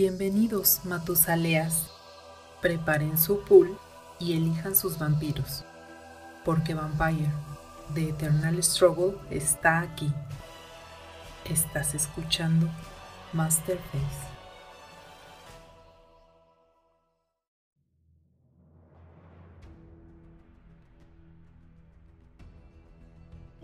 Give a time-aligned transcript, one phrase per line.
[0.00, 1.88] Bienvenidos, Matusaleas.
[2.62, 3.76] Preparen su pool
[4.20, 5.64] y elijan sus vampiros.
[6.44, 7.32] Porque Vampire,
[7.94, 10.12] The Eternal Struggle, está aquí.
[11.46, 12.68] Estás escuchando
[13.32, 14.37] Masterface.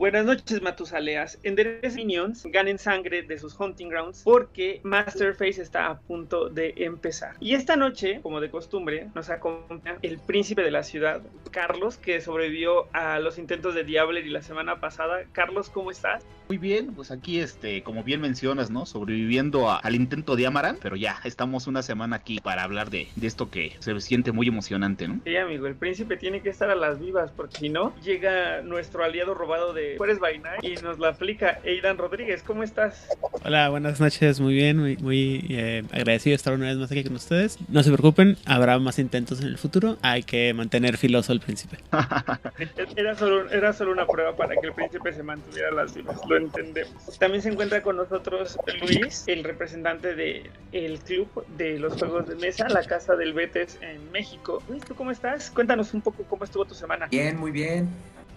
[0.05, 1.39] Buenas noches, Matusaleas.
[1.45, 7.37] Enderecen Minions, ganen sangre de sus hunting grounds porque Masterface está a punto de empezar.
[7.41, 12.21] Y esta noche, como de costumbre, nos acompaña el príncipe de la ciudad, Carlos, que
[12.21, 15.25] sobrevivió a los intentos de Diabler y la semana pasada.
[15.33, 16.23] Carlos, ¿cómo estás?
[16.49, 18.85] Muy bien, pues aquí, este, como bien mencionas, ¿no?
[18.85, 23.27] Sobreviviendo al intento de Amaran, pero ya estamos una semana aquí para hablar de, de
[23.27, 25.21] esto que se siente muy emocionante, ¿no?
[25.25, 29.03] Sí, amigo, el príncipe tiene que estar a las vivas porque si no, llega nuestro
[29.03, 32.43] aliado robado de Juárez Vaina y nos la aplica Aidan Rodríguez.
[32.43, 33.09] ¿Cómo estás?
[33.45, 37.05] Hola, buenas noches, muy bien, muy, muy eh, agradecido de estar una vez más aquí
[37.05, 37.59] con ustedes.
[37.69, 39.97] No se preocupen, habrá más intentos en el futuro.
[40.03, 41.79] Hay que mantener filoso al príncipe.
[42.97, 46.37] era, solo, era solo una prueba para que el príncipe se mantuviera las vivas, lo
[46.37, 47.19] entendemos.
[47.19, 52.35] También se encuentra con nosotros Luis, el representante del el club de los juegos de
[52.35, 54.63] mesa, la casa del Betes en México.
[54.69, 55.51] Luis, ¿tú cómo estás?
[55.51, 57.07] Cuéntanos un poco cómo estuvo tu semana.
[57.07, 57.89] Bien, muy bien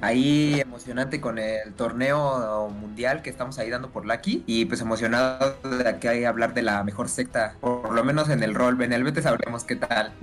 [0.01, 5.55] ahí emocionante con el torneo mundial que estamos ahí dando por Lucky y pues emocionado
[5.63, 8.81] de que hay hablar de la mejor secta, por lo menos en el rol.
[8.81, 10.13] En el BT sabremos qué tal.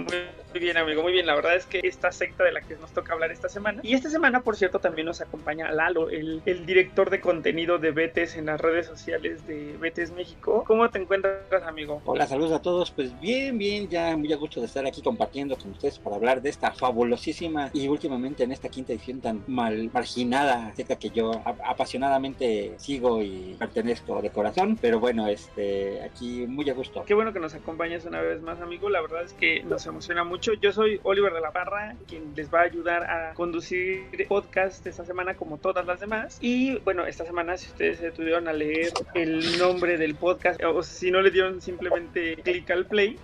[0.55, 1.27] Muy bien, amigo, muy bien.
[1.27, 3.81] La verdad es que esta secta de la que nos toca hablar esta semana.
[3.83, 7.91] Y esta semana, por cierto, también nos acompaña Lalo, el, el director de contenido de
[7.91, 10.63] Betes en las redes sociales de Betes México.
[10.65, 12.01] ¿Cómo te encuentras, amigo?
[12.05, 12.93] Hola, saludos a todos.
[12.93, 16.41] Pues bien, bien, ya muy a gusto de estar aquí compartiendo con ustedes para hablar
[16.41, 21.43] de esta fabulosísima y últimamente en esta quinta edición tan mal marginada secta que yo
[21.45, 24.79] apasionadamente sigo y pertenezco de corazón.
[24.81, 27.05] Pero bueno, este aquí muy a gusto.
[27.07, 28.89] Qué bueno que nos acompañes una vez más, amigo.
[28.91, 32.53] La verdad es que nos emociona mucho yo soy Oliver de la Parra, quien les
[32.53, 36.39] va a ayudar a conducir podcast esta semana como todas las demás.
[36.41, 40.83] Y bueno, esta semana si ustedes se tuvieron a leer el nombre del podcast o
[40.83, 43.19] si no le dieron simplemente clic al play,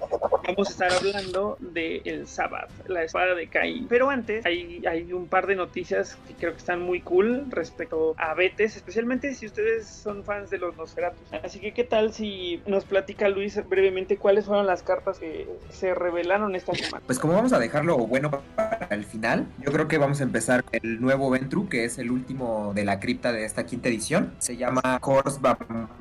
[0.46, 3.86] vamos a estar hablando de El Sabbath, la espada de Caín.
[3.88, 8.14] Pero antes hay, hay un par de noticias que creo que están muy cool respecto
[8.16, 11.32] a Betes, especialmente si ustedes son fans de los Nosferatus.
[11.44, 15.94] Así que qué tal si nos platica Luis brevemente cuáles fueron las cartas que se
[15.94, 19.98] revelaron esta semana pues como vamos a dejarlo bueno para el final, yo creo que
[19.98, 23.44] vamos a empezar con el nuevo Ventru, que es el último de la cripta de
[23.44, 24.32] esta quinta edición.
[24.38, 25.40] Se llama Kors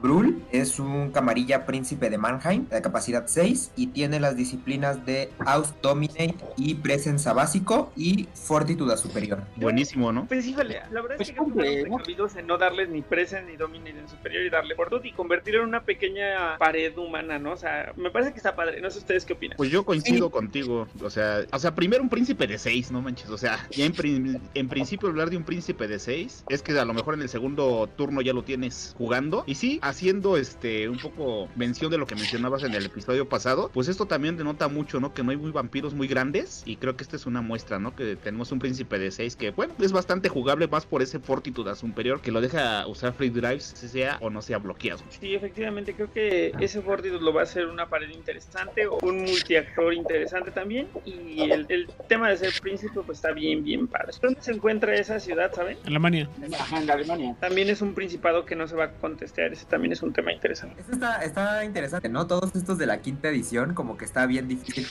[0.02, 5.32] Brul, es un camarilla príncipe de Mannheim, de capacidad 6, y tiene las disciplinas de
[5.40, 9.42] Aus Dominate y Presencia básico y Fortitude superior.
[9.56, 10.19] Buenísimo, ¿no?
[10.28, 12.40] Pues híjole, la verdad es pues que ¿no?
[12.40, 15.70] en no darles ni Presence ni Dominate en superior y darle Fortitude y convertirlo en
[15.70, 17.54] una pequeña pared humana, ¿no?
[17.54, 18.82] O sea, me parece que está padre.
[18.82, 19.58] No sé ustedes qué opinan.
[19.58, 20.88] Pues yo coincido contigo.
[21.02, 23.30] O sea, o sea, primero un príncipe de 6, no manches.
[23.30, 26.86] O sea, ya en, en, principio hablar de un príncipe de 6 es que a
[26.86, 29.44] lo mejor en el segundo turno ya lo tienes jugando.
[29.48, 33.70] Y sí, haciendo este un poco mención de lo que mencionabas en el episodio pasado,
[33.74, 35.14] pues esto también denota mucho, ¿no?
[35.14, 36.64] Que no hay muy vampiros muy grandes.
[36.66, 37.96] Y creo que esta es una muestra, ¿no?
[37.96, 41.76] Que tenemos un príncipe de 6 que, bueno, es bastante jugable más por ese fortitude
[41.76, 45.00] superior que lo deja usar free drives, sea o no sea bloqueado.
[45.10, 49.24] Sí, efectivamente, creo que ese fortitude lo va a hacer una pared interesante o un
[49.24, 54.14] multiactor interesante también y el, tema de ser príncipe pues está bien, bien padre.
[54.22, 55.78] ¿Dónde se encuentra esa ciudad, saben?
[55.86, 56.28] Alemania.
[56.60, 57.36] Ajá, en Alemania.
[57.40, 60.34] También es un principado que no se va a contestar, ese también es un tema
[60.34, 60.82] interesante.
[60.82, 62.26] Esto está, está interesante, ¿no?
[62.26, 64.88] Todos estos de la quinta edición como que está bien difícil.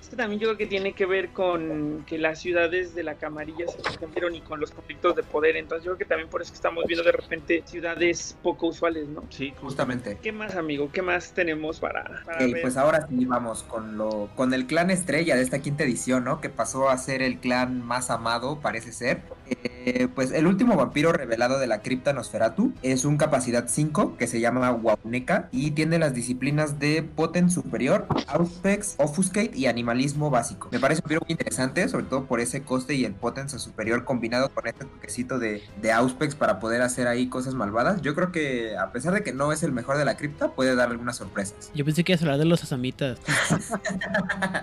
[0.00, 3.66] Este también yo creo que tiene que ver con que las ciudades de la camarilla
[3.66, 6.52] se cambiaron y con los conflictos de poder, entonces yo creo que también por eso
[6.54, 9.24] estamos viendo de repente ciudades poco usuales, ¿no?
[9.30, 10.18] Sí, justamente.
[10.22, 10.90] ¿Qué más, amigo?
[10.92, 15.36] ¿Qué más tenemos para, para Pues ahora sí vamos con lo con el clan estrella
[15.36, 16.40] de esta quinta edición, ¿no?
[16.40, 19.22] Que pasó a ser el clan más amado, parece ser.
[19.46, 19.73] Eh,
[20.14, 24.40] pues el último vampiro revelado de la cripta Nosferatu es un capacidad 5 que se
[24.40, 30.68] llama Wauneka y tiene las disciplinas de Potent Superior, Auspex, Offuscate y Animalismo Básico.
[30.72, 34.04] Me parece un vampiro muy interesante, sobre todo por ese coste y el Potenza Superior
[34.04, 38.00] combinado con este toquecito de, de Auspex para poder hacer ahí cosas malvadas.
[38.02, 40.74] Yo creo que a pesar de que no es el mejor de la cripta, puede
[40.74, 41.70] dar algunas sorpresas.
[41.74, 43.18] Yo pensé que ibas a hablar de los asamitas.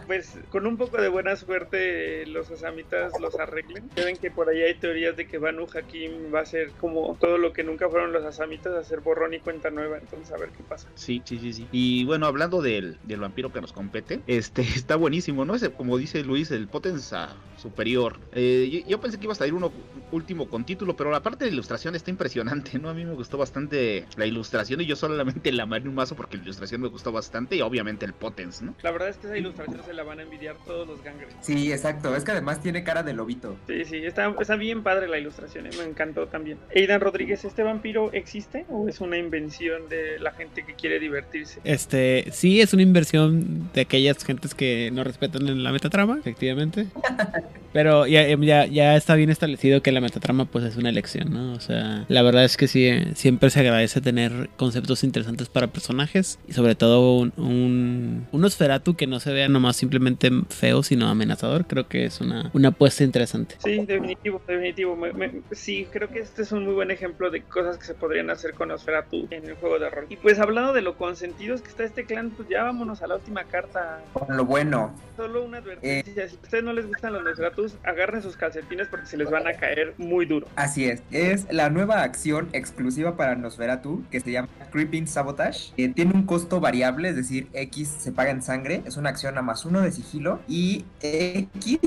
[0.07, 3.89] pues con un poco de buena suerte los asamitas los arreglen.
[3.95, 7.17] Ven que por ahí hay teorías teorías de que Banu Hakim va a ser como
[7.19, 9.97] todo lo que nunca fueron los asamitas, hacer borrón y cuenta nueva.
[9.97, 10.89] Entonces, a ver qué pasa.
[10.95, 11.67] Sí, sí, sí, sí.
[11.71, 15.55] Y bueno, hablando del, del vampiro que nos compete, este está buenísimo, ¿no?
[15.55, 18.19] Ese, como dice Luis, el potenza superior.
[18.33, 19.71] Eh, yo, yo pensé que iba a salir uno
[20.11, 22.89] último con título, pero la parte de ilustración está impresionante, ¿no?
[22.89, 26.37] A mí me gustó bastante la ilustración y yo solamente la amé un mazo porque
[26.37, 28.75] la ilustración me gustó bastante y obviamente el Potens, ¿no?
[28.81, 31.33] La verdad es que esa ilustración se la van a envidiar todos los gangres.
[31.41, 32.15] Sí, exacto.
[32.15, 33.55] Es que además tiene cara de lobito.
[33.67, 36.57] Sí, sí, está, está bien padre la ilustración, eh, me encantó también.
[36.71, 41.59] Eidan Rodríguez, ¿este vampiro existe o es una invención de la gente que quiere divertirse?
[41.63, 46.87] Este, sí, es una inversión de aquellas gentes que no respetan en la metatrama, efectivamente.
[47.73, 51.53] Pero ya, ya, ya está bien establecido que la metatrama pues es una elección, ¿no?
[51.53, 56.37] O sea, la verdad es que sí, siempre se agradece tener conceptos interesantes para personajes
[56.47, 61.07] y sobre todo un, un, un Nosferatu que no se vea nomás simplemente feo, sino
[61.07, 61.65] amenazador.
[61.65, 63.55] Creo que es una, una apuesta interesante.
[63.63, 64.90] Sí, definitivo, definitivo.
[64.95, 67.93] Me- me- sí, creo que este es un muy buen ejemplo de cosas que se
[67.93, 70.05] podrían hacer con Nosferatu en el juego de rol.
[70.09, 73.15] Y pues hablando de lo consentidos que está este clan, pues ya vámonos a la
[73.15, 74.01] última carta.
[74.13, 74.93] Con lo bueno.
[75.17, 79.05] Solo una advertencia, si a ustedes no les gustan los Nosferatus, agarren sus calcetines porque
[79.05, 80.47] se les van a caer muy duro.
[80.55, 85.73] Así es, es la nueva acción exclusiva para Nosferatu que se llama Creeping Sabotage.
[85.77, 89.37] Eh, tiene un costo variable, es decir, X se paga en sangre, es una acción
[89.37, 91.79] a más uno de sigilo y X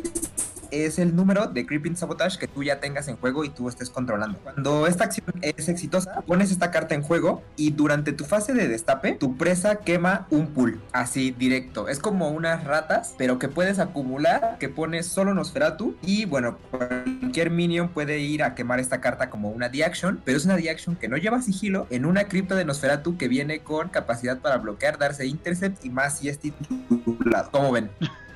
[0.75, 3.91] es el número de Creeping Sabotage que tú ya tengas en juego y tú estés
[3.91, 4.39] controlando.
[4.39, 8.69] Cuando esta acción es exitosa, pones esta carta en juego y durante tu fase de
[8.69, 11.89] destape, tu presa quema un pool, así directo.
[11.89, 17.51] Es como unas ratas, pero que puedes acumular, que pones solo Nosferatu y bueno, cualquier
[17.51, 21.09] minion puede ir a quemar esta carta como una D-Action, pero es una D-Action que
[21.09, 25.27] no lleva sigilo en una cripta de Nosferatu que viene con capacidad para bloquear, darse
[25.27, 27.51] intercept y más si es titulado.
[27.51, 27.91] ¿Cómo ven?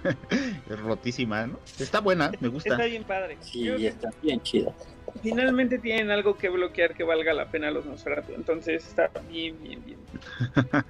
[0.71, 1.59] Es rotísima, ¿no?
[1.79, 2.71] Está buena, me gusta.
[2.71, 3.39] Está bien padre.
[3.41, 4.75] Sí, está bien chido.
[5.23, 8.33] Finalmente tienen algo que bloquear que valga la pena los Nosferatu.
[8.35, 9.99] Entonces está bien, bien, bien.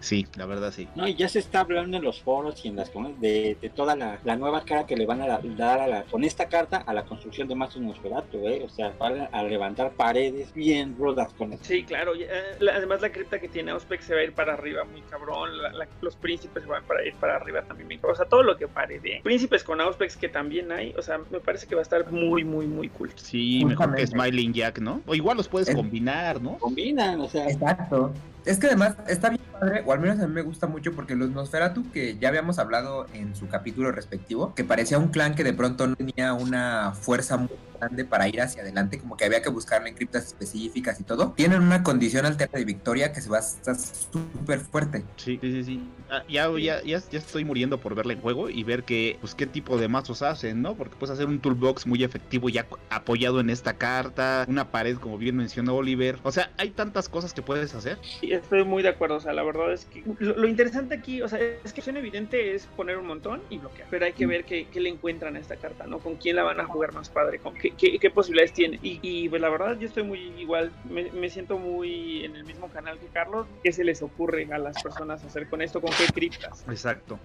[0.00, 0.86] Sí, la verdad sí.
[0.94, 3.68] No, y ya se está hablando en los foros y en las comunidades de, de
[3.70, 6.48] toda la, la nueva cara que le van a la- dar a la, con esta
[6.48, 8.62] carta a la construcción de Mazos Nosferatu, ¿eh?
[8.64, 11.64] O sea, van a levantar paredes bien rudas con esto.
[11.66, 12.14] Sí, claro.
[12.14, 12.28] y, eh,
[12.60, 15.58] la- además la cripta que tiene Auspex se va a ir para arriba muy cabrón.
[15.60, 18.12] la- la- los príncipes se van para ir para arriba también muy cabrón.
[18.12, 19.20] O sea, todo lo que parede.
[19.24, 20.94] Príncipes con Auspex que también hay.
[20.96, 23.10] O sea, me parece que va a estar muy, muy, muy cool.
[23.16, 24.30] Sí, mejor que Justamente.
[24.30, 25.00] Smiling Jack, ¿no?
[25.06, 26.58] O igual los puedes Es- combinar, ¿no?
[26.58, 28.12] Combinan, o sea, Exacto.
[28.44, 31.14] Es que además está bien padre, o al menos a mí me gusta mucho porque
[31.14, 35.44] los Nosferatu, que ya habíamos hablado en su capítulo respectivo, que parecía un clan que
[35.44, 39.42] de pronto no tenía una fuerza muy grande para ir hacia adelante, como que había
[39.42, 43.28] que buscarle en criptas específicas y todo, tienen una condición alterna de victoria que se
[43.28, 45.04] va a estar súper fuerte.
[45.16, 45.64] Sí, sí, sí.
[45.64, 45.88] sí.
[46.10, 49.34] Ah, ya, ya, ya, ya estoy muriendo por verle en juego y ver que, pues,
[49.34, 50.74] qué tipo de mazos hacen, ¿no?
[50.74, 55.18] Porque puedes hacer un toolbox muy efectivo ya apoyado en esta carta, una pared, como
[55.18, 56.18] bien mencionó Oliver.
[56.22, 57.98] O sea, hay tantas cosas que puedes hacer.
[58.20, 59.16] Sí, estoy muy de acuerdo.
[59.16, 61.96] O sea, la verdad es que lo, lo interesante aquí, o sea, es que opción
[61.96, 63.88] evidente es poner un montón y bloquear.
[63.90, 65.98] Pero hay que ver qué, qué le encuentran a esta carta, ¿no?
[65.98, 68.78] Con quién la van a jugar más padre, con qué, qué- qué posibilidades tiene.
[68.82, 72.44] Y, y, pues la verdad, yo estoy muy igual, me, me siento muy en el
[72.44, 73.46] mismo canal que Carlos.
[73.62, 75.80] ¿Qué se les ocurre a las personas hacer con esto?
[75.80, 76.64] ¿Con qué criptas?
[76.68, 77.18] Exacto.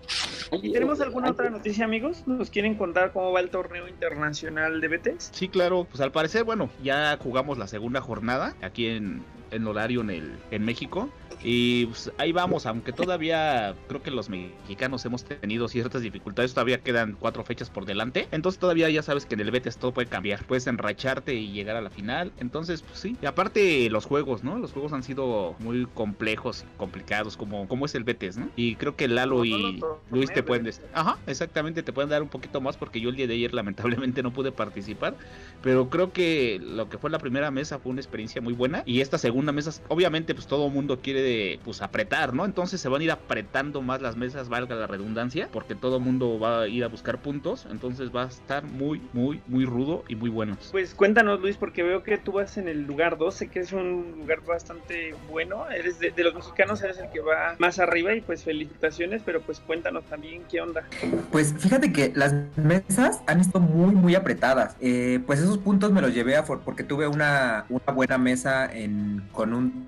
[0.61, 2.23] ¿Y tenemos alguna otra noticia, amigos?
[2.27, 5.29] ¿Nos quieren contar cómo va el torneo internacional de BTS?
[5.33, 5.85] Sí, claro.
[5.89, 9.23] Pues al parecer, bueno, ya jugamos la segunda jornada aquí en,
[9.53, 11.09] en horario en, el, en México.
[11.43, 16.79] Y pues, ahí vamos, aunque todavía creo que los mexicanos hemos tenido ciertas dificultades, todavía
[16.79, 18.27] quedan cuatro fechas por delante.
[18.31, 20.45] Entonces todavía ya sabes que en el Betis todo puede cambiar.
[20.45, 22.31] Puedes enracharte y llegar a la final.
[22.37, 23.17] Entonces, pues sí.
[23.21, 24.57] Y aparte los juegos, ¿no?
[24.57, 28.49] Los juegos han sido muy complejos y complicados, como, como es el Betis, ¿no?
[28.55, 29.81] Y creo que Lalo y
[30.11, 30.67] Luis te pueden ¿no?
[30.67, 30.85] decir.
[30.93, 34.23] Ajá, exactamente, te pueden dar un poquito más porque yo el día de ayer lamentablemente
[34.23, 35.15] no pude participar.
[35.61, 38.83] Pero creo que lo que fue la primera mesa fue una experiencia muy buena.
[38.85, 42.45] Y esta segunda mesa, obviamente, pues todo mundo quiere pues apretar, ¿no?
[42.45, 46.03] Entonces se van a ir apretando más las mesas, valga la redundancia, porque todo el
[46.03, 47.67] mundo va a ir a buscar puntos.
[47.69, 50.57] Entonces va a estar muy, muy, muy rudo y muy bueno.
[50.71, 54.15] Pues cuéntanos, Luis, porque veo que tú vas en el lugar 12, que es un
[54.19, 55.69] lugar bastante bueno.
[55.69, 59.41] Eres de, de los mexicanos, eres el que va más arriba y pues felicitaciones, pero
[59.41, 60.83] pues cuéntanos también qué onda.
[61.31, 64.75] Pues fíjate que las mesas han estado muy, muy apretadas.
[64.79, 69.23] Eh, pues esos puntos me los llevé a porque tuve una, una buena mesa en
[69.33, 69.87] con un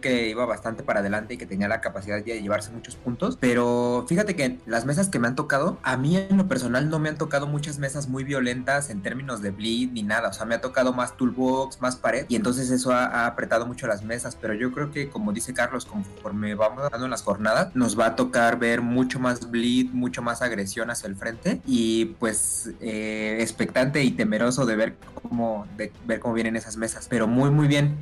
[0.00, 3.36] que iba bastante para adelante y que tenía la capacidad de llevarse muchos puntos.
[3.40, 6.98] Pero fíjate que las mesas que me han tocado, a mí en lo personal no
[6.98, 10.28] me han tocado muchas mesas muy violentas en términos de bleed ni nada.
[10.28, 12.26] O sea, me ha tocado más toolbox, más pared.
[12.28, 14.36] Y entonces eso ha, ha apretado mucho las mesas.
[14.40, 18.06] Pero yo creo que, como dice Carlos, conforme vamos dando en las jornadas, nos va
[18.06, 21.60] a tocar ver mucho más bleed, mucho más agresión hacia el frente.
[21.66, 27.06] Y pues eh, expectante y temeroso de ver cómo, de ver cómo vienen esas mesas.
[27.08, 27.96] Pero muy, muy bien.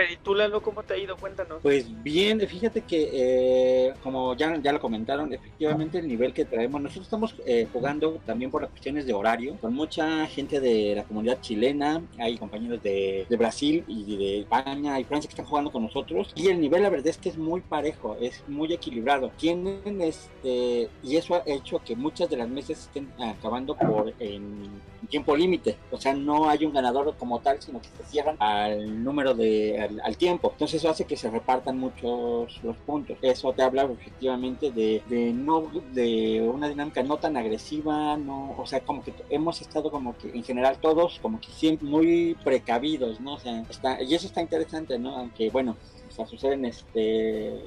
[0.00, 1.16] Súper, ¿y tú Lalo cómo te ha ido?
[1.16, 1.58] Cuéntanos.
[1.62, 6.80] Pues bien, fíjate que eh, como ya, ya lo comentaron, efectivamente el nivel que traemos,
[6.80, 11.04] nosotros estamos eh, jugando también por las cuestiones de horario, con mucha gente de la
[11.04, 15.70] comunidad chilena, hay compañeros de, de Brasil y de España y Francia que están jugando
[15.70, 19.30] con nosotros, y el nivel la verdad es que es muy parejo, es muy equilibrado.
[19.36, 24.70] Tienen este, y eso ha hecho que muchas de las mesas estén acabando por en
[25.10, 29.02] tiempo límite, o sea, no hay un ganador como tal, sino que se cierran al
[29.04, 30.50] número de, al, al tiempo.
[30.52, 33.18] Entonces eso hace que se repartan muchos los puntos.
[33.20, 38.66] Eso te habla efectivamente de, de no, de una dinámica no tan agresiva, no, o
[38.66, 43.20] sea, como que hemos estado como que en general todos como que siempre muy precavidos,
[43.20, 43.34] ¿no?
[43.34, 45.16] O sea, está, y eso está interesante, ¿no?
[45.16, 45.76] Aunque bueno,
[46.08, 47.60] o sea, suceden este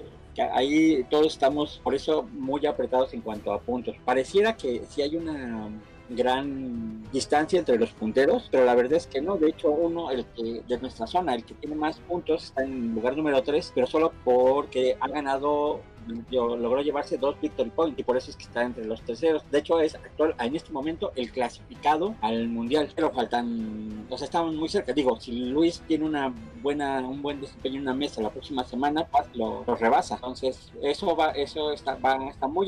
[0.53, 3.95] ahí todos estamos por eso muy apretados en cuanto a puntos.
[4.03, 5.69] Pareciera que si hay una
[6.15, 9.37] gran distancia entre los punteros, pero la verdad es que no.
[9.37, 12.93] De hecho, uno, el que de nuestra zona, el que tiene más puntos, está en
[12.93, 15.81] lugar número 3, pero solo porque ha ganado
[16.31, 19.43] logró llevarse dos victory points y por eso es que está entre los terceros.
[19.51, 22.89] De hecho, es actual en este momento el clasificado al mundial.
[22.95, 24.93] Pero faltan, o sea, estamos muy cerca.
[24.93, 29.05] Digo, si Luis tiene una buena, un buen desempeño en una mesa la próxima semana,
[29.05, 30.15] pues lo, lo rebasa.
[30.15, 32.67] Entonces, eso va, eso está, va, está muy,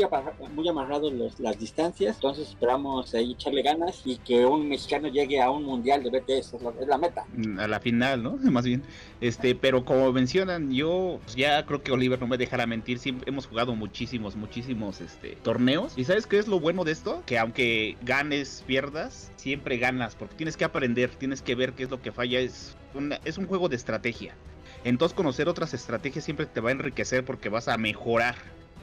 [0.53, 2.15] muy amarrado los, las distancias.
[2.15, 6.53] Entonces, esperamos ahí echarle ganas y que un mexicano llegue a un mundial de BTS.
[6.53, 7.25] Es la, es la meta.
[7.59, 8.37] A la final, ¿no?
[8.51, 8.83] Más bien.
[9.21, 12.99] Este, pero como mencionan, yo pues, ya creo que Oliver no me dejará mentir.
[12.99, 15.93] Siempre hemos jugado muchísimos, muchísimos este, torneos.
[15.97, 17.23] ¿Y sabes qué es lo bueno de esto?
[17.25, 20.15] Que aunque ganes, pierdas, siempre ganas.
[20.15, 22.39] Porque tienes que aprender, tienes que ver qué es lo que falla.
[22.39, 24.35] Es, una, es un juego de estrategia.
[24.83, 28.35] Entonces conocer otras estrategias siempre te va a enriquecer porque vas a mejorar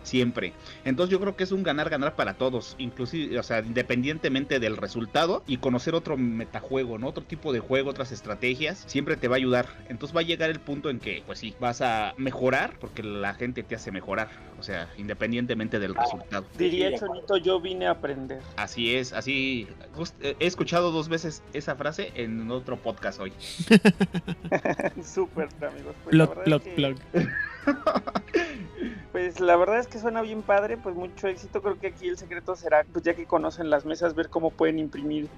[0.03, 0.53] siempre.
[0.85, 4.77] Entonces yo creo que es un ganar ganar para todos, inclusive, o sea, independientemente del
[4.77, 7.09] resultado y conocer otro metajuego, ¿no?
[7.09, 9.67] Otro tipo de juego, otras estrategias, siempre te va a ayudar.
[9.89, 13.35] Entonces va a llegar el punto en que pues sí, vas a mejorar porque la
[13.35, 14.29] gente te hace mejorar,
[14.59, 16.47] o sea, independientemente del resultado.
[16.57, 18.41] Diría Chonito, yo vine a aprender.
[18.57, 23.33] Así es, así just, he escuchado dos veces esa frase en otro podcast hoy.
[25.03, 25.95] Súper, amigos.
[26.05, 26.75] Pues plug, plug, es que...
[26.75, 26.97] plug.
[29.13, 31.63] Pues la verdad es que suena bien padre, pues mucho éxito.
[31.63, 34.79] Creo que aquí el secreto será, pues ya que conocen las mesas, ver cómo pueden
[34.79, 35.29] imprimir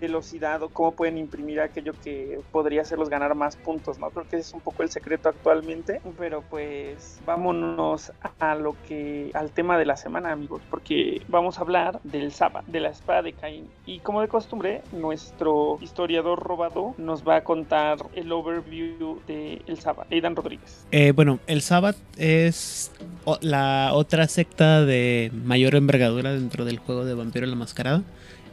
[0.00, 4.10] velocidad o cómo pueden imprimir aquello que podría hacerlos ganar más puntos, ¿no?
[4.10, 6.00] Creo que ese es un poco el secreto actualmente.
[6.18, 11.62] Pero pues vámonos a lo que, al tema de la semana, amigos, porque vamos a
[11.62, 13.68] hablar del Sabbath, de la espada de Caín.
[13.86, 19.78] Y como de costumbre, nuestro historiador robado nos va a contar el overview de el
[19.78, 20.10] Sabbath.
[20.12, 20.86] Aidan Rodríguez.
[20.90, 22.92] Eh, bueno, el Sabbath es
[23.40, 28.02] la otra secta de mayor envergadura dentro del juego de Vampiro la Mascarada.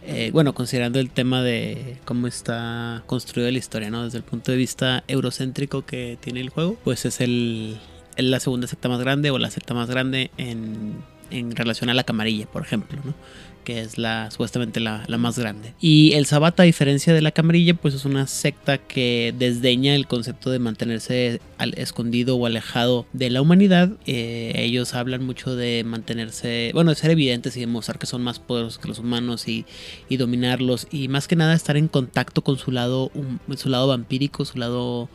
[0.04, 4.04] Eh, bueno, considerando el tema de cómo está construida la historia, ¿no?
[4.04, 7.78] Desde el punto de vista eurocéntrico que tiene el juego, pues es el,
[8.18, 10.96] la segunda secta más grande o la secta más grande en,
[11.30, 13.14] en relación a la camarilla, por ejemplo, ¿no?
[13.64, 15.74] Que es la supuestamente la, la, más grande.
[15.80, 20.08] Y el Sabbat, a diferencia de la camarilla, pues es una secta que desdeña el
[20.08, 23.92] concepto de mantenerse al escondido o alejado de la humanidad.
[24.06, 28.40] Eh, ellos hablan mucho de mantenerse, bueno, de ser evidentes y demostrar que son más
[28.40, 29.66] poderosos que los humanos y,
[30.10, 30.88] y dominarlos.
[30.92, 33.12] Y más que nada estar en contacto con su lado,
[33.56, 35.10] su lado vampírico, su lado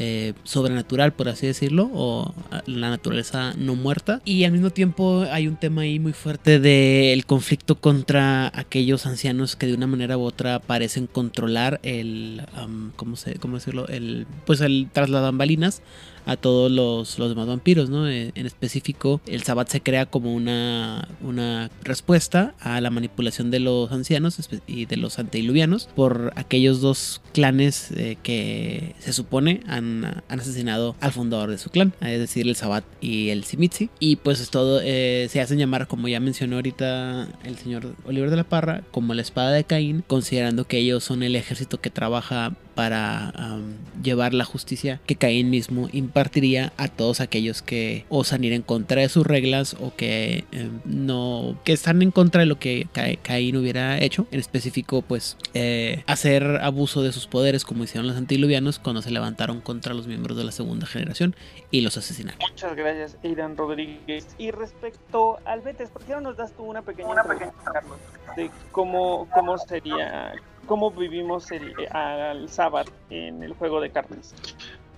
[0.00, 2.32] eh, sobrenatural, por así decirlo, o
[2.66, 4.22] la naturaleza no muerta.
[4.24, 9.56] Y al mismo tiempo hay un tema ahí muy fuerte del conflicto contra aquellos ancianos
[9.56, 13.88] que de una manera u otra parecen controlar el, um, ¿cómo, se, ¿cómo decirlo?
[13.88, 14.88] El, pues el
[15.32, 15.82] balinas
[16.28, 18.08] a todos los, los demás vampiros, ¿no?
[18.08, 23.60] En, en, específico, el Sabbat se crea como una, una respuesta a la manipulación de
[23.60, 30.04] los ancianos y de los antediluvianos por aquellos dos clanes eh, que se supone han,
[30.28, 33.88] han, asesinado al fundador de su clan, es decir, el Sabbat y el Simitzi.
[33.98, 38.30] Y pues es todo, eh, se hacen llamar, como ya mencionó ahorita el señor Oliver
[38.30, 41.90] de la Parra, como la espada de Caín, considerando que ellos son el ejército que
[41.90, 43.32] trabaja para
[44.04, 49.00] llevar la justicia que Caín mismo impartiría a todos aquellos que osan ir en contra
[49.00, 52.86] de sus reglas o que em, no que están en contra de lo que
[53.22, 54.28] Caín hubiera hecho.
[54.30, 59.10] En específico pues eh, hacer abuso de sus poderes como hicieron los antiluvianos cuando se
[59.10, 61.34] levantaron contra los miembros de la segunda generación
[61.72, 62.38] y los asesinaron.
[62.48, 64.28] Muchas gracias Aidan Rodríguez.
[64.38, 67.52] Y respecto al Betes ¿por qué no nos das tú una pequeña, una pequeña
[68.36, 70.32] de cómo, cómo sería
[70.68, 74.34] cómo vivimos el, al sábado en el juego de cartas.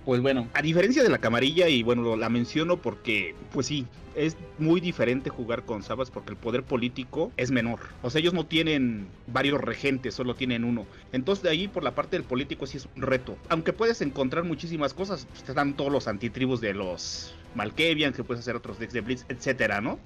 [0.05, 4.37] Pues bueno, a diferencia de la camarilla, y bueno, la menciono porque, pues sí, es
[4.57, 7.79] muy diferente jugar con Sabas porque el poder político es menor.
[8.01, 10.85] O sea, ellos no tienen varios regentes, solo tienen uno.
[11.11, 13.37] Entonces, de ahí, por la parte del político, sí es un reto.
[13.49, 18.41] Aunque puedes encontrar muchísimas cosas, pues, están todos los antitribus de los Malkevian, que puedes
[18.41, 19.99] hacer otros decks de Blitz, etcétera, ¿no?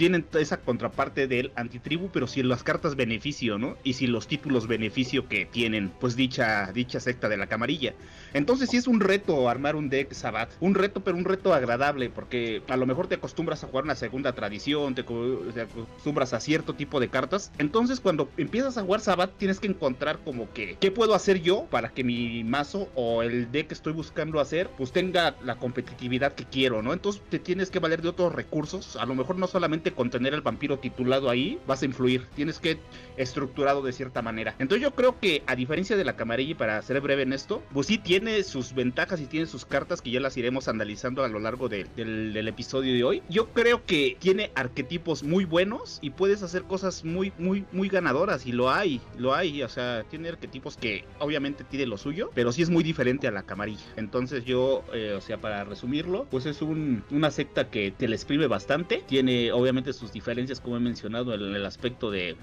[0.00, 3.76] tienen esa contraparte del antitribu, pero sin las cartas beneficio, ¿no?
[3.84, 7.92] Y sin los títulos beneficio que tienen, pues dicha, dicha secta de la camarilla.
[8.32, 10.50] Entonces sí es un reto armar un deck Sabat.
[10.60, 13.94] Un reto, pero un reto agradable, porque a lo mejor te acostumbras a jugar una
[13.94, 17.52] segunda tradición, te, acostumbras a cierto tipo de cartas.
[17.58, 21.66] Entonces cuando empiezas a jugar Sabat, tienes que encontrar como que, ¿qué puedo hacer yo
[21.70, 26.34] para que mi mazo o el deck que estoy buscando hacer, pues tenga la competitividad
[26.34, 26.92] que quiero, ¿no?
[26.92, 30.34] Entonces te tienes que valer de otros recursos, a lo mejor no solamente con tener
[30.34, 32.26] el vampiro titulado ahí vas a influir.
[32.34, 32.78] Tienes que
[33.16, 34.54] estructurado de cierta manera.
[34.58, 37.86] Entonces yo creo que a diferencia de la camarilla, para ser breve en esto, pues
[37.86, 41.38] sí tiene sus ventajas y tiene sus cartas que ya las iremos analizando a lo
[41.38, 43.22] largo del, del, episodio de hoy.
[43.28, 48.46] Yo creo que tiene arquetipos muy buenos y puedes hacer cosas muy, muy, muy ganadoras
[48.46, 49.62] y lo hay, lo hay.
[49.62, 53.30] O sea, tiene arquetipos que obviamente tiene lo suyo, pero sí es muy diferente a
[53.30, 53.84] la camarilla.
[53.96, 58.14] Entonces yo, eh, o sea, para resumirlo, pues es un, una secta que te la
[58.14, 59.02] exprime bastante.
[59.06, 62.36] Tiene obviamente sus diferencias, como he mencionado, en el aspecto de,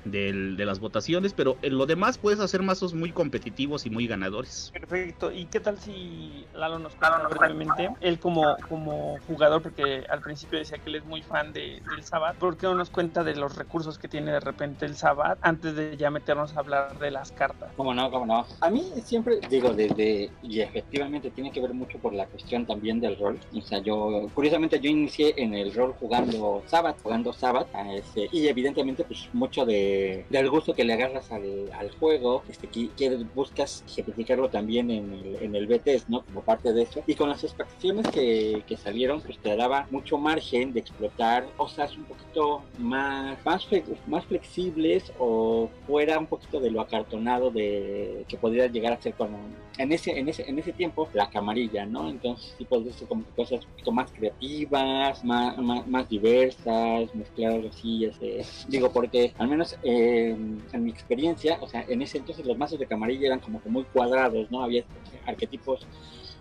[0.58, 4.72] las votaciones, pero en lo demás puedes hacer mazos muy competitivos y muy ganadores.
[4.74, 5.32] Perfecto.
[5.32, 10.60] ¿Y qué tal si Lalo nos cuenta brevemente, él como, como jugador, porque al principio
[10.60, 13.36] decía que él es muy fan de, del Sabbat, ¿por qué no nos cuenta de
[13.36, 17.12] los recursos que tiene de repente el Sabbat antes de ya meternos a hablar de
[17.12, 17.70] las cartas?
[17.78, 18.46] Cómo no, cómo no.
[18.62, 23.00] A mí siempre digo, desde, y efectivamente tiene que ver mucho por la cuestión también
[23.00, 23.40] del rol.
[23.54, 28.48] O sea, yo, curiosamente yo inicié en el rol jugando Sabbath, jugando Sabbath este, y
[28.48, 32.88] evidentemente pues mucho de, del gusto que le agarras al, al juego este, que,
[33.36, 36.24] buscas ejemplificarlo también en el, en el BTS, ¿no?
[36.24, 40.18] Como parte de eso y con las expansiones que, que salieron pues te daba mucho
[40.18, 43.68] margen explotar cosas un poquito más, más,
[44.08, 49.14] más flexibles o fuera un poquito de lo acartonado de que podría llegar a ser
[49.14, 49.30] con
[49.78, 52.10] en ese, en ese, en ese tiempo la camarilla, ¿no?
[52.10, 57.62] Entonces sí podría ser como cosas un poquito más creativas, más, más, más diversas, mezclar
[57.70, 62.58] así, este, digo, porque al menos en mi experiencia, o sea, en ese entonces los
[62.58, 64.64] mazos de camarilla eran como que muy cuadrados, ¿no?
[64.64, 64.84] Había
[65.26, 65.86] arquetipos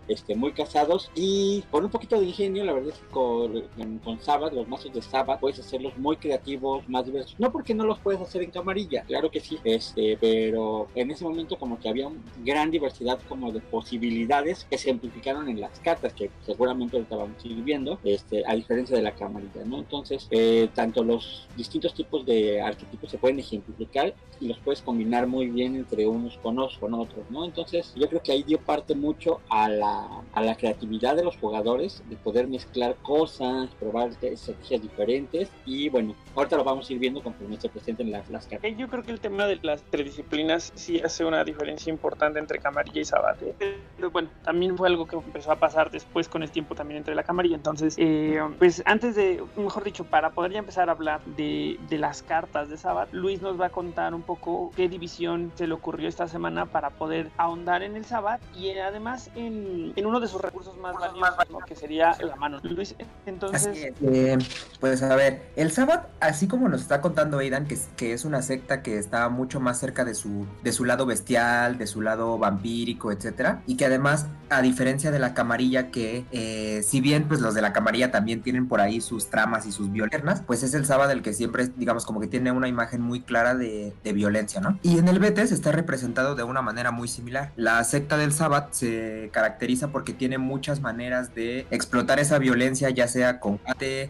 [0.08, 4.18] este, muy casados y por un poquito de ingenio, la verdad es que con, con
[4.54, 7.34] los mazos de Sabbath, puedes hacerlos muy creativos, más diversos.
[7.38, 11.24] No porque no los puedes hacer en camarilla, claro que sí, este, pero en ese
[11.24, 15.78] momento como que había una gran diversidad como de posibilidades que se amplificaron en las
[15.80, 19.78] cartas, que seguramente ahorita vamos a ir viendo, este, a diferencia de la camarilla, ¿no?
[19.78, 25.26] Entonces, eh, tanto los distintos tipos de arquetipos se pueden ejemplificar y los puedes combinar
[25.26, 27.44] muy bien entre unos con, con otros, ¿no?
[27.44, 29.95] Entonces, yo creo que ahí dio parte mucho a la
[30.32, 36.14] a la creatividad de los jugadores de poder mezclar cosas, probar estrategias diferentes y bueno,
[36.34, 38.70] ahorita lo vamos a ir viendo conforme se presenten las, las cartas.
[38.76, 42.58] Yo creo que el tema de las tres disciplinas sí hace una diferencia importante entre
[42.58, 43.54] camarilla y sabate,
[43.96, 47.14] pero bueno, también fue algo que empezó a pasar después con el tiempo también entre
[47.14, 51.24] la camarilla, entonces eh, pues antes de, mejor dicho, para poder ya empezar a hablar
[51.24, 55.52] de, de las cartas de Sabat, Luis nos va a contar un poco qué división
[55.54, 60.06] se le ocurrió esta semana para poder ahondar en el Sabat y además en en,
[60.06, 62.60] uno de sus recursos más valiosos, que sería la mano.
[62.62, 62.94] Luis,
[63.26, 63.92] entonces...
[64.02, 64.38] Eh,
[64.80, 68.42] pues a ver, el Sabbath, así como nos está contando Aidan, que, que es una
[68.42, 72.38] secta que está mucho más cerca de su, de su lado bestial, de su lado
[72.38, 77.40] vampírico, etcétera, y que además, a diferencia de la camarilla, que eh, si bien pues
[77.40, 80.06] los de la camarilla también tienen por ahí sus tramas y sus violencias,
[80.46, 83.54] pues es el Sabbath el que siempre, digamos, como que tiene una imagen muy clara
[83.54, 84.78] de, de violencia, ¿no?
[84.82, 87.52] Y en el Betes está representado de una manera muy similar.
[87.56, 93.08] La secta del Sabbath se caracteriza porque tiene muchas maneras de explotar esa violencia, ya
[93.08, 93.60] sea con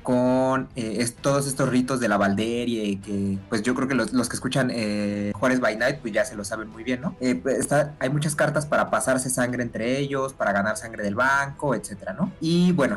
[0.03, 4.37] con eh, todos estos ritos de la Valderie, que pues yo creo que los, que
[4.37, 7.17] escuchan eh, Juárez by Night pues ya se lo saben muy bien, ¿no?
[7.21, 11.75] Eh, pues, hay muchas cartas para pasarse sangre entre ellos, para ganar sangre del banco,
[11.75, 12.33] etcétera, ¿no?
[12.41, 12.97] Y bueno,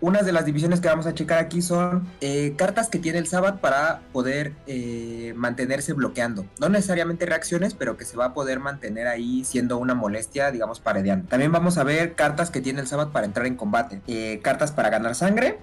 [0.00, 2.08] unas de las divisiones que vamos a checar aquí son
[2.56, 4.52] cartas que tiene el Sabbath para poder
[5.34, 6.46] mantenerse bloqueando.
[6.60, 10.80] No necesariamente reacciones, pero que se va a poder mantener ahí siendo una molestia, digamos,
[10.80, 11.28] paredeando.
[11.28, 14.00] También vamos a ver cartas que tiene el Sabbath para entrar en combate.
[14.42, 15.58] cartas para ganar sangre,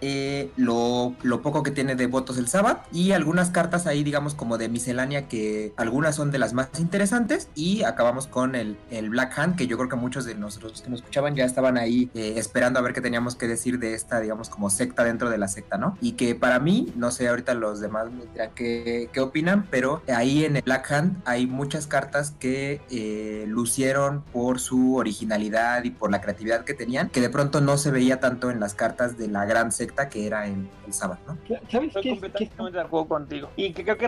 [0.55, 4.69] lo, poco que tiene de votos el Sabbath y algunas cartas ahí, digamos, como de
[4.69, 9.55] miscelánea que algunas son de las más interesantes y acabamos con el, el Black Hand,
[9.55, 12.79] que yo creo que muchos de nosotros que nos escuchaban ya estaban ahí eh, esperando
[12.79, 15.77] a ver qué teníamos que decir de esta, digamos, como secta dentro de la secta,
[15.77, 15.97] ¿no?
[16.01, 20.01] Y que para mí, no sé, ahorita los demás me dirán qué, qué opinan, pero
[20.13, 25.91] ahí en el Black Hand hay muchas cartas que eh, lucieron por su originalidad y
[25.99, 29.17] por la creatividad que tenían, que de pronto no se veía tanto en las cartas
[29.17, 31.37] de la gran secta que era en el sábado, ¿no?
[31.69, 33.49] ¿Sabes Estoy completamente de acuerdo contigo.
[33.55, 34.07] Y que creo que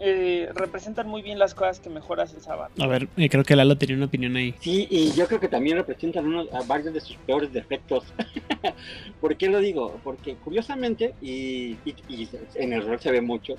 [0.00, 2.70] eh, representan muy bien las cosas que mejoras el sábado.
[2.80, 4.54] A ver, eh, creo que Lalo tenía una opinión ahí.
[4.60, 8.04] Sí, y yo creo que también representan unos, varios de sus peores defectos.
[9.20, 9.98] ¿Por qué lo digo?
[10.02, 11.76] Porque curiosamente, y,
[12.54, 13.54] en el rol se ve mucho,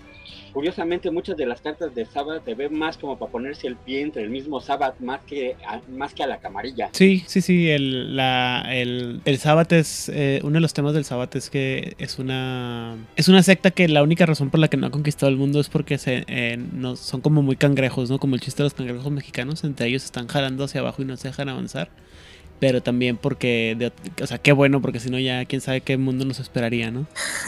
[0.53, 4.01] curiosamente muchas de las cartas de Sabbath se ven más como para ponerse el pie
[4.01, 6.89] entre el mismo Sabbath más que a, más que a la camarilla.
[6.93, 9.39] Sí, sí, sí, el, la, el, el
[9.71, 13.71] es, eh, uno de los temas del Sabbath es que es una es una secta
[13.71, 16.23] que la única razón por la que no ha conquistado el mundo es porque se,
[16.27, 18.19] eh, no, son como muy cangrejos, ¿no?
[18.19, 21.17] Como el chiste de los cangrejos mexicanos, entre ellos están jalando hacia abajo y no
[21.17, 21.89] se dejan avanzar
[22.61, 26.25] pero también porque, o sea, qué bueno, porque si no ya quién sabe qué mundo
[26.25, 27.07] nos esperaría, ¿no?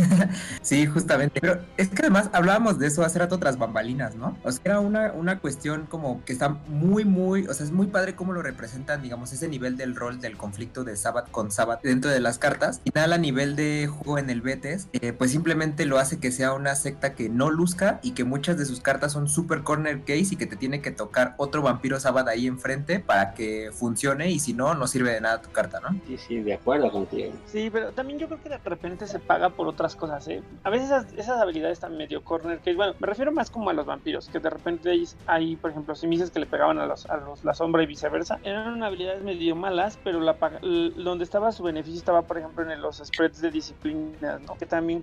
[0.64, 1.40] sí, justamente.
[1.40, 4.36] Pero es que además hablábamos de eso hace rato tras bambalinas, ¿no?
[4.44, 7.86] O sea, era una, una cuestión como que está muy, muy, o sea, es muy
[7.86, 11.84] padre cómo lo representan, digamos, ese nivel del rol del conflicto de Sabbath con Sabbath
[11.84, 12.82] dentro de las cartas.
[12.84, 16.32] Y nada, a nivel de juego en el Betes, eh, pues simplemente lo hace que
[16.32, 20.00] sea una secta que no luzca y que muchas de sus cartas son super corner
[20.00, 24.32] case y que te tiene que tocar otro vampiro Sabbath ahí enfrente para que funcione
[24.32, 25.90] y si no, no sirve de nada tu carta, ¿no?
[26.08, 27.34] Sí, sí, de acuerdo contigo.
[27.46, 30.42] Sí, pero también yo creo que de repente se paga por otras cosas, ¿eh?
[30.64, 33.86] A veces esas, habilidades están medio corner que bueno, me refiero más como a los
[33.86, 34.92] vampiros, que de repente
[35.28, 38.40] hay, por ejemplo, simices que le pegaban a los, a los la sombra y viceversa.
[38.44, 42.98] Eran habilidades medio malas, pero la donde estaba su beneficio estaba, por ejemplo, en los
[42.98, 44.56] spreads de disciplinas, ¿no?
[44.58, 45.02] Que también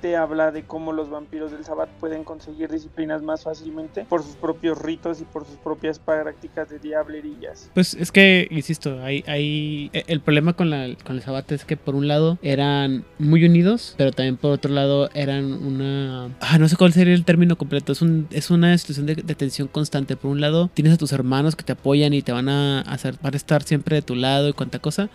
[0.00, 4.36] te habla de cómo los vampiros del Sabbat pueden conseguir disciplinas más fácilmente por sus
[4.36, 7.70] propios ritos y por sus propias prácticas de diablerillas.
[7.74, 11.64] Pues es que, insisto, hay, hay e, el problema con, la, con el Sabate es
[11.64, 16.28] que por un lado eran muy unidos, pero también por otro lado eran una...
[16.40, 20.16] Ah, no sé cuál sería el término completo, es una situación de, tensión constante.
[20.16, 23.16] Por un lado tienes a tus hermanos que te apoyan y te van a hacer,
[23.22, 25.10] van a estar siempre de tu lado y cuanta cosa,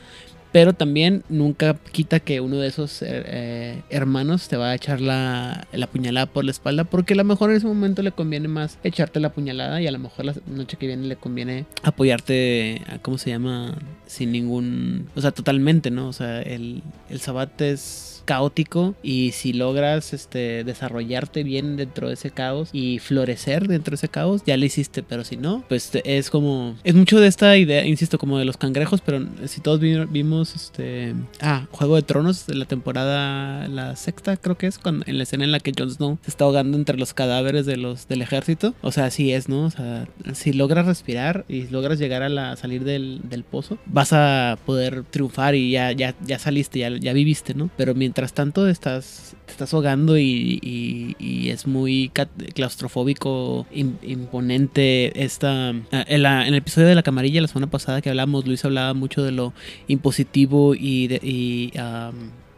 [0.56, 5.02] pero también nunca quita que uno de esos eh, eh, hermanos te va a echar
[5.02, 8.48] la, la, puñalada por la espalda, porque a lo mejor en ese momento le conviene
[8.48, 12.82] más echarte la puñalada y a lo mejor la noche que viene le conviene apoyarte,
[13.02, 13.78] ¿cómo se llama?
[14.08, 16.08] Sin ningún, o sea, totalmente, ¿no?
[16.08, 22.16] O sea, el, el Sabat es caótico y si logras este, desarrollarte bien dentro de
[22.16, 25.92] ese caos y florecer dentro de ese caos, ya lo hiciste, pero si no, pues
[26.04, 29.80] es como, es mucho de esta idea, insisto, como de los cangrejos, pero si todos
[29.80, 35.06] vimos, este, ah, Juego de Tronos de la temporada, la sexta creo que es, cuando,
[35.08, 37.78] en la escena en la que Jon Snow se está ahogando entre los cadáveres de
[37.78, 39.66] los, del ejército, o sea, así es, ¿no?
[39.66, 44.58] O sea, si logras respirar y logras llegar a salir del, del pozo, vas a
[44.66, 47.70] poder triunfar y ya, ya, ya saliste, ya, ya viviste, ¿no?
[47.78, 52.14] Pero mientras mientras tanto estás, te estás ahogando y, es muy
[52.54, 55.22] claustrofóbico, imponente.
[55.22, 58.64] Esta, ah, en, en, el episodio de la camarilla la semana pasada que hablamos, Luis
[58.64, 59.54] hablaba mucho de lo
[59.90, 61.74] impositivo y, de, y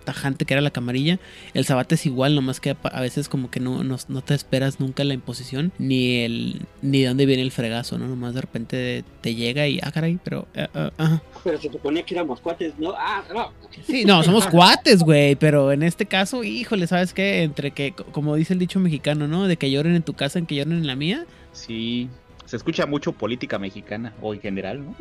[0.08, 1.20] tajante que era la camarilla.
[1.54, 5.04] El sabate es igual, nomás que a veces como que no, no, te esperas nunca
[5.04, 8.08] la imposición, ni el ni de dónde viene el fregazo, ¿no?
[8.08, 10.48] Nomás de repente te llega y, ah, caray, pero...
[10.54, 12.93] Eh, eh, pero se suponía que éramos cuates, ¿no?
[12.98, 13.52] Ah, no.
[13.86, 17.43] Sí, no, somos cuates, güey, pero en este caso, híjole, ¿sabes qué?
[17.43, 19.46] Entre que, como dice el dicho mexicano, ¿no?
[19.46, 21.26] De que lloren en tu casa, en que lloren en la mía.
[21.52, 22.08] Sí,
[22.48, 24.96] se escucha mucho política mexicana o en general, ¿no?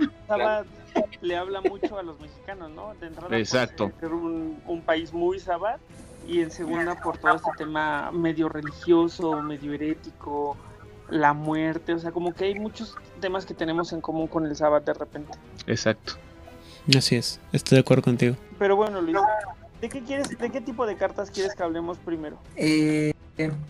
[1.21, 2.95] le habla mucho a los mexicanos, ¿no?
[3.01, 3.93] De entrada Exacto.
[4.01, 5.81] Ser un, un, país muy sabat
[6.27, 10.57] y en segunda por todo este tema medio religioso, medio herético,
[11.09, 14.57] la muerte, o sea, como que hay muchos temas que tenemos en común con el
[14.57, 15.33] sabat de repente.
[15.67, 16.15] Exacto.
[16.97, 18.37] Así es, estoy de acuerdo contigo.
[18.59, 19.17] Pero bueno, Luis,
[19.81, 22.39] ¿de qué quieres, de qué tipo de cartas quieres que hablemos primero?
[22.57, 23.13] Eh,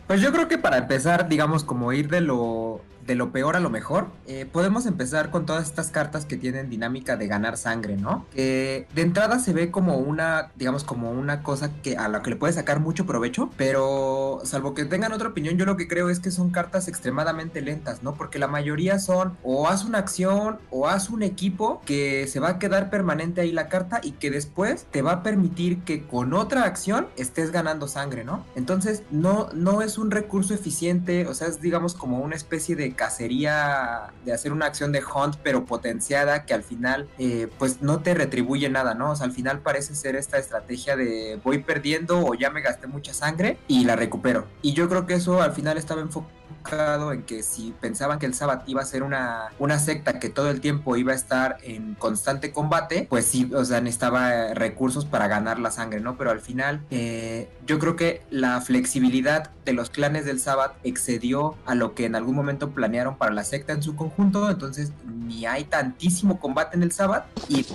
[0.07, 3.61] pues yo creo que para empezar, digamos, como ir de lo de lo peor a
[3.61, 7.97] lo mejor, eh, podemos empezar con todas estas cartas que tienen dinámica de ganar sangre,
[7.97, 8.27] ¿no?
[8.35, 12.31] Que de entrada se ve como una, digamos, como una cosa que a la que
[12.31, 16.11] le puede sacar mucho provecho, pero salvo que tengan otra opinión, yo lo que creo
[16.11, 18.15] es que son cartas extremadamente lentas, ¿no?
[18.15, 22.51] Porque la mayoría son o haz una acción o haz un equipo que se va
[22.51, 26.35] a quedar permanente ahí la carta y que después te va a permitir que con
[26.35, 28.45] otra acción estés ganando sangre, ¿no?
[28.57, 32.96] Entonces no, no es un recurso eficiente, o sea, es digamos como una especie de
[32.97, 38.01] cacería, de hacer una acción de hunt pero potenciada que al final eh, pues no
[38.01, 39.13] te retribuye nada, ¿no?
[39.13, 42.87] O sea, al final parece ser esta estrategia de voy perdiendo o ya me gasté
[42.87, 44.47] mucha sangre y la recupero.
[44.63, 46.37] Y yo creo que eso al final estaba enfocado
[46.73, 50.51] en que si pensaban que el Sabbath iba a ser una, una secta que todo
[50.51, 55.29] el tiempo iba a estar en constante combate, pues sí, o sea, necesitaba recursos para
[55.29, 56.17] ganar la sangre, ¿no?
[56.17, 61.57] Pero al final, eh, yo creo que la flexibilidad de los clanes del Sabbath excedió
[61.67, 65.47] a lo que en algún momento planearon para la secta en su conjunto, entonces ni
[65.47, 67.67] hay tantísimo combate en el Sabbath y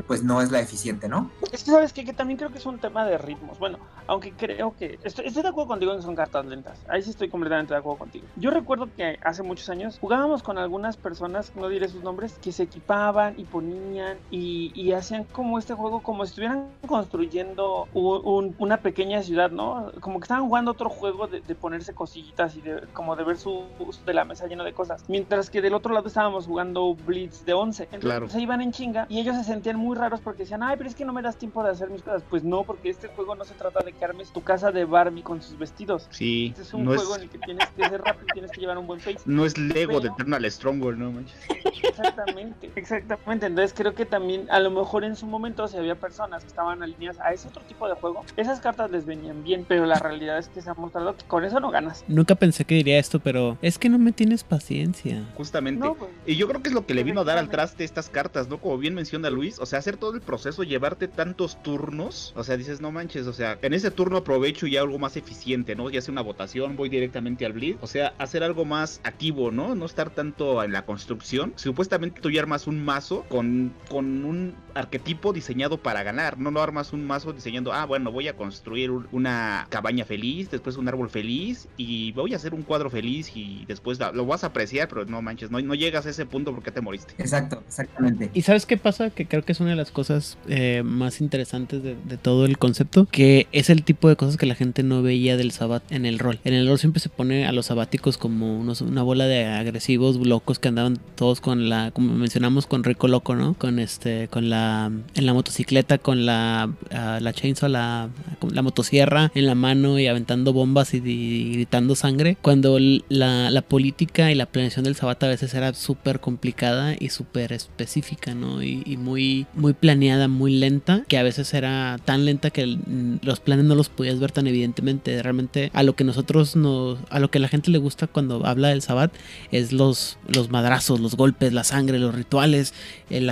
[0.00, 1.30] pues no es la eficiente, ¿no?
[1.52, 3.58] Es que sabes que, que también creo que es un tema de ritmos.
[3.58, 6.84] Bueno, aunque creo que estoy, de acuerdo contigo en que son cartas lentas.
[6.88, 8.26] Ahí sí estoy completamente de acuerdo contigo.
[8.36, 12.52] Yo recuerdo que hace muchos años jugábamos con algunas personas, no diré sus nombres, que
[12.52, 18.78] se equipaban y ponían y, y hacían como este juego como si estuvieran construyendo una
[18.78, 19.92] pequeña ciudad, ¿no?
[20.00, 23.64] Como que estaban jugando otro juego de, ponerse cosillitas y de, como de ver su
[24.04, 25.04] de la mesa lleno de cosas.
[25.08, 27.84] Mientras que del otro lado estábamos jugando Blitz de 11.
[27.84, 28.28] Entonces claro.
[28.28, 30.94] se iban en chinga y ellos se sentían muy raros porque decían, ay, pero es
[30.94, 32.22] que no me das tiempo de hacer mis cosas.
[32.28, 35.22] Pues no, porque este juego no se trata de que armes tu casa de Barbie
[35.22, 36.08] con sus vestidos.
[36.10, 36.48] Sí.
[36.48, 38.78] Este es un juego en el que tienes que ser rápido y tienes que llevar
[38.78, 39.20] un buen face.
[39.26, 41.36] No es Lego de Eternal Stronger, ¿no manches?
[41.82, 43.46] Exactamente, exactamente.
[43.46, 46.82] Entonces creo que también, a lo mejor en su momento, si había personas que estaban
[46.82, 50.38] alineadas a ese otro tipo de juego, esas cartas les venían bien, pero la realidad
[50.38, 52.04] es que se ha mostrado que con eso no ganas.
[52.08, 55.24] Nunca pensé que diría esto, pero es que no me tienes paciencia.
[55.34, 55.86] Justamente.
[55.98, 58.08] Pues, y yo creo que es lo que le vino a dar al traste estas
[58.08, 58.58] cartas, ¿no?
[58.58, 62.58] Como bien menciona Luis, o sea, hacer todo el proceso, llevarte tantos turnos, o sea,
[62.58, 65.88] dices, no manches, o sea, en ese turno aprovecho y algo más eficiente, ¿no?
[65.88, 69.74] Ya sea una votación, voy directamente al bleed, o sea, hacer algo más activo, ¿no?
[69.74, 71.54] No estar tanto en la construcción.
[71.56, 76.60] Supuestamente tú ya armas un mazo con, con un arquetipo diseñado para ganar, no lo
[76.60, 81.08] armas un mazo diseñando, ah, bueno, voy a construir una cabaña feliz, después un árbol
[81.08, 85.06] feliz y voy a hacer un cuadro feliz y después lo vas a apreciar, pero
[85.06, 87.14] no manches, no, no llegas a ese punto porque te moriste.
[87.16, 88.30] Exacto, exactamente.
[88.34, 89.08] ¿Y sabes qué pasa?
[89.08, 93.06] Que creo que es una de las cosas eh, más interesantes de, todo el concepto,
[93.10, 96.18] que es el tipo de cosas que la gente no veía del Sabbat en el
[96.18, 96.40] rol.
[96.44, 100.16] En el rol siempre se pone a los sabáticos como unos, una bola de agresivos
[100.16, 103.54] locos que andaban todos con la, como mencionamos, con Rico Loco, ¿no?
[103.54, 108.08] Con este, con la, en la motocicleta, con la, uh, la chainsaw, la,
[108.50, 112.36] la motosierra en la mano y aventando bombas y, gritando sangre.
[112.42, 117.10] Cuando la, la, política y la planeación del Sabbat a veces era súper complicada y
[117.10, 118.62] súper específica, ¿no?
[118.62, 122.78] Y, y muy, muy planeada muy lenta, que a veces era tan lenta que
[123.22, 125.22] los planes no los podías ver tan evidentemente.
[125.22, 128.68] Realmente a lo que nosotros nos, a lo que la gente le gusta cuando habla
[128.68, 129.12] del Sabbat
[129.50, 132.74] es los, los madrazos, los golpes, la sangre, los rituales,
[133.10, 133.26] eh,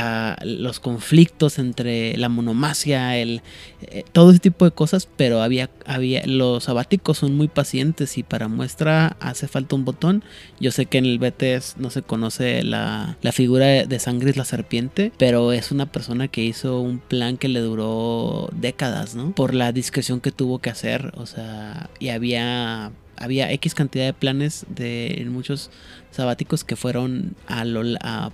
[0.45, 3.43] los conflictos entre la monomasia, el,
[3.83, 8.23] eh, todo ese tipo de cosas, pero había, había, los sabáticos son muy pacientes y
[8.23, 10.25] para muestra hace falta un botón.
[10.61, 14.37] Yo sé que en el BTS no se conoce la, la figura de Sangre es
[14.37, 19.33] la serpiente, pero es una persona que hizo un plan que le duró décadas, ¿no?
[19.33, 24.15] Por la discreción que tuvo que hacer, o sea, y había había X cantidad de
[24.15, 25.71] planes de en muchos
[26.11, 27.83] sabáticos que fueron a, lo,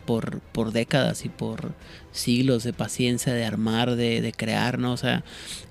[0.07, 1.75] por, por décadas y por
[2.11, 4.93] siglos de paciencia, de armar, de, de crear, ¿no?
[4.93, 5.25] O sea,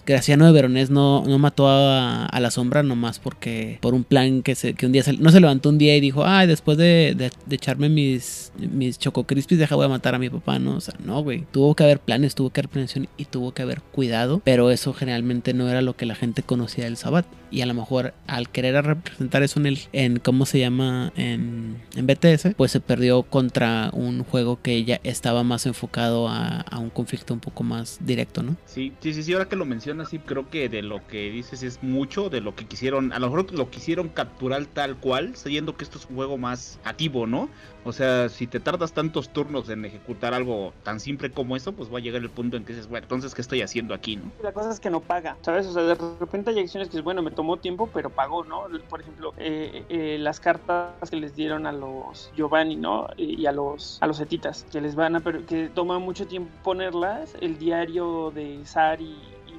[0.08, 4.56] Graciano de Veronés no, no mató a, la sombra nomás porque por un plan que,
[4.56, 7.56] se, que un día no se levantó un día y dijo, ay, después de, de,
[7.56, 10.78] echarme mis, mis choco crispies, deja voy a matar a mi papá, ¿no?
[10.78, 11.46] O sea, no, güey.
[11.52, 14.93] Tuvo que haber planes, tuvo que haber planeación y tuvo que haber cuidado, pero eso
[14.93, 17.26] generalmente no era lo que la gente conocía del Sabbat.
[17.52, 21.82] Y a lo mejor al querer representar eso en el, en cómo se llama en,
[21.96, 26.80] en BTS, pues se perdió contra un juego que ya estaba más enfocado a, a
[26.80, 28.56] un conflicto un poco más directo, ¿no?
[28.65, 31.63] Sí, sí, sí, sí, ahora que lo mencionas así, creo que de lo que dices
[31.63, 35.75] es mucho de lo que quisieron, a lo mejor lo quisieron capturar tal cual, sabiendo
[35.75, 37.49] que esto es un juego más activo, ¿no?
[37.83, 41.91] O sea, si te tardas tantos turnos en ejecutar algo tan simple como eso, pues
[41.91, 44.31] va a llegar el punto en que dices, bueno, entonces, ¿qué estoy haciendo aquí, no?
[44.43, 45.65] La cosa es que no paga, ¿sabes?
[45.67, 48.63] O sea, de repente hay acciones que es, bueno, me tomó tiempo, pero pagó, ¿no?
[48.89, 53.07] Por ejemplo, eh, eh, las cartas que les dieron a los Giovanni, ¿no?
[53.15, 57.36] Y a los, a los etitas, que les van a, que toma mucho tiempo ponerlas,
[57.39, 59.15] el diario de Sari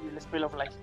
[0.09, 0.73] el Spell of Life.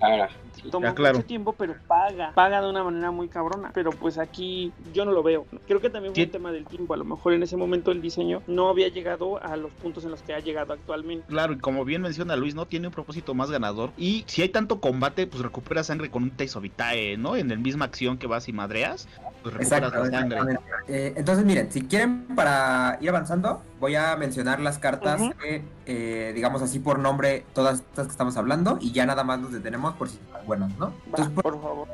[0.71, 1.17] Toma claro.
[1.17, 2.33] mucho tiempo, pero paga.
[2.35, 3.71] Paga de una manera muy cabrona.
[3.75, 5.47] Pero pues aquí yo no lo veo.
[5.67, 6.95] Creo que también fue un tema del tiempo.
[6.95, 10.11] A lo mejor en ese momento el diseño no había llegado a los puntos en
[10.11, 11.27] los que ha llegado actualmente.
[11.29, 12.67] Claro, y como bien menciona Luis, ¿no?
[12.67, 13.91] Tiene un propósito más ganador.
[13.97, 17.37] Y si hay tanto combate, pues recupera sangre con un Teiso Vitae, ¿no?
[17.37, 19.09] En la misma acción que vas y madreas,
[19.43, 20.59] pues recuperas la sangre.
[20.89, 26.33] Eh, entonces, miren, si quieren, para ir avanzando, voy a mencionar las cartas que, eh,
[26.35, 29.95] digamos así por nombre, todas estas que estamos hablando, y ya nada más nos detenemos
[29.97, 30.93] por si buenas, ¿no?
[31.07, 31.89] Entonces, por- por favor.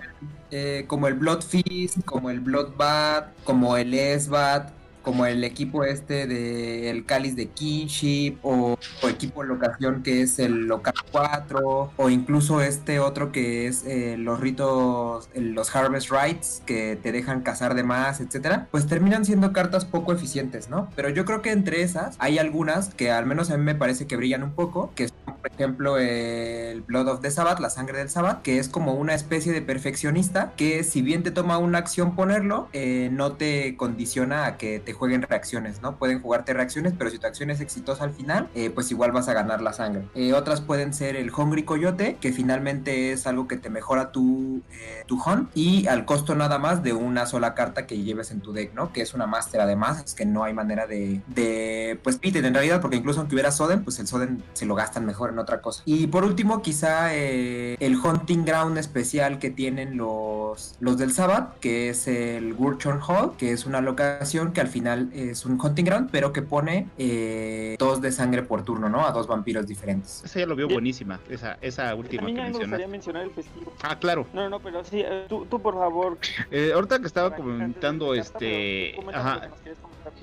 [0.51, 4.71] eh, como el Blood Feast, como el Bloodbath, como el Esbat,
[5.03, 10.39] como el equipo este de el Cáliz de Kinship, o, o equipo locación que es
[10.39, 16.09] el Local 4, o incluso este otro que es eh, los ritos, el- los Harvest
[16.13, 20.89] Rites, que te dejan cazar de más, etcétera, pues terminan siendo cartas poco eficientes, ¿no?
[20.95, 24.07] Pero yo creo que entre esas hay algunas que al menos a mí me parece
[24.07, 25.09] que brillan un poco, que
[25.43, 29.15] por ejemplo, el Blood of the Sabbath, la sangre del Sabbath, que es como una
[29.15, 34.47] especie de perfeccionista que si bien te toma una acción ponerlo, eh, no te condiciona
[34.47, 35.97] a que te jueguen reacciones, ¿no?
[35.97, 39.29] Pueden jugarte reacciones, pero si tu acción es exitosa al final, eh, pues igual vas
[39.29, 40.05] a ganar la sangre.
[40.15, 44.63] Eh, otras pueden ser el Hungry Coyote, que finalmente es algo que te mejora tu,
[44.71, 48.43] eh, tu hunt y al costo nada más de una sola carta que lleves en
[48.43, 48.93] tu deck, ¿no?
[48.93, 52.55] Que es una Master además, es que no hay manera de, de pues piten en
[52.55, 55.61] realidad, porque incluso aunque hubiera Soden, pues el Soden se lo gastan mejor en otra
[55.61, 55.83] cosa.
[55.87, 61.59] Y por último, quizá eh, el Hunting Ground especial que tienen los, los del Sabbath,
[61.59, 65.85] que es el Gurchon Hall, que es una locación que al final es un Hunting
[65.85, 69.07] Ground, pero que pone eh, dos de sangre por turno, ¿no?
[69.07, 70.23] A dos vampiros diferentes.
[70.25, 73.31] Esa ya lo veo buenísima, esa, esa última que a mí me gustaría mencionar el
[73.31, 73.73] festivo.
[73.83, 74.27] Ah, claro.
[74.33, 76.19] No, no, pero sí, eh, tú, tú por favor.
[76.51, 79.75] Eh, ahorita que estaba comentando, este, ajá, que.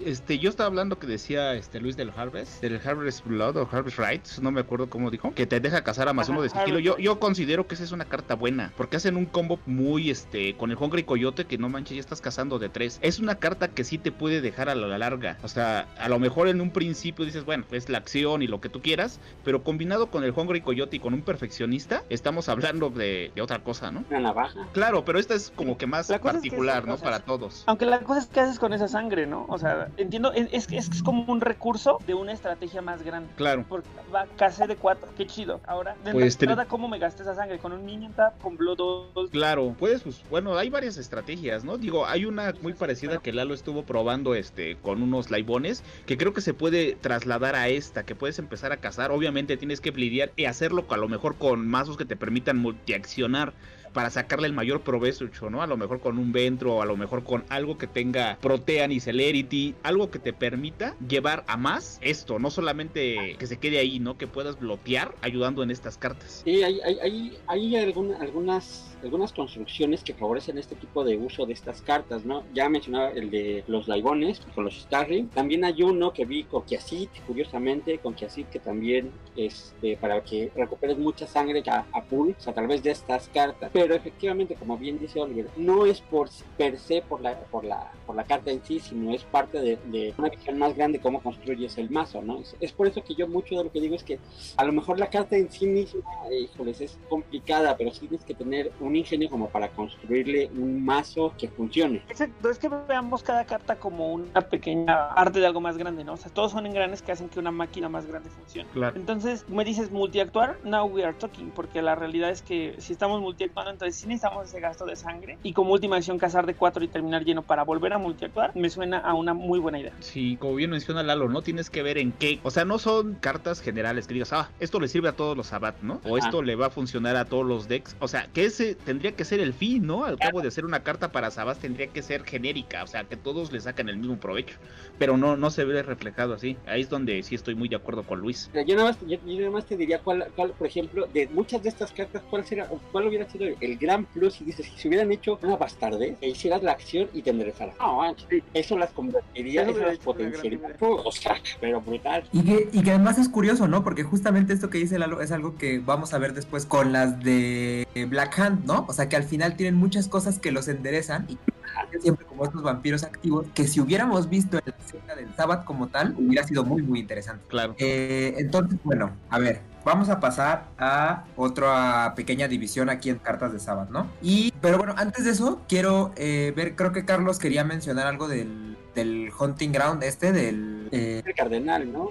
[0.04, 4.00] Este, yo estaba hablando que decía este Luis del Harvest, del Harvest Blood o Harvest
[4.00, 6.50] Rights, no me acuerdo cómo dijo, que te deja cazar a más Ajá, uno de
[6.50, 6.80] sigilo.
[6.80, 10.56] Yo, yo considero que esa es una carta buena, porque hacen un combo muy este
[10.56, 13.00] con el Hungry Coyote que no manches, ya estás cazando de tres.
[13.02, 15.38] Es una carta que sí te puede dejar a la larga.
[15.44, 18.62] O sea, a lo mejor en un principio dices, bueno, es la acción y lo
[18.62, 22.89] que tú quieras, pero combinado con el Hungry Coyote y con un perfeccionista, estamos hablando
[22.89, 24.04] de, de otra cosa, ¿no?
[24.10, 24.68] Una navaja.
[24.74, 26.98] Claro, pero esta es como que más es que particular, ¿no?
[26.98, 27.63] Para todos.
[27.68, 29.46] Aunque la cosa es que haces con esa sangre, ¿no?
[29.50, 33.30] O sea, entiendo, es, es, es, es como un recurso de una estrategia más grande.
[33.36, 33.66] Claro.
[33.68, 35.60] Porque va casé de cuatro, qué chido.
[35.68, 37.60] Ahora, de Pues, te- ¿cómo me gasté esa sangre?
[37.60, 38.78] Con un minion tap, con Blood
[39.14, 39.30] 2.
[39.32, 41.78] Claro, puedes, pues, bueno, hay varias estrategias, ¿no?
[41.78, 46.34] Digo, hay una muy parecida que Lalo estuvo probando este con unos laibones, que creo
[46.34, 49.12] que se puede trasladar a esta, que puedes empezar a cazar.
[49.12, 53.54] Obviamente tienes que lidiar y hacerlo a lo mejor con mazos que te permitan multiaccionar
[53.93, 55.62] para sacarle el mayor provecho, ¿no?
[55.62, 58.99] A lo mejor con un Ventro, a lo mejor con algo que tenga Protean y
[58.99, 63.99] Celerity, algo que te permita llevar a más esto, no solamente que se quede ahí,
[63.99, 64.17] ¿no?
[64.17, 66.41] Que puedas bloquear ayudando en estas cartas.
[66.45, 71.82] Sí, hay, hay, hay, algunas, algunas construcciones que favorecen este tipo de uso de estas
[71.82, 72.43] cartas, ¿no?
[72.54, 75.30] Ya mencionaba el de los Laibones con los Starring.
[75.30, 80.23] También hay uno que vi con Kiasit, curiosamente, con Kiasit que también es de- para
[80.23, 83.71] que recuperes mucha sangre a, a o sea, a través de estas cartas.
[83.80, 87.89] Pero efectivamente, como bien dice Oliver, no es por per se por la, por la,
[88.06, 91.22] por la carta en sí, sino es parte de, de una visión más grande cómo
[91.22, 92.39] construyes el mazo, ¿no?
[92.39, 94.20] Es, es por eso que yo mucho de lo que digo es que
[94.58, 98.26] a lo mejor la carta en sí misma, eh, híjoles, es complicada, pero sí tienes
[98.26, 102.04] que tener un ingenio como para construirle un mazo que funcione.
[102.10, 106.13] Exacto, es que veamos cada carta como una pequeña arte de algo más grande, ¿no?
[106.13, 108.70] O sea, todos son engranes que hacen que una máquina más grande funcione.
[108.74, 108.98] Claro.
[108.98, 113.22] Entonces, me dices multiactuar, now we are talking, porque la realidad es que si estamos
[113.22, 116.84] multiactuando, entonces sí necesitamos ese gasto de sangre y como última acción cazar de 4
[116.84, 119.94] y terminar lleno para volver a multiactuar, me suena a una muy buena idea.
[120.00, 122.40] Sí, como bien menciona Lalo, no tienes que ver en qué.
[122.44, 125.48] O sea, no son cartas generales que digas, ah, esto le sirve a todos los
[125.48, 126.02] Sabat, ¿no?
[126.04, 126.28] O Ajá.
[126.28, 127.96] esto le va a funcionar a todos los decks.
[128.00, 130.06] O sea, que ese tendría que ser el fin, ¿no?
[130.06, 133.18] Al cabo de hacer una carta para Sabat tendría que ser genérica, o sea, que
[133.18, 134.58] todos le sacan el mismo provecho.
[134.98, 136.58] Pero no, no se ve reflejado así.
[136.66, 138.50] Ahí es donde sí estoy muy de acuerdo con Luis.
[138.54, 141.64] Yo nada más, yo, yo nada más te diría cuál, cuál, por ejemplo, de muchas
[141.64, 144.88] de estas cartas, cuál será, cuál hubiera sido el gran plus y dices, si se
[144.88, 147.76] hubieran hecho una bastardez, e hicieras la acción y te enderezaras.
[147.80, 148.15] No,
[148.54, 150.60] eso las convertiría, Eso eso las potenciaría.
[150.80, 152.24] O sea, pero brutal.
[152.32, 153.84] Y que, y que además es curioso, ¿no?
[153.84, 157.24] Porque justamente esto que dice Lalo es algo que vamos a ver después con las
[157.24, 158.86] de Black Hand, ¿no?
[158.88, 161.38] O sea que al final tienen muchas cosas que los enderezan y
[161.78, 165.65] hacen siempre como estos vampiros activos que si hubiéramos visto en la escena del Sabbath
[165.65, 167.43] como tal, hubiera sido muy, muy interesante.
[167.48, 167.76] Claro.
[167.78, 173.54] Eh, entonces, bueno, a ver, vamos a pasar a otra pequeña división aquí en cartas
[173.54, 174.08] de Sabbath, ¿no?
[174.22, 178.28] Y, pero bueno, antes de eso, quiero eh, ver, creo que Carlos quería mencionar algo
[178.28, 182.10] del, del Hunting Ground este, del eh, El cardenal, ¿no?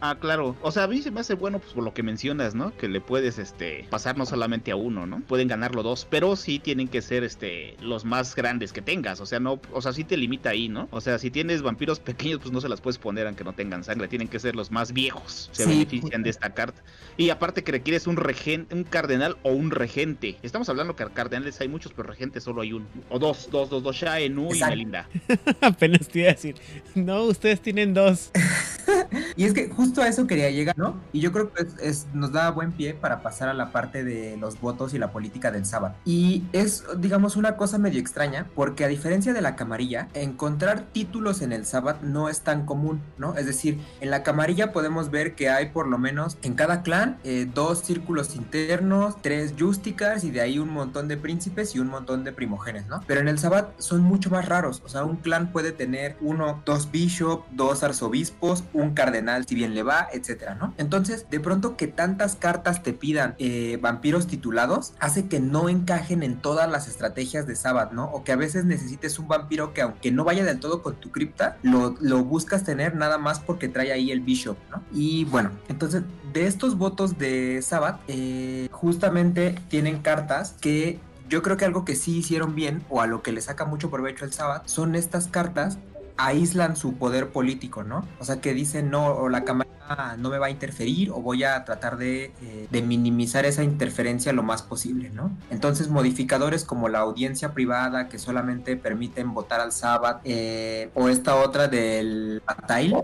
[0.00, 0.56] Ah, claro.
[0.62, 2.76] O sea, a mí se me hace bueno pues por lo que mencionas, ¿no?
[2.76, 5.20] Que le puedes este pasar no solamente a uno, ¿no?
[5.20, 9.26] Pueden ganarlo dos, pero sí tienen que ser este los más grandes que tengas, o
[9.26, 10.88] sea, no, o sea, sí te limita ahí, ¿no?
[10.90, 13.84] O sea, si tienes vampiros pequeños, pues no se las puedes poner aunque no tengan
[13.84, 15.50] sangre, tienen que ser los más viejos.
[15.52, 15.70] Se Sí.
[15.70, 16.82] benefician de esta carta.
[17.16, 20.36] Y aparte que requieres un regente, un cardenal o un regente.
[20.42, 22.86] Estamos hablando que cardenales hay muchos, pero regentes solo hay uno.
[23.08, 24.60] O dos, dos, dos, dos, Shae, Nu y.
[24.60, 25.08] Melinda.
[25.60, 26.54] Apenas te iba a decir.
[26.94, 27.99] No, ustedes tienen dos.
[29.36, 31.00] Y es que justo a eso quería llegar, ¿no?
[31.12, 31.66] Y yo creo que
[32.12, 35.50] nos da buen pie para pasar a la parte de los votos y la política
[35.50, 35.94] del sábado.
[36.04, 41.42] Y es, digamos, una cosa medio extraña, porque a diferencia de la camarilla, encontrar títulos
[41.42, 43.34] en el sábado no es tan común, ¿no?
[43.36, 47.18] Es decir, en la camarilla podemos ver que hay por lo menos en cada clan
[47.24, 51.88] eh, dos círculos internos, tres justicars y de ahí un montón de príncipes y un
[51.88, 53.00] montón de primogénitos, ¿no?
[53.06, 56.62] Pero en el sábado son mucho más raros, o sea, un clan puede tener uno,
[56.64, 60.74] dos bishop, dos arzobispos, un cardenal si bien le va, etcétera, ¿no?
[60.78, 66.22] Entonces, de pronto que tantas cartas te pidan eh, vampiros titulados hace que no encajen
[66.22, 68.04] en todas las estrategias de Sabbath, ¿no?
[68.06, 71.10] O que a veces necesites un vampiro que aunque no vaya del todo con tu
[71.10, 74.82] cripta, lo, lo buscas tener nada más porque trae ahí el bishop, ¿no?
[74.92, 81.56] Y bueno, entonces de estos votos de Sabbath, eh, justamente tienen cartas que yo creo
[81.56, 84.32] que algo que sí hicieron bien o a lo que le saca mucho provecho el
[84.32, 85.78] Sabbath son estas cartas
[86.16, 88.06] aíslan su poder político, ¿no?
[88.18, 89.70] O sea, que dicen, no, o la cámara
[90.18, 94.32] no me va a interferir o voy a tratar de, eh, de minimizar esa interferencia
[94.32, 95.30] lo más posible, ¿no?
[95.50, 101.36] Entonces, modificadores como la audiencia privada que solamente permiten votar al sábado eh, o esta
[101.36, 102.96] otra del Atail,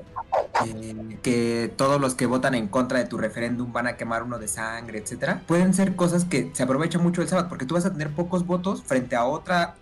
[0.64, 4.38] eh, que todos los que votan en contra de tu referéndum van a quemar uno
[4.38, 7.84] de sangre, etcétera, pueden ser cosas que se aprovechan mucho el sábado porque tú vas
[7.84, 9.74] a tener pocos votos frente a otra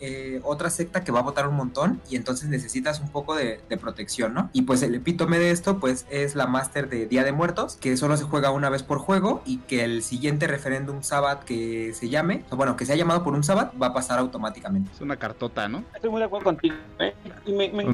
[0.43, 3.77] otra secta que va a votar un montón y entonces necesitas un poco de, de
[3.77, 4.51] protección, ¿no?
[4.53, 7.97] Y pues el epítome de esto pues es la Master de Día de Muertos que
[7.97, 12.09] solo se juega una vez por juego y que el siguiente referéndum sábado que se
[12.09, 14.91] llame, o bueno, que se ha llamado por un sábado va a pasar automáticamente.
[14.93, 15.85] Es una cartota, ¿no?
[15.95, 16.77] Estoy muy de acuerdo contigo.
[16.99, 17.15] ¿eh?
[17.47, 17.85] Y me, me-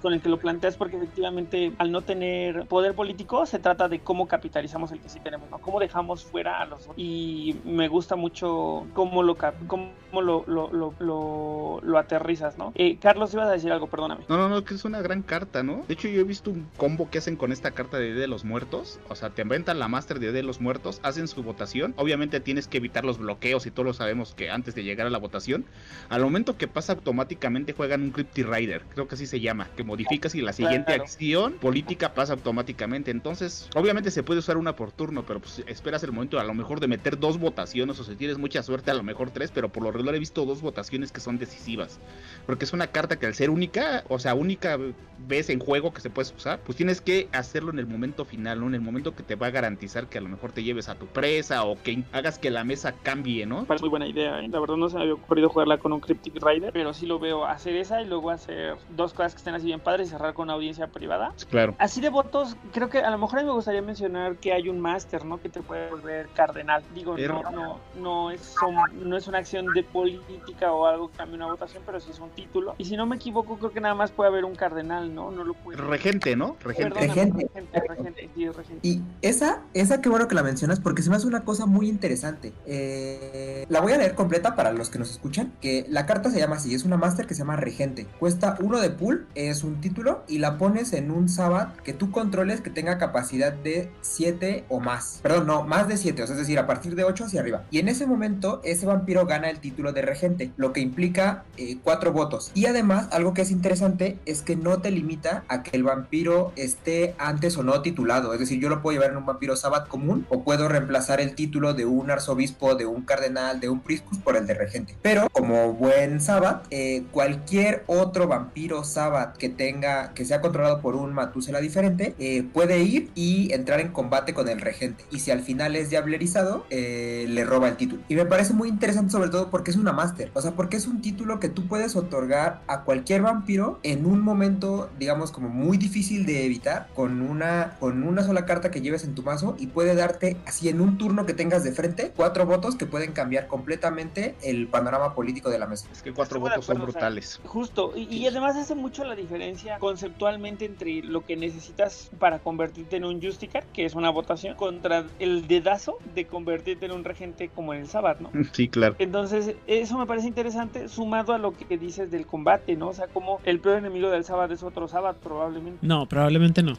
[0.00, 4.00] con el que lo planteas, porque efectivamente, al no tener poder político, se trata de
[4.00, 5.58] cómo capitalizamos el que sí tenemos, ¿no?
[5.58, 6.88] Cómo dejamos fuera a los.
[6.96, 9.36] Y me gusta mucho cómo lo,
[9.66, 12.72] cómo lo, lo, lo, lo, lo aterrizas, ¿no?
[12.74, 14.24] Eh, Carlos, ibas a decir algo, perdóname.
[14.28, 15.84] No, no, no, que es una gran carta, ¿no?
[15.88, 18.28] De hecho, yo he visto un combo que hacen con esta carta de Día de
[18.28, 19.00] los Muertos.
[19.08, 21.94] O sea, te inventan la Master de Día de los Muertos, hacen su votación.
[21.96, 25.10] Obviamente tienes que evitar los bloqueos y todos lo sabemos que antes de llegar a
[25.10, 25.66] la votación,
[26.08, 29.84] al momento que pasa automáticamente juegan un Crypti Rider, creo que así se llama, que
[29.84, 31.04] modificas y la siguiente Claro.
[31.04, 33.10] acción política pasa automáticamente.
[33.10, 36.54] Entonces, obviamente se puede usar una por turno, pero pues esperas el momento a lo
[36.54, 39.68] mejor de meter dos votaciones o si tienes mucha suerte a lo mejor tres, pero
[39.70, 41.98] por lo regular he visto dos votaciones que son decisivas
[42.46, 44.78] porque es una carta que al ser única, o sea, única
[45.18, 48.60] vez en juego que se puede usar, pues tienes que hacerlo en el momento final,
[48.60, 48.66] ¿no?
[48.66, 50.96] En el momento que te va a garantizar que a lo mejor te lleves a
[50.96, 53.64] tu presa o que hagas que la mesa cambie, ¿no?
[53.64, 54.48] Parece muy buena idea, ¿eh?
[54.48, 57.18] La verdad no se me había ocurrido jugarla con un Cryptic Rider, pero sí lo
[57.18, 60.34] veo hacer esa y luego hacer dos cosas que estén así bien padres y cerrar
[60.34, 61.32] con una audiencia privada.
[61.50, 61.74] Claro.
[61.78, 64.68] Así de votos, creo que a lo mejor a mí me gustaría mencionar que hay
[64.68, 65.40] un máster, ¿no?
[65.40, 66.82] Que te puede volver cardenal.
[66.94, 71.10] Digo, no, Pero- no, no es, son- no es una acción de política o algo
[71.10, 72.74] que cambie una votación, pero sí es un título.
[72.78, 75.30] Y si no me equivoco, creo que nada más puede haber un cardenal, ¿no?
[75.30, 75.78] No lo puede.
[75.80, 76.56] Regente, ¿no?
[76.60, 76.98] Regente.
[77.00, 77.48] Regente.
[77.54, 78.86] regente, regente, sí, es regente.
[78.88, 81.88] Y esa, esa qué bueno que la mencionas porque se me hace una cosa muy
[81.88, 82.52] interesante.
[82.66, 85.52] Eh, la voy a leer completa para los que nos escuchan.
[85.60, 88.06] Que la carta se llama así, es una máster que se llama Regente.
[88.18, 92.10] Cuesta uno de pool, es un título y la pones en un Sabbath que tú
[92.10, 95.20] controles que tenga capacidad de 7 o más.
[95.22, 97.64] Perdón, no, más de 7, o sea, es decir, a partir de 8 hacia arriba.
[97.70, 101.44] Y en ese momento ese vampiro gana el título de Regente, lo que implica
[101.84, 102.50] 4 votos.
[102.54, 106.54] Y además, algo que es interesante es que no te limita a que el vampiro
[106.56, 108.32] esté antes o no titulado.
[108.32, 111.34] Es decir, yo lo puedo llevar en un vampiro Sabbath común o puedo reemplazar el
[111.34, 114.96] título de un arzobispo, de un cardenal, de un priscus por el de regente.
[115.02, 120.96] Pero como buen Sabbath, eh, cualquier otro vampiro Sabbath que tenga, que sea controlado por
[120.96, 125.04] un Matusela diferente, eh, puede ir y entrar en combate con el regente.
[125.10, 128.02] Y si al final es diablerizado, eh, le roba el título.
[128.08, 130.30] Y me parece muy interesante sobre todo porque es una máster.
[130.34, 134.20] O sea, porque es un título que tú puedes otorgar a cualquier vampiro en un
[134.20, 139.04] momento, digamos, como muy difícil de evitar, con una, con una sola carta que lleves
[139.04, 142.46] en tu mazo y puede darte, así en un turno que tengas de frente, cuatro
[142.46, 145.88] votos que pueden cambiar completamente el panorama político de la mesa.
[145.92, 147.40] Es que cuatro Estoy votos son acuerdo, o sea, brutales.
[147.44, 152.96] Justo, y, y además hace mucho la diferencia conceptualmente entre lo que necesitas para convertirte
[152.96, 157.48] en un Justicar, que es una votación, contra el dedazo de convertirte en un regente
[157.54, 158.30] como en el Sabbath, ¿no?
[158.52, 158.96] Sí, claro.
[158.98, 162.88] Entonces, eso me parece interesante, sumado a lo que dices del combate, ¿no?
[162.88, 166.74] O sea, como el peor enemigo del Sabbath es otro Sabbath, probablemente, No, probablemente no.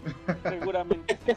[0.50, 1.18] seguramente.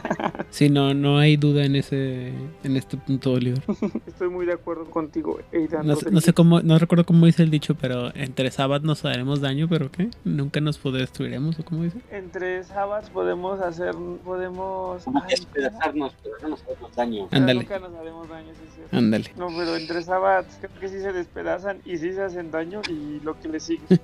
[0.51, 2.29] Sí, no, no hay duda en ese,
[2.65, 3.63] en este punto, Oliver.
[4.07, 5.87] Estoy muy de acuerdo contigo, Aidan.
[5.87, 9.05] No, sé- no sé cómo, no recuerdo cómo dice el dicho, pero entre Sabbath nos
[9.05, 10.09] haremos daño, pero ¿qué?
[10.25, 11.99] Nunca nos destruiremos, o cómo dice.
[12.11, 13.95] Entre Sabbats podemos hacer,
[14.25, 15.05] podemos...
[15.05, 17.29] Como ay, despedazarnos, pero no nos hacemos daño.
[17.31, 17.61] Ándale.
[17.61, 18.83] Nunca nos haremos daño, sí.
[18.91, 19.33] Ándale.
[19.37, 23.21] No, pero entre Sabbats creo que sí se despedazan y sí se hacen daño y
[23.21, 23.83] lo que le sigue.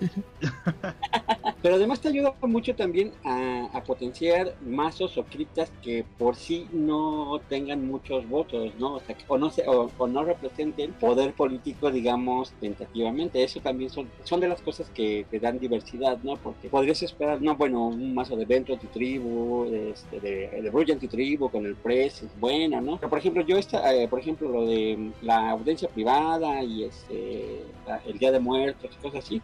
[1.62, 6.66] Pero además te ayuda mucho también a, a potenciar mazos o criptas que por sí
[6.72, 8.94] no tengan muchos votos, ¿no?
[8.94, 13.44] O sea, que- o no, se, o, o no representen poder político, digamos, tentativamente.
[13.44, 16.36] Eso también son, son de las cosas que, que dan diversidad, ¿no?
[16.36, 21.50] Porque podrías esperar, no, bueno, un mazo de Vento antitribu, este, de, de Bruja antitribu
[21.50, 22.96] con el Press, es buena, ¿no?
[22.96, 27.62] Pero por ejemplo, yo esta, eh, por ejemplo, lo de la audiencia privada y este,
[28.06, 29.42] el Día de Muertos y cosas así,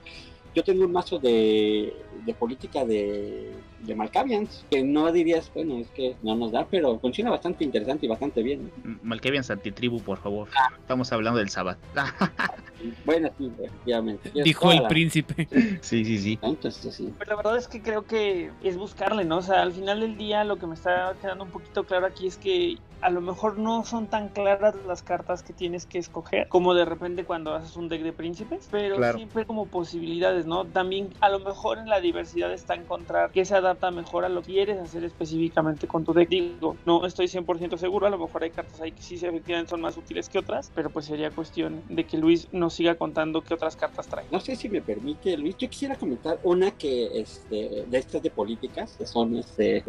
[0.54, 1.94] yo tengo un mazo de,
[2.24, 6.98] de política de, de Malkavians, que no dirías, bueno, es que no nos da, pero
[6.98, 8.70] funciona bastante interesante y bastante bien.
[8.84, 8.98] ¿no?
[9.02, 10.48] Malkavian Antitribu, por favor.
[10.80, 11.78] Estamos hablando del Sabbath.
[13.04, 14.30] Bueno, sí, efectivamente.
[14.44, 15.48] Dijo el la- príncipe.
[15.80, 16.38] sí, sí, sí.
[16.42, 17.12] Entonces, sí.
[17.16, 19.38] Pues la verdad es que creo que es buscarle, ¿no?
[19.38, 22.28] O sea, al final del día lo que me está quedando un poquito claro aquí
[22.28, 26.48] es que a lo mejor no son tan claras las cartas que tienes que escoger
[26.48, 29.16] como de repente cuando haces un deck de príncipes, pero Claro.
[29.18, 30.64] siempre como posibilidades, ¿no?
[30.64, 34.42] También a lo mejor en la diversidad está encontrar que se adapta mejor a lo
[34.42, 36.28] que quieres hacer específicamente con tu deck.
[36.28, 39.80] Digo, no estoy 100% seguro, a lo mejor hay cartas ahí que sí efectivamente son
[39.80, 43.54] más útiles que otras, pero pues sería cuestión de que Luis nos siga contando qué
[43.54, 44.24] otras cartas trae.
[44.30, 45.56] No sé si me permite, Luis.
[45.58, 49.82] Yo quisiera comentar una que, este, de estas de políticas, que son, este,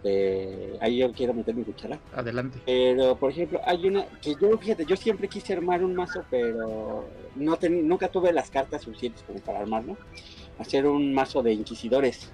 [0.00, 1.98] este, ahí yo quiero meter mi cuchara.
[2.14, 2.58] Adelante.
[2.64, 7.04] Pero, por ejemplo, hay una que yo, fíjate, yo siempre quise armar un mazo, pero
[7.34, 9.96] no ten- nunca tuve las cartas suficientes como para armarlo.
[10.58, 12.30] Hacer un mazo de inquisidores.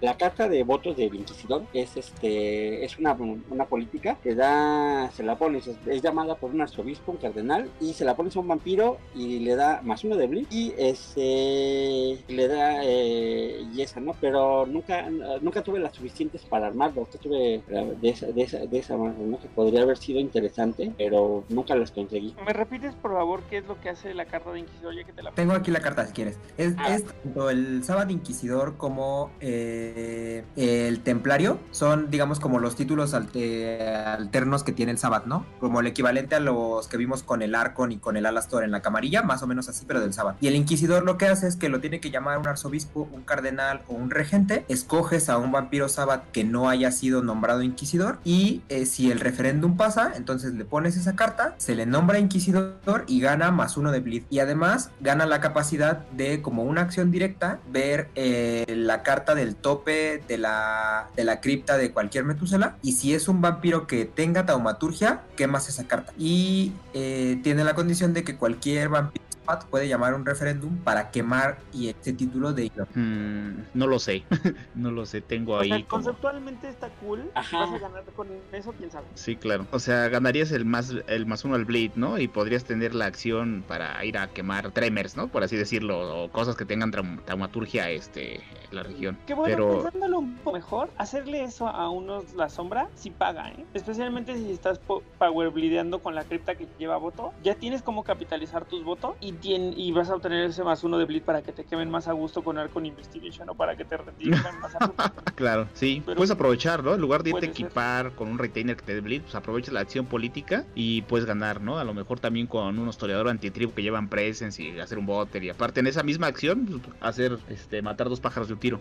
[0.00, 3.16] La carta de votos del inquisidor es este es una,
[3.50, 7.70] una política que da, se la pones, es, es llamada por un arzobispo, un cardenal,
[7.80, 10.72] y se la pones a un vampiro y le da más uno de blitz y
[10.78, 14.14] este le da eh, y esa, ¿no?
[14.20, 15.08] Pero nunca,
[15.40, 17.02] nunca tuve las suficientes para armarlo.
[17.02, 19.38] Nunca tuve eh, de esa, de esa, de esa manera, ¿no?
[19.40, 22.34] Que podría haber sido interesante, pero nunca las conseguí.
[22.44, 25.12] ¿Me repites por favor qué es lo que hace la carta de Inquisidor ya que
[25.12, 26.38] te la Tengo aquí la carta si quieres.
[26.56, 26.94] Es, Ah.
[26.94, 31.58] es tanto el Sábado Inquisidor como eh, el Templario.
[31.70, 35.46] Son, digamos, como los títulos alte- alternos que tiene el Sabbath, ¿no?
[35.58, 38.70] Como el equivalente a los que vimos con el Arcon y con el Alastor en
[38.70, 40.36] la camarilla, más o menos así, pero del Sabbath.
[40.40, 43.22] Y el Inquisidor lo que hace es que lo tiene que llamar un arzobispo, un
[43.22, 44.64] cardenal o un regente.
[44.68, 48.18] Escoges a un vampiro Sabbath que no haya sido nombrado Inquisidor.
[48.24, 53.04] Y eh, si el referéndum pasa, entonces le pones esa carta, se le nombra Inquisidor
[53.06, 54.22] y gana más uno de Bleed.
[54.30, 59.56] Y además gana la capacidad de, como una acción directa, ver eh, la carta del
[59.56, 62.76] tope de la, de la cripta de cualquier Metusela.
[62.82, 66.12] Y si es un vampiro que tenga taumaturgia, quemas esa carta.
[66.18, 69.24] Y eh, tiene la condición de que cualquier vampiro
[69.70, 74.24] puede llamar un referéndum para quemar y ese título de Mm, no lo sé.
[74.74, 75.20] no lo sé.
[75.20, 76.02] Tengo O sea, ahí como...
[76.04, 77.30] conceptualmente está cool.
[77.34, 77.58] Ajá.
[77.58, 79.06] Vas a ganar con eso, quién sabe.
[79.14, 79.66] Sí, claro.
[79.72, 82.18] O sea, ganarías el más el más uno al Blade, ¿no?
[82.18, 85.28] Y podrías tener la acción para ir a quemar tremers, ¿no?
[85.28, 88.42] Por así decirlo, o cosas que tengan traum- traumaturgia este en
[88.72, 89.18] la región.
[89.26, 93.50] Que bueno, Pero pensándolo un poco mejor, hacerle eso a unos la sombra sí paga,
[93.50, 93.64] ¿eh?
[93.74, 97.32] Especialmente si estás po- power bleedeando con la cripta que lleva voto.
[97.42, 100.98] Ya tienes cómo capitalizar tus votos y, tien- y vas a obtener ese más uno
[100.98, 103.84] de bleed para que te quemen más a gusto con Arcon Investigation o para que
[103.84, 104.94] te retiren más a gusto.
[105.34, 106.94] claro, sí, Pero- puedes aprovechar, ¿no?
[106.94, 107.66] En lugar de irte a Puede ser.
[107.66, 111.26] equipar con un retainer que te dé Blade, pues aprovecha la acción política y puedes
[111.26, 111.78] ganar, ¿no?
[111.78, 115.42] A lo mejor también con unos toreadores antitribu que llevan presence y hacer un botter
[115.44, 118.80] y aparte en esa misma acción pues, hacer este matar dos pájaros de un tiro.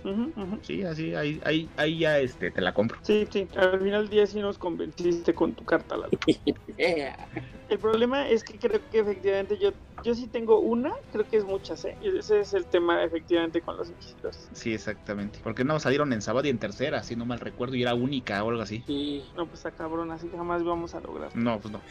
[0.62, 2.97] Sí, así ahí ahí ahí ya este te la compro.
[3.01, 5.95] Sí, sí, al final del día sí nos convenciste con tu carta.
[5.97, 6.10] Lalo.
[7.70, 9.72] El problema es que creo que efectivamente yo,
[10.03, 11.95] yo sí tengo una, creo que es muchas, ¿eh?
[12.01, 14.49] Ese es el tema efectivamente con los inquisidores.
[14.53, 15.39] Sí, exactamente.
[15.43, 18.43] Porque no salieron en sábado y en tercera, si no mal recuerdo, y era única
[18.43, 18.84] o algo así.
[18.88, 19.24] sí.
[19.38, 21.30] No, pues está cabrón, así que jamás vamos a lograr.
[21.36, 21.82] No, pues no.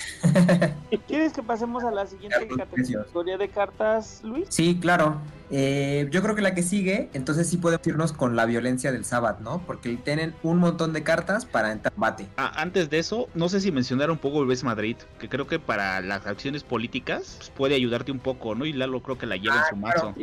[1.06, 3.02] ¿Quieres que pasemos a la siguiente Precios.
[3.04, 4.48] categoría de cartas, Luis?
[4.50, 5.18] Sí, claro.
[5.50, 9.04] Eh, yo creo que la que sigue, entonces sí podemos irnos con la violencia del
[9.04, 9.62] Sabbath, ¿no?
[9.66, 12.26] Porque tienen un montón de cartas para entrar en combate.
[12.36, 15.46] Ah, antes de eso, no sé si mencionar un poco el BES Madrid, que creo
[15.46, 18.66] que para las acciones políticas pues, puede ayudarte un poco, ¿no?
[18.66, 20.14] Y Lalo creo que la lleva en su mazo.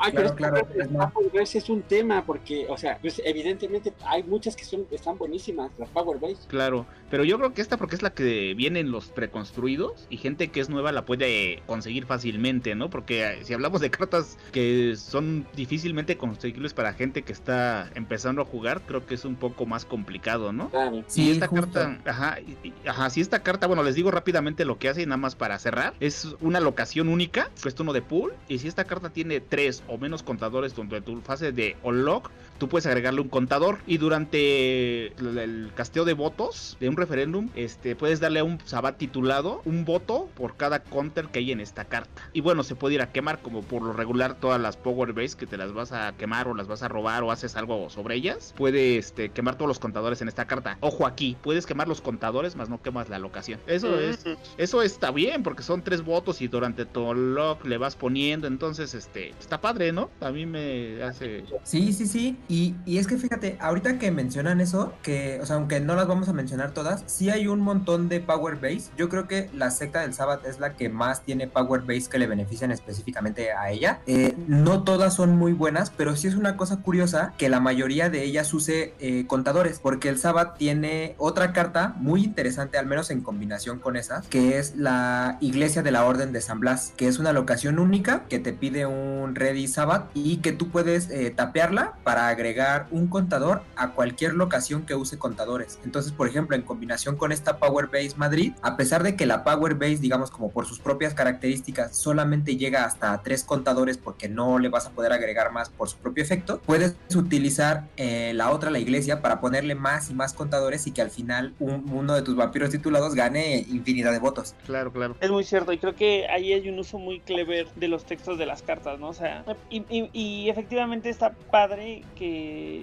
[0.00, 1.12] Ay, pero Claro, es, claro, que es más.
[1.12, 5.18] Power Base es un tema porque, o sea, pues evidentemente hay muchas que son están
[5.18, 6.46] buenísimas, las Power Base.
[6.48, 10.48] Claro, pero yo creo que esta porque es la que vienen los preconstruidos y gente
[10.48, 12.90] que es nueva la puede conseguir fácilmente, ¿no?
[12.90, 18.42] Porque eh, si hablamos de cartas que son difícilmente conseguibles para gente que está empezando
[18.42, 20.70] a jugar, creo que es un poco más complicado, ¿no?
[20.70, 21.02] Claro.
[21.06, 21.72] Sí, y esta justo.
[21.80, 25.06] carta, ajá, y- ajá, si esta carta, bueno, les digo rápidamente lo que hace y
[25.06, 28.84] nada más para cerrar, es una locación única, cuesta uno de pool, y si esta
[28.84, 32.30] carta tiene tres o menos contadores durante tu fase de unlock,
[32.62, 37.48] tú puedes agregarle un contador y durante el, el casteo de votos de un referéndum,
[37.56, 41.58] este, puedes darle a un sabat titulado un voto por cada counter que hay en
[41.58, 42.22] esta carta.
[42.32, 45.36] Y bueno, se puede ir a quemar como por lo regular todas las Power Base
[45.36, 48.14] que te las vas a quemar o las vas a robar o haces algo sobre
[48.14, 48.54] ellas.
[48.56, 50.78] Puede este, quemar todos los contadores en esta carta.
[50.82, 53.58] Ojo aquí, puedes quemar los contadores, más no quemas la locación.
[53.66, 54.24] Eso es,
[54.56, 58.94] eso está bien porque son tres votos y durante tu lock le vas poniendo, entonces
[58.94, 60.10] este, está padre, ¿no?
[60.20, 62.36] A mí me hace Sí, sí, sí.
[62.52, 66.28] Y, es que fíjate, ahorita que mencionan eso, que, o sea, aunque no las vamos
[66.28, 68.90] a mencionar todas, sí hay un montón de Power Base.
[68.98, 72.18] Yo creo que la secta del Sabbath es la que más tiene Power Base que
[72.18, 74.00] le benefician específicamente a ella.
[74.06, 78.10] Eh, no todas son muy buenas, pero sí es una cosa curiosa que la mayoría
[78.10, 83.10] de ellas use eh, contadores, porque el Sabbath tiene otra carta muy interesante, al menos
[83.10, 87.08] en combinación con esas, que es la Iglesia de la Orden de San Blas, que
[87.08, 91.32] es una locación única que te pide un Ready Sabbath y que tú puedes eh,
[91.34, 95.78] tapearla para agregar un contador a cualquier locación que use contadores.
[95.84, 99.44] Entonces, por ejemplo, en combinación con esta Power Base Madrid, a pesar de que la
[99.44, 104.58] Power Base, digamos, como por sus propias características, solamente llega hasta tres contadores porque no
[104.58, 108.70] le vas a poder agregar más por su propio efecto, puedes utilizar eh, la otra,
[108.70, 112.22] la iglesia, para ponerle más y más contadores y que al final un- uno de
[112.22, 114.54] tus vampiros titulados gane infinidad de votos.
[114.66, 115.16] claro, claro.
[115.20, 118.38] Es muy cierto, y creo que ahí hay un uso muy clever de los textos
[118.38, 119.08] de las cartas, ¿no?
[119.08, 122.21] O sea, y, y- y efectivamente está padre que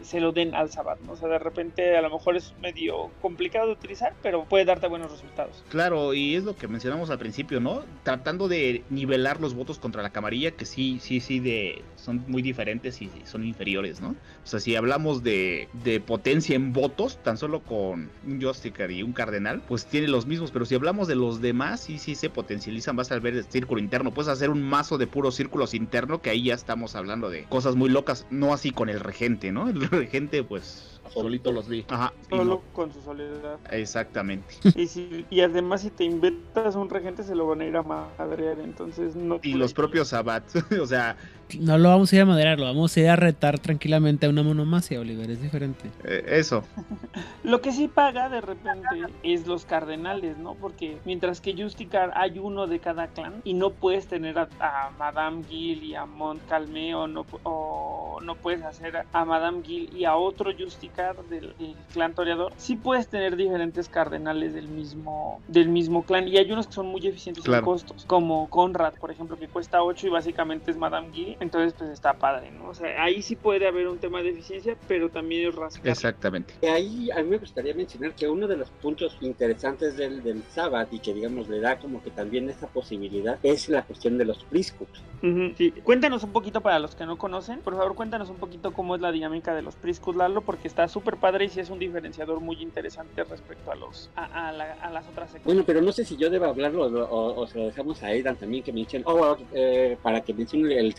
[0.03, 1.13] se lo den al Sabbat, ¿no?
[1.13, 4.87] O sea, de repente a lo mejor es medio complicado de utilizar, pero puede darte
[4.87, 5.63] buenos resultados.
[5.69, 7.83] Claro, y es lo que mencionamos al principio, ¿no?
[8.03, 12.41] Tratando de nivelar los votos contra la camarilla, que sí, sí, sí, de, son muy
[12.41, 14.09] diferentes y son inferiores, ¿no?
[14.09, 19.03] O sea, si hablamos de, de potencia en votos, tan solo con un Justicar y
[19.03, 22.29] un Cardenal, pues tiene los mismos, pero si hablamos de los demás, sí, sí se
[22.29, 26.21] potencializan, vas a ver el círculo interno, puedes hacer un mazo de puros círculos interno,
[26.21, 29.69] que ahí ya estamos hablando de cosas muy locas, no así con el regente, ¿no?
[29.69, 31.85] El regente, pues, solito los vi.
[31.89, 33.59] Ajá, Solo no- con su soledad.
[33.69, 34.53] exactamente.
[34.75, 37.83] Y, si, y además si te inventas un regente se lo van a ir a
[37.83, 39.39] madrear, entonces no...
[39.43, 41.17] Y los propios Sabbats, o sea,
[41.57, 44.29] No lo vamos a ir a moderar, lo vamos a ir a retar tranquilamente a
[44.29, 45.89] una monomacia, Oliver, es diferente.
[46.03, 46.63] eh, eso.
[47.43, 48.87] Lo que sí paga de repente
[49.23, 50.53] es los cardenales, ¿no?
[50.55, 54.91] Porque mientras que Justicar hay uno de cada clan y no puedes tener a, a
[54.99, 60.05] Madame Gil y a Montcalmé o no, o no puedes hacer a Madame Gil y
[60.05, 65.69] a otro Justicar del, del clan Toreador, sí puedes tener diferentes cardenales del mismo, del
[65.69, 67.59] mismo clan y hay unos que son muy eficientes Claro.
[67.59, 71.73] en costos, como Conrad, por ejemplo, que cuesta 8 y básicamente es Madame Gil, entonces
[71.77, 72.69] pues está padre, ¿no?
[72.69, 75.91] O sea, ahí sí puede haber un tema de eficiencia, pero también es rascar.
[75.91, 76.53] Exactamente.
[76.61, 80.43] Y ahí a mí me gustaría mencionar que uno de los puntos interesantes del, del
[80.43, 84.25] Sabbath y que digamos le da como que también esa posibilidad es la cuestión de
[84.25, 85.03] los Priscups.
[85.21, 85.71] Ujú, sí.
[85.83, 89.01] Cuéntanos un poquito para los que no conocen, por favor cuéntanos un poquito cómo es
[89.01, 92.39] la dinámica de los Priscus Lalo, porque está súper padre y sí es un diferenciador
[92.39, 95.45] muy interesante respecto a los a, a la- a las otras secciones.
[95.45, 98.07] Bueno, pero no sé si yo deba hablarlo o, o- o se lo dejamos a
[98.07, 100.93] Aidan también que mencione, oh, eh, para que mencione el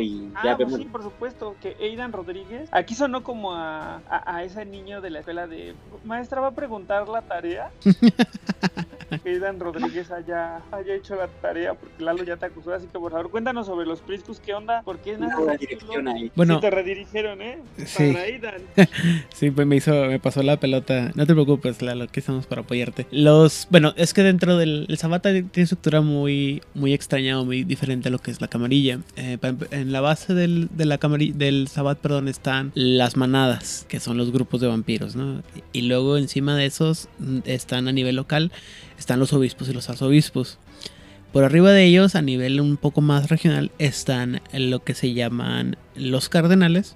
[0.00, 0.80] y ya Ah, pues vemos.
[0.80, 5.10] sí, por supuesto, que Aidan Rodríguez, aquí sonó como a, a, a ese niño de
[5.10, 5.74] la escuela de,
[6.04, 7.70] maestra, ¿va a preguntar la tarea?
[9.22, 12.98] que Aidan Rodríguez haya, haya hecho la tarea, porque Lalo ya te acusó, así que
[12.98, 14.82] por favor cuéntanos sobre los Priscus, ¿qué onda?
[14.82, 15.16] ¿Por qué
[15.58, 16.30] dirección ahí.
[16.34, 17.58] Bueno, Sí te redirigieron, ¿eh?
[17.84, 18.12] Sí.
[18.12, 18.54] Para Aidan.
[19.34, 21.10] Sí, pues me hizo, me pasó la pelota.
[21.14, 23.06] No te preocupes, Lalo, aquí estamos para apoyarte.
[23.10, 27.64] Los, bueno, es que dentro del el Sabata tiene estructura muy, muy extraña o muy
[27.64, 29.00] diferente a lo que es la camarilla.
[29.16, 34.00] Eh, pa- en la base del, de la del Sabat, perdón, están las manadas, que
[34.00, 35.42] son los grupos de vampiros, ¿no?
[35.72, 38.52] Y luego encima de esos mm, están a nivel local,
[38.98, 40.58] están los obispos y los arzobispos.
[41.32, 45.76] Por arriba de ellos, a nivel un poco más regional, están lo que se llaman
[45.96, 46.94] los cardenales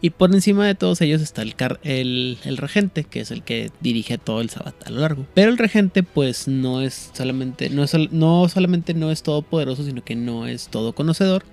[0.00, 3.42] Y por encima de todos ellos está el, car- el, el regente, que es el
[3.42, 5.26] que dirige todo el sabbat a lo largo.
[5.34, 10.04] Pero el regente, pues no es solamente, no, es, no solamente no es todopoderoso, sino
[10.04, 11.44] que no es todo conocedor.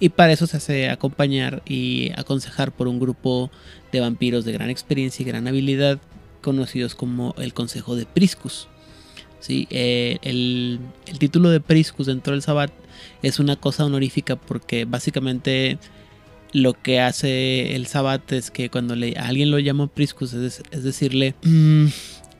[0.00, 3.50] Y para eso se hace acompañar y aconsejar por un grupo
[3.90, 5.98] de vampiros de gran experiencia y gran habilidad,
[6.42, 8.68] conocidos como el Consejo de Priscus.
[9.40, 12.70] Sí, eh, el, el título de Priscus dentro del sabbat
[13.22, 15.78] es una cosa honorífica porque básicamente
[16.54, 20.62] lo que hace el Sabbat es que cuando le, a alguien lo llama Priscus es,
[20.70, 21.86] es decirle, "Mm,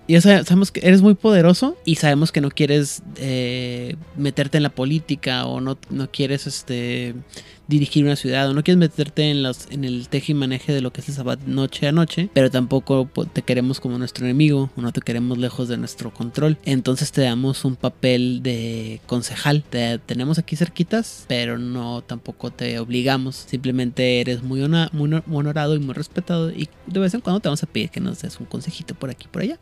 [0.08, 4.62] ya sabe- sabemos que eres muy poderoso y sabemos que no quieres eh, meterte en
[4.62, 7.14] la política o no, no quieres este,
[7.68, 10.80] dirigir una ciudad o no quieres meterte en, los, en el teje y maneje de
[10.80, 14.26] lo que es el Sabbat noche a noche, pero tampoco po- te queremos como nuestro
[14.26, 16.58] enemigo o no te queremos lejos de nuestro control.
[16.64, 19.62] Entonces te damos un papel de concejal.
[19.68, 23.36] Te tenemos aquí cerquitas, pero no tampoco te obligamos.
[23.36, 27.48] Simplemente eres muy, honor- muy honorado y muy respetado y de vez en cuando te
[27.48, 29.58] vamos a pedir que nos des un consejito por aquí por allá.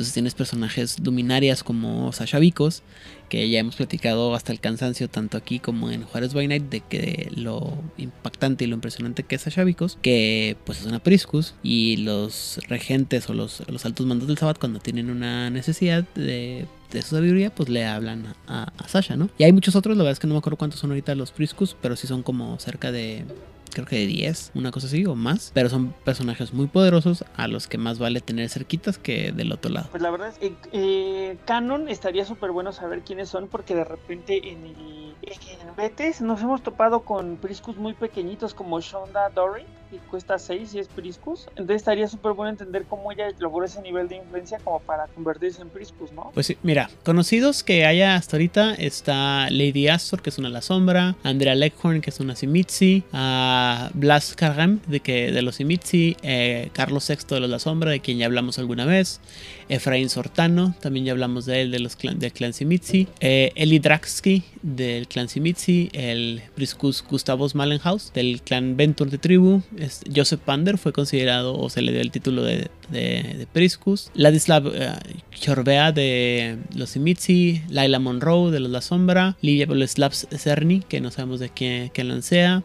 [0.00, 2.82] Entonces tienes personajes luminarias como Sasha Vicos,
[3.28, 6.80] que ya hemos platicado hasta el cansancio, tanto aquí como en Juárez by Night, de
[6.80, 11.54] que lo impactante y lo impresionante que es Sasha Vicos, que pues es una Priscus,
[11.62, 16.66] y los regentes o los, los altos mandos del Sabbat, cuando tienen una necesidad de,
[16.90, 19.28] de su sabiduría, pues le hablan a, a Sasha, ¿no?
[19.36, 21.30] Y hay muchos otros, la verdad es que no me acuerdo cuántos son ahorita los
[21.30, 23.26] Priscus, pero sí son como cerca de
[23.70, 27.48] creo que de 10, una cosa así o más, pero son personajes muy poderosos a
[27.48, 29.88] los que más vale tener cerquitas que del otro lado.
[29.90, 33.84] Pues la verdad es que eh, Canon estaría súper bueno saber quiénes son porque de
[33.84, 39.64] repente en el en Betes nos hemos topado con Priscus muy pequeñitos como Shonda Dory
[39.90, 41.48] que cuesta 6 y es Priscus.
[41.50, 45.62] Entonces estaría súper bueno entender cómo ella logró ese nivel de influencia como para convertirse
[45.62, 46.30] en Priscus, ¿no?
[46.32, 50.62] Pues sí, mira, conocidos que haya hasta ahorita está Lady Astor, que es una La
[50.62, 53.59] Sombra, Andrea Leghorn, que es una Simitzi, a
[53.94, 58.00] Blas Kargam, de, que, de los Simitzi, eh, Carlos VI de los La Sombra, de
[58.00, 59.20] quien ya hablamos alguna vez,
[59.68, 63.78] Efraín Sortano, también ya hablamos de él, de los clan, del clan Simitzi, eh, Eli
[63.78, 70.40] Draxky, del clan Simitzi, el Priscus Gustavus Malenhaus, del clan Ventur de Tribu, es- Joseph
[70.40, 74.90] Pander fue considerado o se le dio el título de, de, Priscus, Ladislav eh,
[75.38, 81.10] Chorbea de los Simitzi, Laila Monroe de los La Sombra, Livia Boleslav Cerny, que no
[81.10, 82.62] sabemos de quién, quién lancea,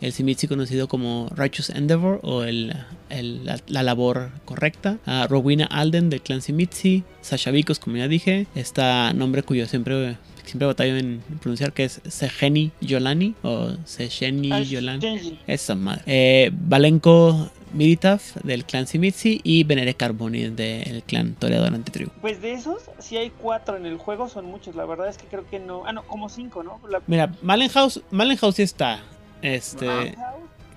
[0.00, 2.74] el Simitzi conocido como Righteous Endeavor o el,
[3.10, 8.08] el- la, la labor correcta, a Rowena Alden del clan Simitzi, Sasha Vicos, como ya
[8.08, 14.52] dije, está nombre cuyo siempre siempre batallo en pronunciar que es Sejeni Yolani o Sejeni
[14.52, 15.38] Ah, Yolani.
[15.46, 16.02] Esa madre.
[16.06, 22.10] Eh, Valenko Miritav del clan Simitzi y Venere Carboni del clan Toreador Antitribu.
[22.20, 24.74] Pues de esos, si hay cuatro en el juego, son muchos.
[24.76, 25.84] La verdad es que creo que no.
[25.86, 26.78] Ah, no, como cinco, ¿no?
[26.90, 27.00] La...
[27.06, 29.02] Mira, Malenhaus, Malenhaus sí está.
[29.44, 30.16] Este,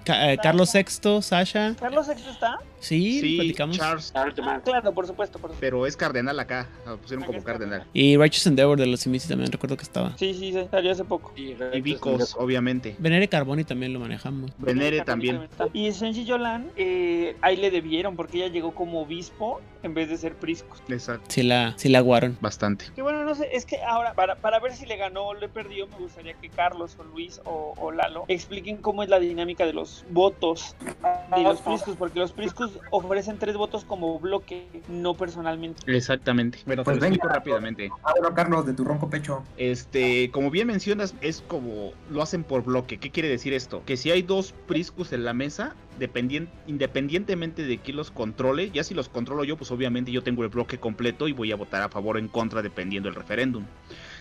[0.04, 1.74] Ca- eh, Carlos VI, Sasha.
[1.80, 2.58] ¿Carlos Sexto está?
[2.80, 3.78] Sí, Sí, platicamos.
[3.78, 5.58] Charles, Ah, claro, por supuesto, por supuesto.
[5.60, 6.68] pero es cardenal acá.
[6.86, 7.86] Lo pusieron Acá como cardenal.
[7.94, 10.16] Y Righteous Endeavor de los Simitzi también recuerdo que estaba.
[10.18, 11.34] Sí, sí, sí, salió hace poco.
[11.36, 12.96] Y Vicos, obviamente.
[13.00, 14.52] Venere Carboni también lo manejamos.
[14.58, 15.48] Venere también.
[15.74, 20.18] Y Senji Yolan, eh, ahí le debieron porque ella llegó como obispo en vez de
[20.18, 20.82] ser Priscus.
[20.90, 21.26] Exacto.
[21.30, 22.38] Sí la, sí la aguaron.
[22.42, 22.86] Bastante.
[22.96, 25.48] Que bueno, no sé, es que ahora, para, para ver si le ganó o le
[25.50, 29.66] perdió, me gustaría que Carlos o Luis o, o Lalo expliquen cómo es la dinámica
[29.66, 30.76] de los votos
[31.36, 35.82] de los Priscus, porque los Priscus ofrecen tres votos como bloque, no personalmente.
[35.92, 36.60] Exactamente.
[36.66, 37.40] Bueno, Pues te lo explico venga.
[37.40, 37.90] rápidamente.
[38.20, 39.44] Bueno, Carlos, de tu ronco pecho.
[39.58, 42.98] Este, como bien mencionas, es como lo hacen por bloque.
[43.00, 43.84] ¿Qué quiere decir esto?
[43.86, 48.84] Que si hay dos Priscus en la mesa, dependien- independientemente de quién los controle, ya
[48.84, 51.82] si los controlo yo, pues obviamente yo tengo el bloque completo y voy a votar
[51.82, 53.66] a favor o en contra dependiendo del referéndum.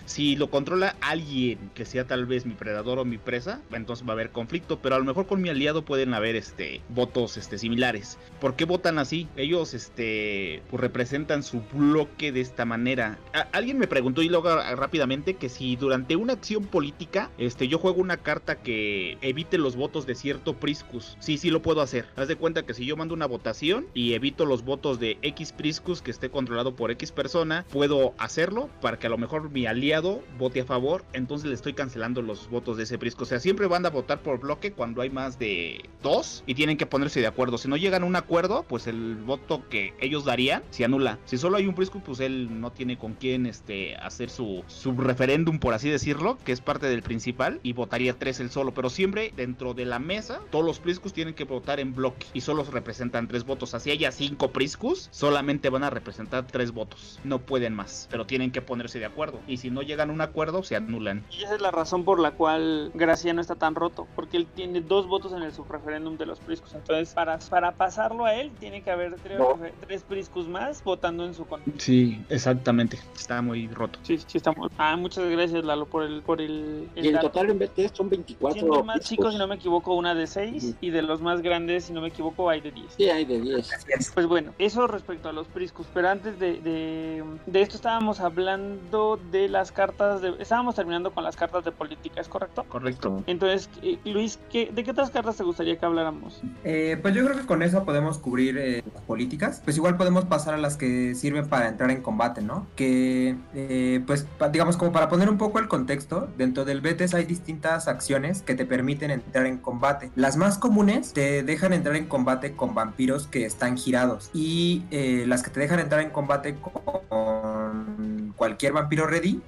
[0.06, 4.10] Si lo controla alguien que sea tal vez mi predador o mi presa, entonces va
[4.10, 7.58] a haber conflicto, pero a lo mejor con mi aliado pueden haber este votos este
[7.58, 8.16] similares.
[8.40, 9.26] ¿Por qué votan así?
[9.36, 13.18] Ellos este pues representan su bloque de esta manera.
[13.52, 18.00] Alguien me preguntó y luego rápidamente que si durante una acción política este yo juego
[18.00, 21.16] una carta que evite los votos de cierto Priscus.
[21.18, 22.06] Sí, sí lo puedo hacer.
[22.14, 25.52] Haz de cuenta que si yo mando una votación y evito los votos de X
[25.52, 29.66] Priscus que esté controlado por X persona, puedo hacerlo para que a lo mejor mi
[29.66, 33.24] aliado vote a favor, entonces le estoy cancelando los votos de ese Prisco.
[33.24, 36.76] O sea, siempre van a votar por bloque cuando hay más de dos y tienen
[36.76, 37.58] que ponerse de acuerdo.
[37.58, 41.18] Si no llegan a un acuerdo, pues el voto que ellos darían se anula.
[41.24, 44.92] Si solo hay un Prisco, pues él no tiene con quién este, hacer su, su
[44.92, 48.72] referéndum, por así decirlo, que es parte del principal, y votaría tres él solo.
[48.72, 52.40] Pero siempre dentro de la mesa, todos los Priscus tienen que votar en bloque y
[52.40, 53.74] solo representan tres votos.
[53.74, 57.20] Así haya cinco Priscus, solamente van a representar tres votos.
[57.24, 59.40] No pueden más, pero tienen que ponerse de acuerdo.
[59.46, 61.24] Y si no llegan a un acuerdo, se anulan.
[61.30, 64.46] Y esa es la razón por la cual Gracia no está tan roto, porque él
[64.54, 66.74] tiene dos votos en el subreferéndum de los priscos.
[66.74, 69.58] Entonces, para, para pasarlo a él, tiene que haber tres, No.
[69.86, 71.72] tres priscos más votando en su contra.
[71.78, 72.98] Sí, exactamente.
[73.14, 73.98] Está muy roto.
[74.02, 74.70] Sí, sí, estamos.
[74.78, 76.22] Ah, muchas gracias, Lalo, por el.
[76.22, 77.30] Por el, el Y en dato.
[77.30, 79.08] total en BT son 24 Siendo más discos.
[79.08, 80.76] chicos, si no me equivoco, una de 6 Ujú.
[80.80, 82.94] y de los más grandes, si no me equivoco, hay de 10.
[82.96, 83.72] Sí, hay de 10.
[83.72, 84.10] Así es.
[84.12, 89.18] Pues bueno, eso respecto a los priscos, pero antes de, de, de esto estábamos hablando
[89.30, 90.34] de las cartas de...
[90.40, 92.64] Estábamos terminando con las cartas de política, ¿es correcto?
[92.68, 93.22] Correcto.
[93.26, 93.68] Entonces,
[94.04, 96.40] Luis, ¿qué, ¿de qué otras cartas te gustaría que habláramos?
[96.64, 99.60] Eh, pues yo creo que con eso podemos cubrir eh, las políticas.
[99.62, 102.66] Pues igual podemos pasar a las que sirven para entrar en combate, ¿no?
[102.74, 107.26] Que, eh, pues, digamos, como para poner un poco el contexto, dentro del Betes hay
[107.26, 110.10] distintas acciones que te permiten entrar en combate.
[110.16, 114.30] Las más comunes te dejan entrar en combate con vampiros que están girados.
[114.32, 119.42] Y eh, las que te dejan entrar en combate con cualquier vampiro ready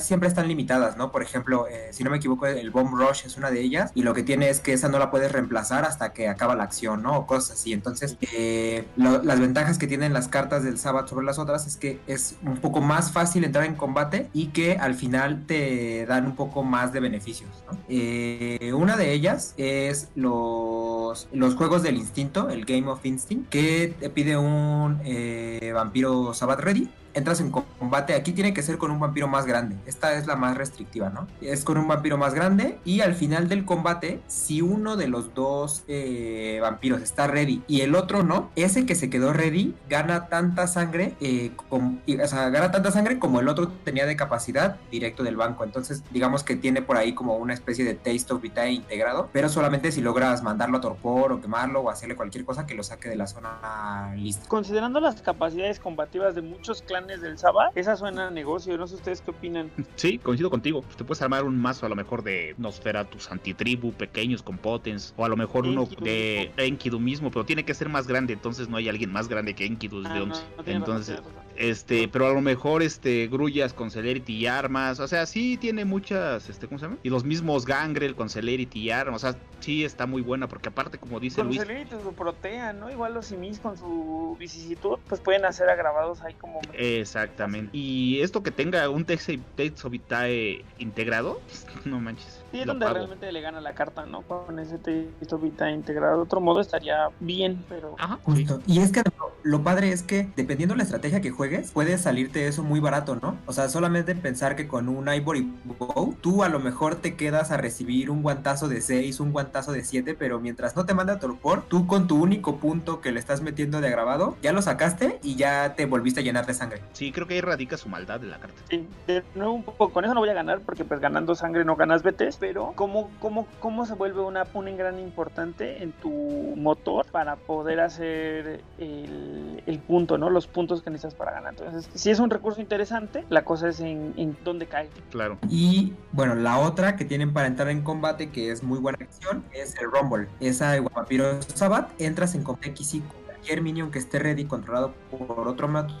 [0.00, 1.10] siempre están limitadas, ¿no?
[1.10, 4.02] Por ejemplo, eh, si no me equivoco, el Bomb Rush es una de ellas y
[4.02, 7.02] lo que tiene es que esa no la puedes reemplazar hasta que acaba la acción,
[7.02, 7.18] ¿no?
[7.18, 7.72] O cosas así.
[7.72, 12.00] Entonces, eh, las ventajas que tienen las cartas del Sabbath sobre las otras es que
[12.06, 16.36] es un poco más fácil entrar en combate y que al final te dan un
[16.36, 17.78] poco más de beneficios, ¿no?
[17.88, 23.94] Eh, una de ellas es los, los juegos del instinto, el Game of Instinct, que
[23.98, 28.90] te pide un eh, vampiro Sabbath Ready entras en combate, aquí tiene que ser con
[28.90, 29.76] un vampiro más grande.
[29.86, 31.26] Esta es la más restrictiva, ¿no?
[31.40, 35.34] Es con un vampiro más grande y al final del combate, si uno de los
[35.34, 40.26] dos eh, vampiros está ready y el otro no, ese que se quedó ready gana
[40.28, 44.16] tanta sangre, eh, com- y- o sea, gana tanta sangre como el otro tenía de
[44.16, 45.64] capacidad directo del banco.
[45.64, 49.48] Entonces, digamos que tiene por ahí como una especie de Taste of Vitae integrado, pero
[49.48, 53.08] solamente si logras mandarlo a torpor o quemarlo o hacerle cualquier cosa que lo saque
[53.08, 54.46] de la zona lista.
[54.48, 58.76] Considerando las capacidades combativas de muchos clanes del Saba, esa suena a negocio.
[58.76, 59.70] No sé ustedes qué opinan.
[59.96, 60.84] Sí, coincido contigo.
[60.96, 65.24] Te puedes armar un mazo a lo mejor de Nosferatus antitribu, pequeños con potens, o
[65.24, 68.76] a lo mejor uno de Enkidu mismo, pero tiene que ser más grande, entonces no
[68.76, 70.42] hay alguien más grande que Enkidu Ah, de no, 11.
[70.56, 71.32] no tiene razón, entonces, razón.
[71.56, 75.84] este, pero a lo mejor este grullas con celerity y armas, o sea, sí tiene
[75.84, 76.98] muchas, este, ¿cómo se llama?
[77.02, 80.68] Y los mismos gangrel con celerity y armas, o sea, sí está muy buena porque
[80.68, 82.90] aparte como dice Con Luis, Celerity su protea, ¿no?
[82.90, 86.60] Igual los simis con su vicisitud, pues pueden hacer agravados ahí como...
[86.96, 87.70] exactamente.
[87.76, 91.44] Y esto que tenga un Texas Vitae integrado,
[91.84, 92.47] no manches.
[92.50, 92.98] Sí, es donde pago.
[92.98, 94.22] realmente le gana la carta, ¿no?
[94.22, 96.16] Con ese texto vita integrado.
[96.16, 97.94] De otro modo estaría bien, pero...
[97.98, 98.18] Ajá.
[98.24, 98.60] Justo.
[98.66, 101.98] Y es que lo, lo padre es que dependiendo de la estrategia que juegues, puede
[101.98, 103.36] salirte eso muy barato, ¿no?
[103.46, 107.50] O sea, solamente pensar que con un Ivory Bow, tú a lo mejor te quedas
[107.50, 111.18] a recibir un guantazo de 6, un guantazo de 7, pero mientras no te manda
[111.18, 115.18] torpor, tú con tu único punto que le estás metiendo de agravado, ya lo sacaste
[115.22, 116.82] y ya te volviste a llenar de sangre.
[116.92, 118.60] Sí, creo que ahí radica su maldad de la carta.
[118.70, 121.64] Sí, de nuevo un poco, con eso no voy a ganar porque pues ganando sangre
[121.64, 126.10] no ganas BTs, pero ¿cómo, cómo, cómo se vuelve una, un engrane importante en tu
[126.56, 130.30] motor para poder hacer el, el punto, ¿no?
[130.30, 131.54] Los puntos que necesitas para ganar.
[131.58, 134.88] Entonces, si es un recurso interesante, la cosa es en, en dónde cae.
[135.10, 135.38] Claro.
[135.48, 139.44] Y bueno, la otra que tienen para entrar en combate, que es muy buena acción,
[139.52, 140.28] es el Rumble.
[140.40, 144.94] Esa igual Vampiro Sabbath, entras en combate XY con cualquier minion que esté ready controlado
[145.10, 145.94] por otro mato.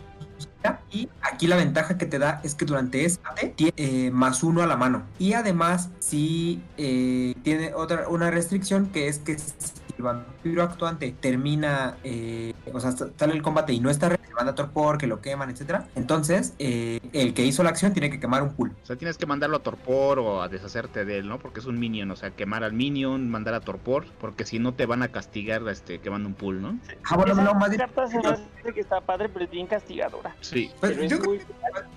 [0.90, 4.62] Y aquí la ventaja que te da es que durante combate tiene eh, más uno
[4.62, 5.04] a la mano.
[5.18, 9.36] Y además, si tiene otra una restricción que es que
[10.02, 14.52] vampiro actuante termina, eh, o sea, sale el combate y no está ready, se manda
[14.52, 15.86] a torpor, que lo queman, etcétera.
[15.94, 18.72] Entonces, eh, el que hizo la acción tiene que quemar un pool.
[18.82, 21.38] O sea, tienes que mandarlo a torpor o a deshacerte de él, ¿no?
[21.38, 24.74] Porque es un minion, o sea, quemar al minion, mandar a torpor, porque si no
[24.74, 26.78] te van a castigar este quemando un pool, ¿no?
[27.08, 28.42] Ah, bueno, Esa no, más bien- carta se me hace
[28.74, 30.34] que está padre, pero es bien castigadora.
[30.40, 30.70] Sí.
[30.80, 31.40] Pues, Pero yo muy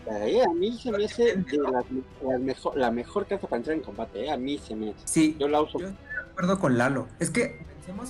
[0.09, 0.43] ¿eh?
[0.43, 4.25] A mí se me hace de las mejor, la mejor carta para entrar en combate,
[4.25, 4.31] ¿eh?
[4.31, 4.99] A mí se me hace.
[5.05, 5.79] Sí, Yo la uso.
[5.79, 5.95] Yo- de
[6.31, 7.07] acuerdo con Lalo.
[7.19, 7.59] Es que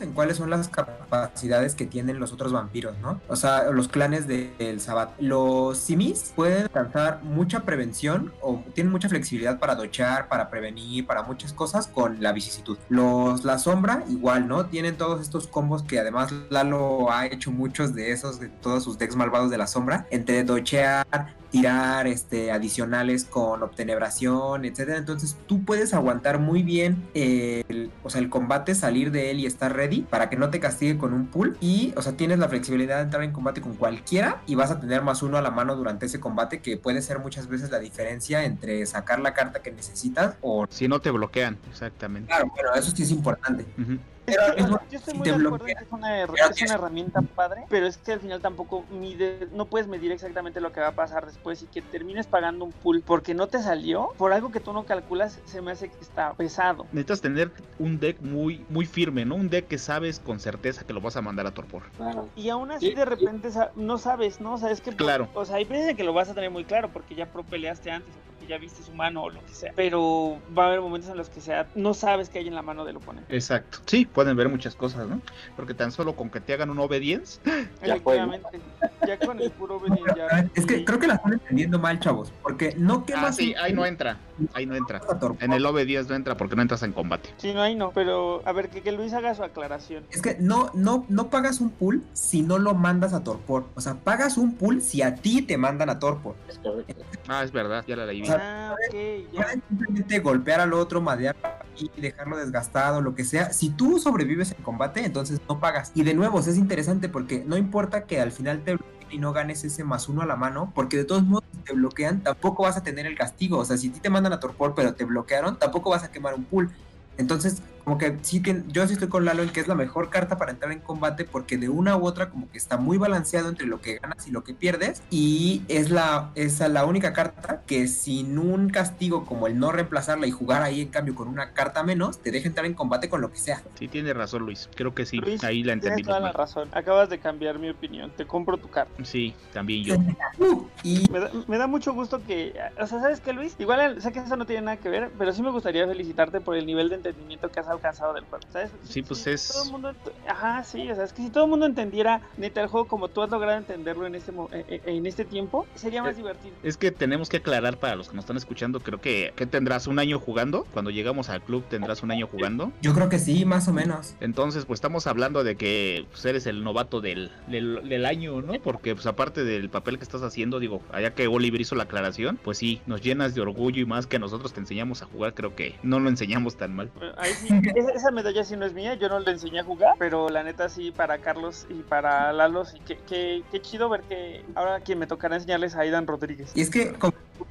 [0.02, 3.20] en cuáles son las capacidades que tienen los otros vampiros, ¿no?
[3.28, 5.12] O sea, los clanes de- del Sabbat.
[5.20, 11.24] Los simis pueden alcanzar mucha prevención o tienen mucha flexibilidad para dochar, para prevenir, para
[11.24, 12.78] muchas cosas con la vicisitud.
[12.90, 14.66] Los La Sombra, igual, ¿no?
[14.68, 18.98] Tienen todos estos combos que además Lalo ha hecho muchos de esos, de todos sus
[18.98, 21.06] decks malvados de la sombra, entre dochear,
[21.52, 24.98] tirar este, adicionales con obtenebración, etcétera.
[24.98, 29.46] Entonces tú puedes aguantar muy bien el, o sea, el combate, salir de él y
[29.46, 31.58] estar ready para que no te castigue con un pull.
[31.60, 34.80] Y, o sea, tienes la flexibilidad de entrar en combate con cualquiera y vas a
[34.80, 37.80] tener más uno a la mano durante ese combate que puede ser muchas veces la
[37.80, 40.66] diferencia entre sacar la carta que necesitas o...
[40.70, 42.28] Si no te bloquean, exactamente.
[42.28, 43.66] Claro, bueno, eso sí es importante.
[43.78, 44.00] Ujú.
[44.26, 47.64] Pero mismo Yo estoy si muy de acuerdo en que es una, es herramienta padre,
[47.70, 50.92] pero es que al final tampoco mide, no puedes medir exactamente lo que va a
[50.96, 54.60] pasar después y que termines pagando un pool porque no te salió por algo que
[54.60, 56.86] tú no calculas, se me hace que está pesado.
[56.92, 59.36] Necesitas tener un deck muy, muy firme, ¿no?
[59.36, 61.84] Un deck que sabes con certeza que lo vas a mandar a torpor.
[61.98, 62.28] Claro.
[62.36, 64.54] Y aún así Sí, de repente sa- no sabes, ¿no?
[64.54, 64.92] O sea, es que...
[64.96, 65.30] Claro.
[65.34, 67.92] O sea, hay veces que lo vas a tener muy claro porque ya pro peleaste
[67.92, 68.12] antes
[68.42, 69.72] porque ya viste su mano o lo que sea.
[69.76, 72.62] Pero va a haber momentos en los que sea, no sabes qué hay en la
[72.62, 73.34] mano del oponente.
[73.36, 73.80] Exacto.
[73.86, 75.22] Sí, pueden ver muchas cosas, ¿no?
[75.56, 77.94] Porque tan solo con que te hagan un obedience, Ya ¿no?
[77.94, 78.60] Efectivamente.
[79.08, 80.50] Ya con el puro venir ya.
[80.56, 82.32] Es que creo que la están entendiendo mal, chavos.
[82.42, 84.18] Porque no quemas ah, sí, un- ahí no entra.
[84.54, 85.02] Ahí no entra.
[85.40, 87.30] En el OB10 no entra porque no entras en combate.
[87.38, 87.92] Sí, no, ahí no.
[87.92, 90.04] Pero a ver, que, que Luis haga su aclaración.
[90.12, 93.66] Es que no, no, no pagas un pool si no lo mandas a torpor.
[93.76, 96.36] O sea, pagas un pool si a ti te mandan a torpor.
[96.48, 97.04] Es correcto.
[97.28, 98.22] Ah, es verdad, ya la leí.
[98.38, 98.96] Sea, Ah, ok,
[99.34, 99.42] ya.
[99.44, 101.36] Puedes simplemente golpear al otro, madear
[101.78, 103.52] y dejarlo desgastado, lo que sea.
[103.54, 105.92] Si tú sobrevives en combate, entonces no pagas.
[105.96, 109.34] Y de nuevo, es interesante porque no importa que al final te bloqueen y no
[109.34, 112.64] ganes ese más uno a la mano, porque de todos modos, si te bloquean, tampoco
[112.64, 113.58] vas a tener el castigo.
[113.58, 116.12] O sea, si a ti te mandan a torpor, pero te bloquearon, tampoco vas a
[116.12, 116.72] quemar un pool.
[117.18, 120.10] Entonces, como que sí que yo sí estoy con Lalo en que es la mejor
[120.10, 123.50] carta para entrar en combate porque de una u otra como que está muy balanceado
[123.50, 127.62] entre lo que ganas y lo que pierdes y es la es la única carta
[127.66, 131.54] que sin un castigo como el no reemplazarla y jugar ahí en cambio con una
[131.54, 133.62] carta menos te deja entrar en combate con lo que sea.
[133.76, 134.70] Sí, tiene razón, Luis.
[134.76, 135.18] Creo que sí.
[135.18, 136.70] Luis, ahí la Tienes entendimos toda la razón.
[136.72, 138.12] Acabas de cambiar mi opinión.
[138.16, 138.94] Te compro tu carta.
[139.04, 139.96] Sí, también yo.
[140.40, 142.54] Uh, y Me da, me da mucho gusto que.
[142.80, 143.56] O sea, ¿sabes qué, Luis?
[143.60, 146.56] Igual sé que eso no tiene nada que ver, pero sí me gustaría felicitarte por
[146.56, 148.46] el nivel de entendimiento que has alcanzado del juego.
[148.52, 148.72] ¿Sabes?
[148.84, 150.90] Sí, pues Si es- todo el mundo ent- Ajá, sí.
[150.92, 153.30] O sea, es que si todo el mundo entendiera neta el juego como tú has
[153.30, 156.56] logrado entenderlo en este, mo- eh, eh, en este tiempo, sería más Eh, divertido.
[156.64, 159.88] Es que tenemos que aclarar para los que nos están escuchando, creo que, que tendrás
[159.88, 160.66] un año jugando.
[160.74, 162.72] Cuando llegamos al club tendrás un año jugando.
[162.82, 164.16] yo creo que sí, más o menos.
[164.20, 168.54] Entonces, pues estamos hablando de que pues, eres el novato del, del, del año, ¿no?
[168.62, 172.40] Porque, pues aparte del papel que estás haciendo, digo, allá que Oliver hizo la aclaración,
[172.44, 175.56] pues sí, nos llenas de orgullo y más que nosotros te enseñamos a jugar, creo
[175.56, 176.92] que no lo enseñamos tan mal.
[177.18, 177.48] Ahí sí,
[177.96, 180.70] esa, medalla sí no es mía, yo no le enseñé a jugar, pero la neta
[180.70, 185.00] sí para Carlos y para Lalo, sí, que, que, qué chido ver que ahora quien
[185.00, 186.52] me tocará enseñarles a Aidan Rodríguez.
[186.56, 186.94] Y es que,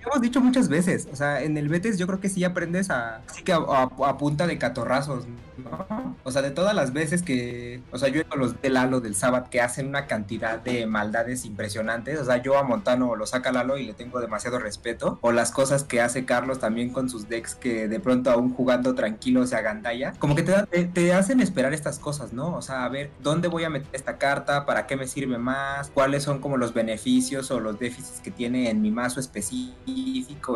[0.05, 3.23] hemos dicho muchas veces, o sea, en el Betes yo creo que sí aprendes a,
[3.29, 6.17] así que a, punta de catorrazos, ¿no?
[6.23, 9.15] O sea, de todas las veces que, o sea, yo con los de Lalo del
[9.15, 13.53] Sabbath que hacen una cantidad de maldades impresionantes, o sea, yo a Montano lo saca
[13.53, 17.29] Lalo y le tengo demasiado respeto, o las cosas que hace Carlos también con sus
[17.29, 21.41] decks que de pronto aún jugando tranquilo se agandalla, como que te, te, te hacen
[21.41, 22.55] esperar estas cosas, ¿no?
[22.57, 24.67] O sea, a ver, ¿dónde voy a meter esta carta?
[24.67, 25.91] ¿Para qué me sirve más?
[25.91, 29.80] ¿Cuáles son como los beneficios o los déficits que tiene en mi mazo específico,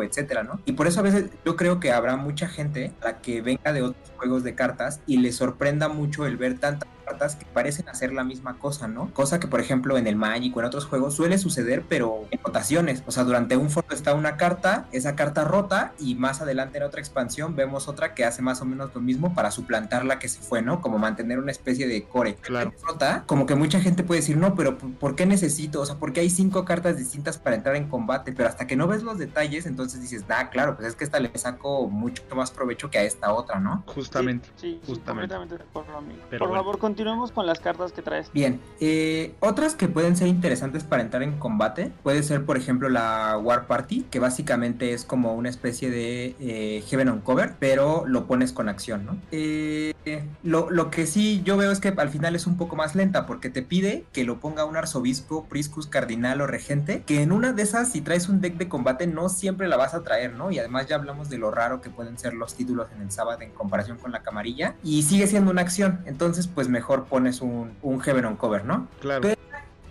[0.03, 0.59] etcétera, ¿no?
[0.65, 3.73] Y por eso a veces yo creo que habrá mucha gente a la que venga
[3.73, 7.87] de otros juegos de cartas y le sorprenda mucho el ver tantas cartas que parecen
[7.89, 9.11] hacer la misma cosa, ¿no?
[9.13, 12.39] Cosa que, por ejemplo, en el Magic o en otros juegos suele suceder, pero en
[12.43, 13.03] rotaciones.
[13.05, 16.83] O sea, durante un foro está una carta, esa carta rota, y más adelante en
[16.83, 20.27] otra expansión vemos otra que hace más o menos lo mismo para suplantar la que
[20.27, 20.81] se fue, ¿no?
[20.81, 22.35] Como mantener una especie de core.
[22.35, 22.73] Claro.
[22.83, 25.81] Rota, como que mucha gente puede decir, no, pero ¿por qué necesito?
[25.81, 28.87] O sea, porque hay cinco cartas distintas para entrar en combate, pero hasta que no
[28.87, 32.51] ves los detalles, entonces dices, ah, claro, pues es que esta le saco mucho más
[32.51, 33.83] provecho que a esta otra, ¿no?
[33.87, 34.49] Justamente.
[34.55, 35.33] Sí, sí, Justamente.
[35.33, 36.19] completamente de acuerdo, amigo.
[36.29, 36.63] Pero Por bueno.
[36.63, 38.31] favor, continuemos con las cartas que traes.
[38.31, 42.87] Bien, eh, otras que pueden ser interesantes para entrar en combate puede ser, por ejemplo,
[42.87, 48.05] la War Party, que básicamente es como una especie de eh, Heaven on Cover, pero
[48.07, 49.17] lo pones con acción, ¿no?
[49.33, 49.93] Eh,
[50.41, 53.25] lo, lo que sí yo veo es que al final es un poco más lenta
[53.25, 57.51] porque te pide que lo ponga un arzobispo, priscus, cardinal o regente, que en una
[57.51, 60.49] de esas, si traes un deck de combate, no siempre la vas a traer, ¿no?
[60.49, 63.41] Y además ya hablamos de lo raro que pueden ser los títulos en el sábado
[63.41, 67.73] en comparación con la camarilla, y sigue siendo una acción, entonces pues mejor pones un,
[67.81, 68.87] un Heaven on Cover, ¿no?
[68.99, 69.21] Claro.
[69.21, 69.35] Pero-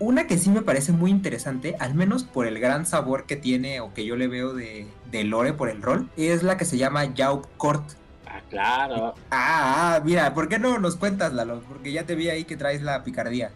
[0.01, 3.81] Una que sí me parece muy interesante, al menos por el gran sabor que tiene
[3.81, 6.77] o que yo le veo de, de lore por el rol, es la que se
[6.79, 7.85] llama Yaup Court.
[8.27, 9.15] Ah, claro.
[9.31, 11.63] Ah, ah, mira, ¿por qué no nos cuentas, Lalo?
[11.69, 13.53] Porque ya te vi ahí que traes la picardía.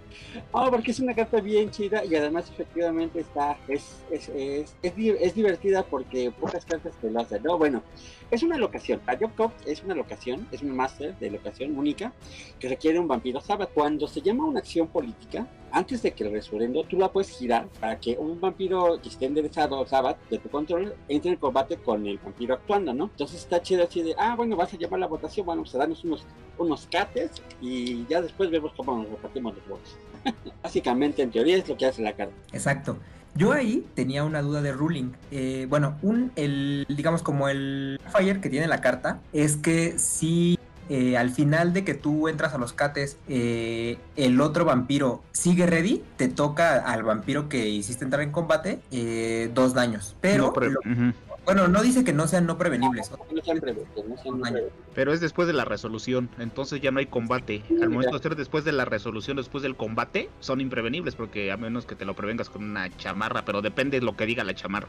[0.53, 4.93] Oh, porque es una carta bien chida y además efectivamente está, es, es, es, es,
[4.97, 7.43] es divertida porque pocas cartas te lo hacen.
[7.43, 7.83] No, bueno,
[8.31, 9.01] es una locación.
[9.07, 9.19] La
[9.67, 12.13] es una locación, es un máster de locación única
[12.59, 13.71] que requiere un vampiro sábado.
[13.73, 17.69] Cuando se llama una acción política, antes de que el referendo, tú la puedes girar
[17.81, 22.07] para que un vampiro que esté enderezado sábado de tu control entre en combate con
[22.07, 23.05] el vampiro actuando, ¿no?
[23.05, 25.79] Entonces está chido así de, ah, bueno, vas a llamar la votación, bueno, pues a
[25.79, 26.27] darnos unos,
[26.59, 29.97] unos cates y ya después vemos cómo nos repartimos los votos.
[30.63, 32.35] Básicamente, en teoría, es lo que hace la carta.
[32.53, 32.97] Exacto.
[33.39, 35.13] Yo ahí tenía una duda de ruling.
[35.31, 40.59] Eh, bueno, un, el, digamos como el fire que tiene la carta es que si
[40.89, 45.67] eh, al final de que tú entras a los cates, eh, el otro vampiro sigue
[45.67, 50.17] ready, te toca al vampiro que hiciste entrar en combate eh, dos daños.
[50.21, 51.13] Pero, No, pero- lo- ujú.
[51.49, 53.11] Bueno, no dice que no sean no prevenibles.
[53.11, 54.69] No siempre, no siempre.
[54.95, 57.63] Pero es después de la resolución, entonces ya no hay combate.
[57.81, 61.57] Al momento de ser después de la resolución, después del combate, son imprevenibles porque a
[61.57, 64.55] menos que te lo prevengas con una chamarra, pero depende de lo que diga la
[64.55, 64.89] chamarra.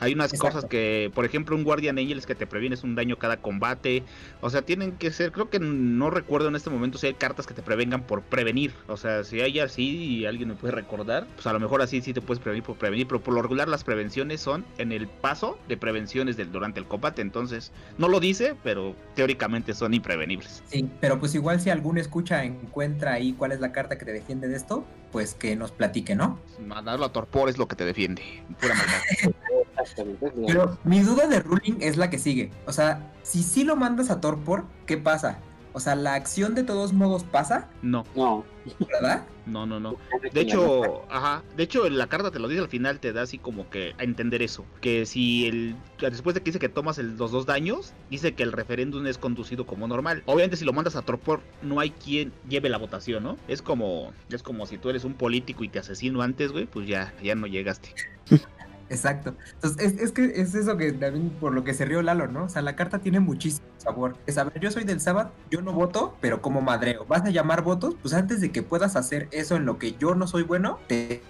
[0.00, 0.54] Hay unas Exacto.
[0.54, 4.02] cosas que, por ejemplo, un Guardian Angel es que te previenes un daño cada combate.
[4.40, 7.46] O sea, tienen que ser, creo que no recuerdo en este momento si hay cartas
[7.46, 8.72] que te prevengan por prevenir.
[8.88, 12.00] O sea, si hay así y alguien me puede recordar, pues a lo mejor así
[12.00, 13.06] sí te puedes prevenir por prevenir.
[13.06, 16.86] Pero por lo regular las prevenciones son en el paso de prevenciones del, durante el
[16.86, 17.20] combate.
[17.22, 20.62] Entonces, no lo dice, pero teóricamente son imprevenibles.
[20.68, 24.12] Sí, pero pues igual si algún escucha encuentra ahí cuál es la carta que te
[24.12, 26.38] defiende de esto, pues que nos platique, ¿no?
[26.64, 28.22] Mandarlo a torpor es lo que te defiende.
[28.60, 29.34] Pura maldad.
[29.80, 32.50] Exactamente, Pero mi duda de ruling es la que sigue.
[32.66, 35.38] O sea, si sí lo mandas a Torpor, ¿qué pasa?
[35.72, 38.44] O sea, la acción de todos modos pasa, No, No.
[38.92, 39.24] ¿verdad?
[39.46, 39.94] no, no, no.
[40.32, 43.38] De hecho, ajá, de hecho la carta te lo dice al final, te da así
[43.38, 47.16] como que a entender eso, que si el después de que dice que tomas el-
[47.16, 50.24] los dos daños, dice que el referéndum es conducido como normal.
[50.26, 53.36] Obviamente si lo mandas a torpor no hay quien lleve la votación, ¿no?
[53.46, 56.88] Es como es como si tú eres un político y te asesino antes, güey, pues
[56.88, 57.90] ya ya no llegaste.
[58.90, 59.34] Exacto.
[59.54, 62.44] Entonces, es, es que es eso que también por lo que se rió Lalo, ¿no?
[62.44, 64.16] O sea, la carta tiene muchísimo sabor.
[64.26, 67.04] Es, a ver, yo soy del Sabbath, yo no voto, pero como madreo.
[67.06, 67.94] ¿Vas a llamar votos?
[68.02, 71.22] Pues antes de que puedas hacer eso en lo que yo no soy bueno, te...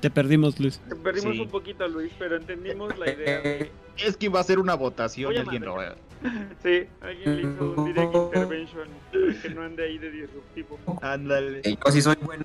[0.00, 0.80] Te perdimos, Luis.
[0.88, 1.40] Te perdimos Sí.
[1.40, 3.72] un poquito, Luis, pero entendimos la idea de...
[3.98, 5.96] Es que iba a ser una votación, Oye, alguien madre.
[6.22, 10.78] lo Sí, alguien le hizo un direct intervention para que no ande ahí de disruptivo.
[11.02, 11.62] Ándale.
[11.64, 12.44] Yo sí soy bueno.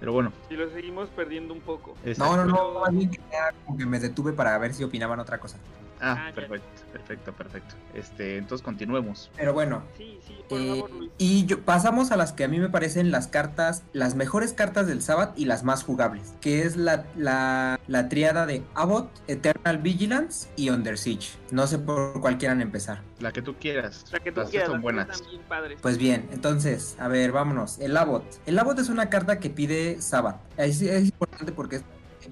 [0.00, 1.94] Pero bueno, Y lo seguimos perdiendo un poco.
[2.16, 5.20] No, no, no, más bien que ya como que me detuve para ver si opinaban
[5.20, 5.58] otra cosa.
[6.00, 6.34] Ah, Ah, ya.
[6.34, 7.74] perfecto, perfecto, perfecto.
[7.94, 9.30] Este, entonces continuemos.
[9.36, 11.10] Pero bueno, Sí, sí, por Eh, favor, Luis.
[11.18, 14.86] y yo- pasamos a las que a mí me parecen las cartas, las mejores cartas
[14.86, 19.78] del Sabbath y las más jugables, que es la, la, la triada de Abbott, Eternal
[19.78, 21.36] Vigilance y Under Siege.
[21.50, 23.02] No sé por cuál quieran empezar.
[23.18, 24.04] La que tú quieras.
[24.12, 25.08] La que tú Las quieras, son buenas.
[25.10, 25.78] están bien padres.
[25.82, 27.78] Pues bien, entonces, a ver, vámonos.
[27.78, 28.24] El Abbott.
[28.46, 30.40] El Abbott es una carta que pide Sabbath.
[30.56, 31.82] Es, es importante porque,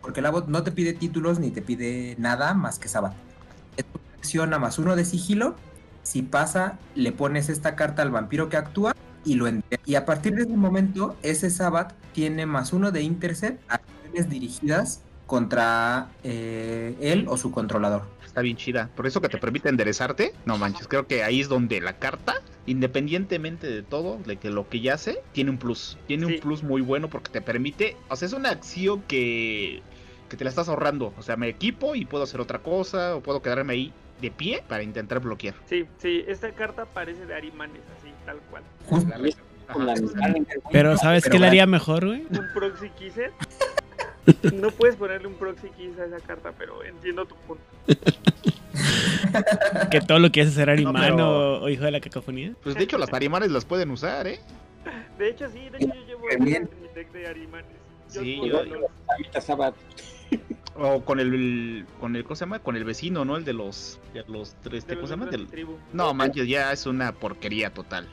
[0.00, 3.14] porque el Abbott no te pide títulos ni te pide nada más que Sabbath.
[4.22, 5.54] Es una acción a más uno de sigilo.
[6.02, 8.94] Si pasa, le pones esta carta al vampiro que actúa
[9.24, 9.82] y lo entrega.
[9.86, 14.30] Y a partir de ese momento, ese Sabbath tiene más uno de intercept a acciones
[14.30, 18.02] dirigidas contra eh, él o su controlador.
[18.24, 18.88] Está bien chida.
[18.96, 20.32] Por eso que te permite enderezarte.
[20.46, 22.34] No manches, creo que ahí es donde la carta,
[22.66, 25.98] independientemente de todo, de que lo que ya hace, tiene un plus.
[26.06, 26.34] Tiene Sí.
[26.34, 27.96] un plus muy bueno porque te permite.
[28.08, 29.82] O sea, es una acción que,
[30.30, 31.12] que te la estás ahorrando.
[31.18, 33.16] O sea, me equipo y puedo hacer otra cosa.
[33.16, 35.54] O puedo quedarme ahí de pie para intentar bloquear.
[35.66, 38.62] Sí, sí, esta carta parece de Arimanes, así, tal cual.
[40.72, 42.22] Pero ¿sabes Pero qué le haría mejor, güey?
[42.30, 43.32] Un proxy kisser.
[44.52, 47.62] No puedes ponerle un proxy kiss a esa carta, pero entiendo tu punto.
[49.90, 52.52] Que todo lo que hace ser No, Arimán pero- o, o hijo de la cacofonía.
[52.62, 54.38] Pues de hecho, las arimanes las pueden usar, ¿eh?
[55.18, 56.50] De hecho, sí, de hecho yo llevo mi
[56.94, 57.66] deck de Arimanes.
[58.14, 58.90] Yo Sí, pongo yo- los-
[60.80, 62.60] O con el, con el, ¿cómo se llama?
[62.60, 63.36] Con el vecino, ¿no?
[63.36, 65.26] El de los, de los tres, de ¿cómo se llama?
[65.26, 65.76] Del- tribu.
[65.92, 68.06] No manches, ya es una porquería total.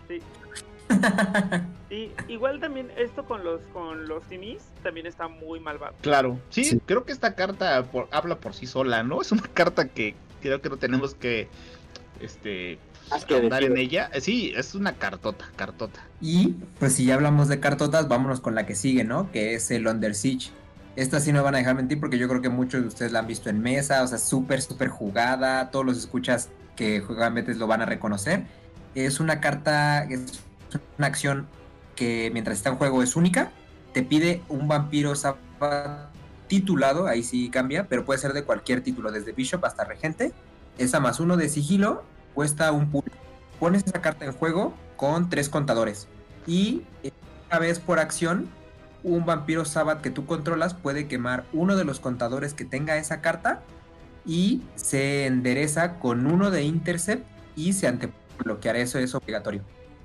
[1.89, 5.93] Y igual también esto con los con los timis también está muy malvado.
[6.01, 6.79] Claro, sí, Sí.
[6.85, 9.21] creo que esta carta por- habla por sí sola, ¿no?
[9.21, 11.47] Es una carta que creo que no tenemos que,
[12.19, 12.79] este,
[13.29, 14.09] ahondar en ella.
[14.13, 16.03] Eh, Sí, es una cartota, cartota.
[16.21, 19.31] Y pues si ya hablamos de cartotas, vámonos con la que sigue, ¿no?
[19.31, 20.49] Que es el Under Siege.
[20.95, 23.11] Esta sí no me van a dejar mentir porque yo creo que muchos de ustedes
[23.11, 25.69] la han visto en mesa, o sea, súper, súper jugada.
[25.69, 28.45] Todos los escuchas que juegan Betes lo van a reconocer.
[28.93, 30.41] Es una carta, es
[30.97, 31.47] una acción
[31.95, 33.51] que mientras está en juego es única.
[33.93, 35.13] Te pide un vampiro
[36.47, 40.31] titulado, ahí sí cambia, pero puede ser de cualquier título, desde Bishop hasta Regente.
[40.77, 43.11] Esa más uno de sigilo cuesta un punto.
[43.59, 46.07] Pones esa carta en juego con tres contadores.
[46.47, 47.11] Y eh,
[47.49, 48.49] una vez por acción,
[49.05, 53.21] un vampiro Sabbath que tú controlas puede quemar uno de los contadores que tenga esa
[53.21, 53.61] carta
[54.25, 57.25] y se endereza con uno de intercept
[57.55, 58.79] y se antebloqueará.
[58.79, 59.61] Eso es obligatorio.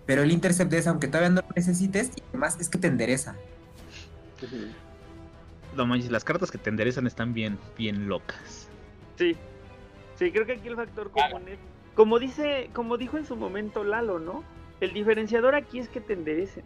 [0.06, 3.36] Pero el intercept es, aunque todavía no lo necesites, y además es que te endereza.
[5.76, 8.68] No manches, las cartas que te enderezan están bien, bien locas.
[9.16, 9.36] Sí.
[10.18, 11.58] Sí, creo que aquí el factor común es
[11.94, 14.44] como dice, como dijo en su momento Lalo, ¿no?
[14.80, 16.64] El diferenciador aquí es que te enderecen.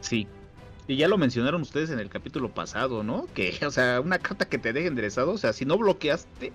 [0.00, 0.26] Sí.
[0.86, 3.26] Y ya lo mencionaron ustedes en el capítulo pasado, ¿no?
[3.34, 6.52] Que, o sea, una carta que te deje enderezado, o sea, si no bloqueaste,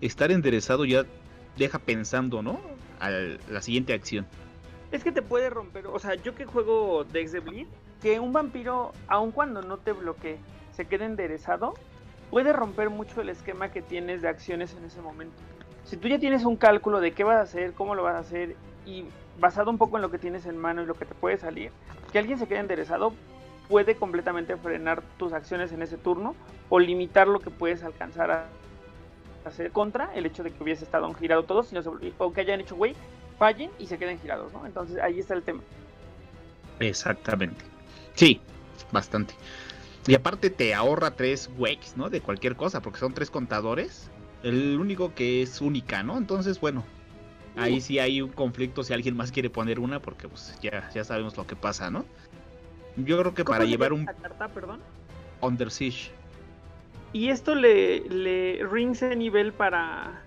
[0.00, 1.04] estar enderezado ya
[1.56, 2.60] deja pensando, ¿no?
[3.00, 4.26] a la siguiente acción.
[4.92, 7.66] Es que te puede romper, o sea, yo que juego Dex de Bleed,
[8.00, 10.38] que un vampiro, aun cuando no te bloquee,
[10.72, 11.74] se quede enderezado,
[12.30, 15.36] puede romper mucho el esquema que tienes de acciones en ese momento.
[15.84, 18.20] Si tú ya tienes un cálculo de qué vas a hacer, cómo lo vas a
[18.20, 19.04] hacer, y
[19.38, 21.70] basado un poco en lo que tienes en mano y lo que te puede salir,
[22.12, 23.12] que alguien se quede enderezado
[23.68, 26.34] puede completamente frenar tus acciones en ese turno
[26.68, 28.46] o limitar lo que puedes alcanzar a
[29.44, 31.80] hacer contra el hecho de que hubiese estado girado todo, sino
[32.18, 32.94] o que hayan hecho güey,
[33.38, 34.66] fallen y se queden girados, ¿no?
[34.66, 35.62] Entonces ahí está el tema.
[36.80, 37.64] Exactamente.
[38.14, 38.40] Sí,
[38.92, 39.34] bastante.
[40.06, 42.10] Y aparte te ahorra tres wakes, ¿no?
[42.10, 44.10] De cualquier cosa, porque son tres contadores.
[44.42, 46.16] El único que es única, ¿no?
[46.16, 46.84] Entonces, bueno,
[47.56, 51.02] ahí sí hay un conflicto si alguien más quiere poner una, porque pues ya, ya
[51.02, 52.04] sabemos lo que pasa, ¿no?
[52.96, 54.06] Yo creo que para llevar un...
[54.06, 54.80] carta, perdón?
[55.40, 56.10] Under Siege.
[57.12, 60.22] ¿Y esto le, le rinse nivel para,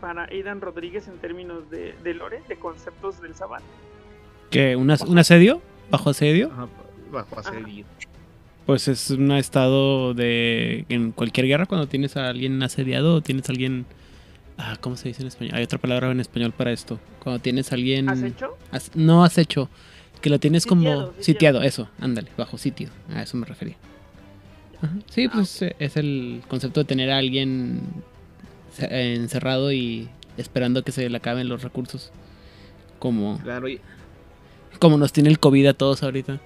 [0.00, 3.62] para Aidan Rodríguez en términos de, de lore, de conceptos del Sabbat?
[4.50, 4.76] ¿Qué?
[4.76, 5.62] ¿Un asedio?
[5.90, 6.50] ¿Bajo asedio?
[7.12, 7.84] bajo asedio.
[8.66, 10.84] Pues es un estado de.
[10.88, 13.86] En cualquier guerra, cuando tienes a alguien asediado o tienes a alguien.
[14.56, 15.54] Ah, ¿Cómo se dice en español?
[15.56, 16.98] Hay otra palabra en español para esto.
[17.22, 18.08] Cuando tienes a alguien.
[18.08, 18.56] ¿Has hecho?
[18.94, 19.68] no has hecho.
[20.22, 21.62] Que lo tienes como sitiado.
[21.62, 22.88] eso, ándale, bajo sitio.
[23.12, 23.76] A eso me refería.
[25.10, 27.80] Sí, ah, pues es el concepto de tener a alguien
[28.78, 32.12] encerrado y esperando que se le acaben los recursos.
[32.98, 33.38] Como.
[33.42, 33.68] Claro,
[34.78, 36.40] Como nos tiene el COVID a todos ahorita.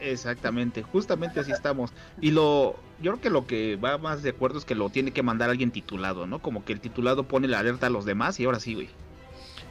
[0.00, 1.92] Exactamente, justamente así estamos.
[2.20, 5.12] Y lo, yo creo que lo que va más de acuerdo es que lo tiene
[5.12, 6.40] que mandar alguien titulado, ¿no?
[6.40, 8.88] Como que el titulado pone la alerta a los demás y ahora sí, güey.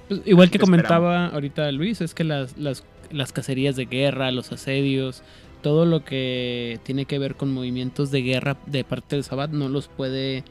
[0.07, 4.51] Pues, igual que comentaba ahorita Luis, es que las, las, las cacerías de guerra, los
[4.51, 5.23] asedios,
[5.61, 9.69] todo lo que tiene que ver con movimientos de guerra de parte del Sabbat no
[9.69, 10.43] los puede...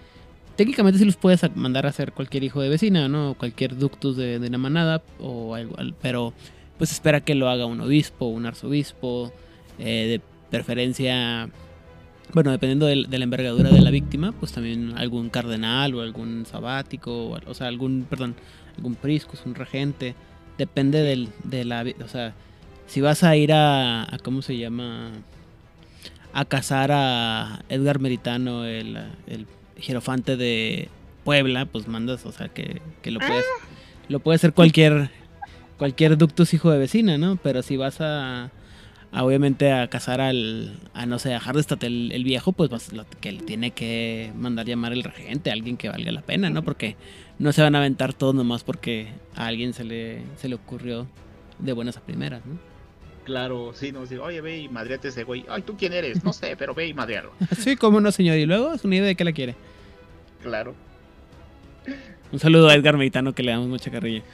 [0.57, 3.35] Técnicamente sí los puedes mandar a hacer cualquier hijo de vecina, ¿no?
[3.39, 6.35] Cualquier ductus de, de la manada, o algo, pero
[6.77, 9.32] pues espera que lo haga un obispo, un arzobispo,
[9.78, 10.20] eh, de
[10.51, 11.49] preferencia,
[12.35, 17.39] bueno, dependiendo de, la envergadura de la víctima, pues también algún cardenal o algún sabático,
[17.47, 18.35] o, sea, algún, perdón,
[18.77, 20.15] algún priscus, un regente,
[20.59, 22.35] depende del, de la, o sea,
[22.91, 25.12] si vas a ir a, a ¿cómo se llama?
[26.33, 28.97] A cazar a Edgar Meritano, el,
[29.29, 29.47] el
[29.77, 30.89] jerofante de
[31.23, 33.45] Puebla, pues mandas, o sea, que, que lo puedes,
[34.09, 35.09] lo puede hacer cualquier,
[35.79, 37.37] cualquier ductus hijo de vecina, ¿no?
[37.37, 38.51] Pero si vas a
[39.12, 43.07] obviamente a cazar al, a no sé, a Hardestat el, el viejo, pues, pues lo
[43.21, 46.65] que le tiene que mandar llamar el regente, alguien que valga la pena, ¿no?
[46.65, 46.97] Porque
[47.39, 51.07] no se van a aventar todos nomás porque a alguien se le, se le ocurrió
[51.61, 52.70] de buenas a primeras, ¿no?
[53.31, 55.47] Claro, sí, no, sí, oye, ve y madreate ese güey.
[55.48, 56.24] Ay, ¿tú quién eres?
[56.24, 57.31] No sé, pero ve y madrealo.
[57.57, 58.36] sí, cómo no, señor.
[58.39, 59.55] Y luego es una idea de que la quiere.
[60.43, 60.74] Claro.
[62.32, 64.24] Un saludo a Edgar Meitano que le damos mucha carrilla.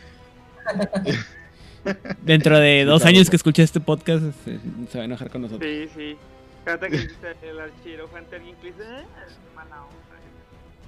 [2.22, 4.60] Dentro de dos años que escuche este podcast, este,
[4.90, 5.70] se, va a enojar con nosotros.
[5.70, 6.16] Sí, sí.
[6.64, 9.04] Cada que el archero Hunter eh,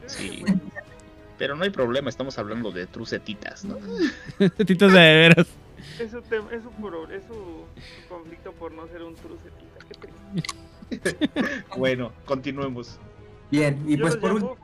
[0.06, 0.44] Sí.
[1.38, 3.76] Pero no hay problema, estamos hablando de trucetitas, ¿no?
[4.38, 5.46] Setitas de veras.
[5.98, 7.64] Es su, es, su, es su,
[8.08, 9.78] conflicto por no ser un trucetita.
[9.88, 11.30] Qué triste.
[11.76, 12.98] bueno, continuemos.
[13.50, 14.56] Bien, y pues por último,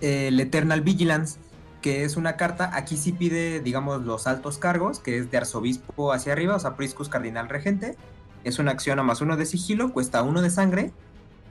[0.00, 1.38] el Eternal Vigilance
[1.82, 6.12] que es una carta, aquí sí pide, digamos, los altos cargos, que es de arzobispo
[6.12, 7.96] hacia arriba, o sea, Priscus Cardinal Regente.
[8.44, 10.92] Es una acción a más uno de sigilo, cuesta uno de sangre,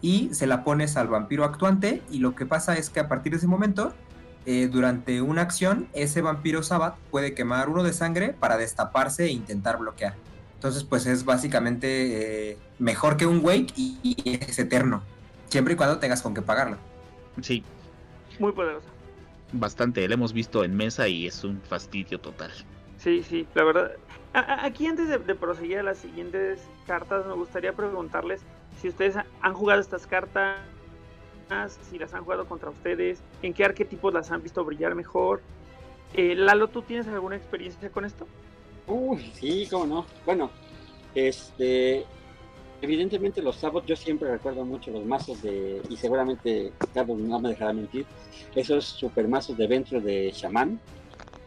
[0.01, 3.31] y se la pones al vampiro actuante, y lo que pasa es que a partir
[3.31, 3.93] de ese momento,
[4.45, 9.31] eh, durante una acción, ese vampiro Sabbat puede quemar uno de sangre para destaparse e
[9.31, 10.15] intentar bloquear.
[10.55, 15.03] Entonces, pues es básicamente eh, mejor que un Wake y, y es eterno,
[15.49, 16.77] siempre y cuando tengas con qué pagarlo.
[17.41, 17.63] Sí.
[18.39, 18.91] Muy poderoso
[19.53, 22.51] bastante, lo hemos visto en mesa y es un fastidio total.
[22.97, 23.91] Sí, sí, la verdad.
[24.33, 28.41] aquí antes de, proseguir a las siguientes cartas, me gustaría preguntarles
[28.81, 30.57] si ustedes han jugado estas cartas,
[31.89, 35.41] si las han jugado contra ustedes, en qué arquetipos las han visto brillar mejor.
[36.13, 38.25] Eh, Lalo, ¿tú tienes alguna experiencia con esto?
[38.87, 40.05] Uy, sí, cómo no.
[40.25, 40.49] Bueno,
[41.13, 42.05] este,
[42.81, 47.49] evidentemente los sábados yo siempre recuerdo mucho los mazos de, y seguramente Carlos no me
[47.49, 48.05] dejará mentir,
[48.55, 50.79] esos super mazos de dentro de Shaman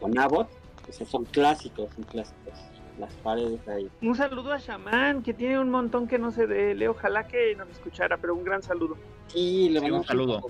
[0.00, 0.48] con Abbott,
[0.88, 2.54] o son clásicos, son clásicos.
[2.98, 3.88] Las paredes ahí.
[4.02, 6.86] Un saludo a Shaman, que tiene un montón que no sé de él.
[6.86, 8.96] Ojalá que nos escuchara, pero un gran saludo.
[9.28, 10.42] Sí, le un saludo.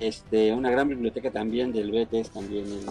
[0.00, 2.86] Este, una gran biblioteca también del BTS también en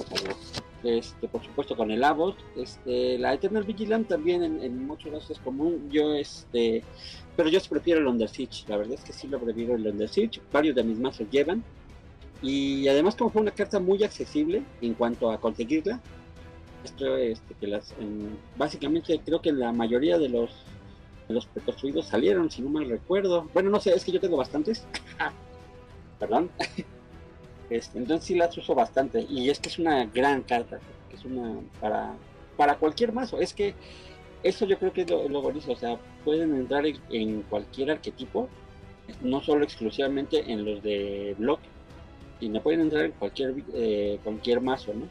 [0.84, 5.40] este, por supuesto con el Abbott, este, la Eternal Vigilante también en, muchos casos es
[5.40, 6.84] común, yo este,
[7.36, 10.08] pero yo prefiero el Under Siege, la verdad es que sí lo prefiero el Under
[10.08, 11.64] Siege, varios de mis mazos llevan,
[12.42, 16.00] Y además como fue una carta muy accesible en cuanto a conseguirla,
[16.84, 17.94] esto este, que las
[18.58, 20.52] básicamente creo que la mayoría de los
[21.28, 23.50] de los preconstruidos salieron, si no mal recuerdo.
[23.54, 24.86] Bueno, no sé, es que yo tengo bastantes.
[26.20, 26.50] Perdón.
[27.70, 29.28] Este, entonces sí las uso bastante.
[29.30, 30.80] Y es que es una gran carta.
[31.14, 32.14] Es una para,
[32.56, 33.42] para cualquier mazo.
[33.42, 33.76] Es que
[34.42, 35.74] eso yo creo que es lo, bonito.
[35.74, 38.48] O sea, pueden entrar en, cualquier arquetipo.
[39.22, 41.60] No solo exclusivamente en los de block.
[42.40, 45.10] Sino pueden entrar en cualquier, eh, cualquier mazo, ¿no?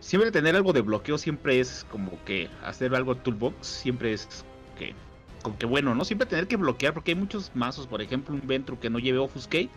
[0.00, 4.44] Siempre tener algo de bloqueo siempre es como que hacer algo toolbox siempre es
[4.78, 4.94] que
[5.42, 6.04] como que bueno, ¿no?
[6.04, 9.18] Siempre tener que bloquear porque hay muchos mazos, por ejemplo, un Ventru que no lleve
[9.18, 9.70] Offuscate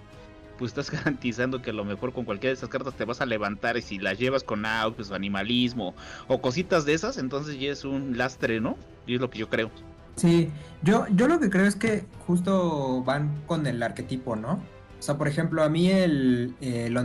[0.57, 3.25] pues estás garantizando que a lo mejor con cualquiera de esas cartas te vas a
[3.25, 5.93] levantar y si las llevas con out, pues, animalismo
[6.27, 8.77] o cositas de esas, entonces ya es un lastre, ¿no?
[9.05, 9.69] Y es lo que yo creo.
[10.15, 10.49] Sí,
[10.83, 14.53] yo, yo lo que creo es que justo van con el arquetipo, ¿no?
[14.53, 16.95] O sea, por ejemplo, a mí el, el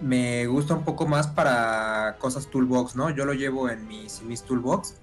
[0.00, 3.10] me gusta un poco más para cosas toolbox, ¿no?
[3.10, 4.94] Yo lo llevo en mis, mis toolbox,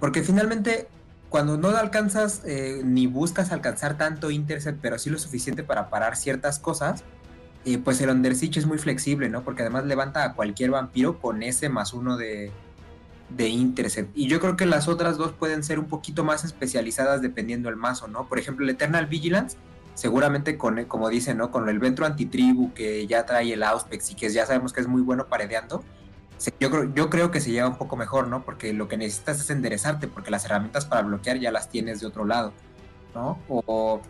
[0.00, 0.88] porque finalmente
[1.28, 6.16] cuando no alcanzas eh, ni buscas alcanzar tanto intercept, pero sí lo suficiente para parar
[6.16, 7.02] ciertas cosas,
[7.64, 9.42] eh, pues el Under Siege es muy flexible, ¿no?
[9.42, 12.52] Porque además levanta a cualquier vampiro con ese más uno de,
[13.30, 14.16] de intercept.
[14.16, 17.76] Y yo creo que las otras dos pueden ser un poquito más especializadas dependiendo del
[17.76, 18.28] mazo, ¿no?
[18.28, 19.56] Por ejemplo, el Eternal Vigilance,
[19.94, 21.50] seguramente con, como dicen, ¿no?
[21.50, 24.88] Con el Ventro Antitribu que ya trae el Auspex y que ya sabemos que es
[24.88, 25.84] muy bueno paredeando,
[26.60, 28.44] yo creo, yo creo que se lleva un poco mejor, ¿no?
[28.44, 32.06] Porque lo que necesitas es enderezarte, porque las herramientas para bloquear ya las tienes de
[32.06, 32.52] otro lado,
[33.14, 33.38] ¿no?
[33.48, 34.00] O,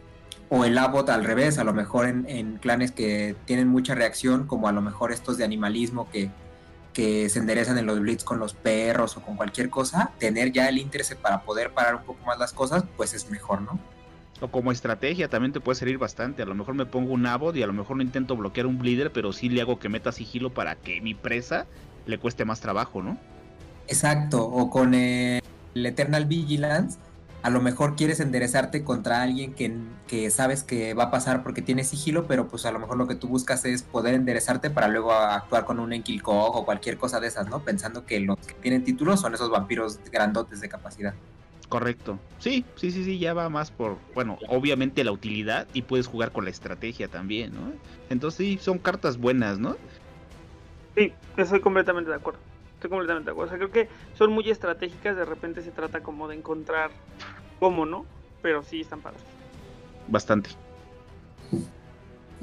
[0.64, 4.72] el Abbot al revés, a lo mejor en, clanes que tienen mucha reacción, como a
[4.72, 6.30] lo mejor estos de animalismo que,
[6.92, 10.68] que se enderezan en los blitz con los perros o con cualquier cosa, tener ya
[10.68, 13.80] el interés para poder parar un poco más las cosas, pues es mejor, ¿no?
[14.50, 16.42] Como estrategia también te puede servir bastante.
[16.42, 18.78] A lo mejor me pongo un Abbot y a lo mejor no intento bloquear un
[18.78, 21.66] Bleeder, pero sí le hago que meta sigilo para que mi presa
[22.06, 23.18] le cueste más trabajo, ¿no?
[23.86, 25.42] Exacto, o con el
[25.74, 26.98] Eternal Vigilance,
[27.42, 29.76] a lo mejor quieres enderezarte contra alguien que,
[30.06, 33.06] que, sabes que va a pasar porque tiene sigilo, pero pues a lo mejor lo
[33.06, 37.20] que tú buscas es poder enderezarte para luego actuar con un Enkilkog o cualquier cosa
[37.20, 37.62] de esas, ¿no?
[37.62, 41.14] Pensando que los que tienen títulos son esos vampiros grandotes de capacidad.
[41.74, 42.20] Correcto.
[42.38, 46.30] Sí, sí, sí, sí, ya va más por, bueno, obviamente la utilidad y puedes jugar
[46.30, 47.72] con la estrategia también, ¿no?
[48.10, 49.76] Entonces sí, son cartas buenas, ¿no?
[50.94, 52.38] Sí, estoy completamente de acuerdo.
[52.74, 53.48] Estoy completamente de acuerdo.
[53.48, 55.16] O sea, creo que son muy estratégicas.
[55.16, 56.92] De repente se trata como de encontrar
[57.58, 58.06] cómo, ¿no?
[58.40, 59.20] Pero sí están padres.
[60.06, 60.50] Bastante.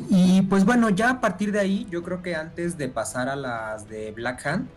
[0.10, 3.38] Y pues bueno, ya a partir de ahí, yo creo que antes de pasar a
[3.38, 4.68] las de Black Hand,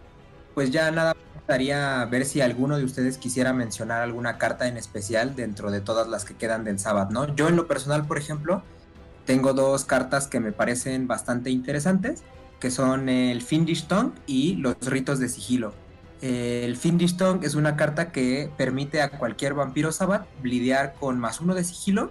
[0.55, 4.77] pues ya nada me gustaría ver si alguno de ustedes quisiera mencionar alguna carta en
[4.77, 7.35] especial dentro de todas las que quedan del sábado, ¿no?
[7.35, 8.63] Yo en lo personal, por ejemplo,
[9.27, 12.23] tengo dos cartas que me parecen bastante interesantes
[12.65, 15.75] que son el Findish Tongue y los ritos de sigilo.
[16.23, 21.43] El Findish Tongue es una carta que permite a cualquier vampiro Sabbat lidiar con más
[21.43, 22.11] uno de sigilo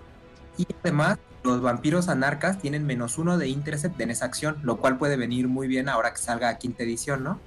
[0.55, 4.99] y además los vampiros anarcas tienen menos uno de intercept en esa acción, lo cual
[4.99, 7.39] puede venir muy bien ahora que salga a quinta edición, ¿no?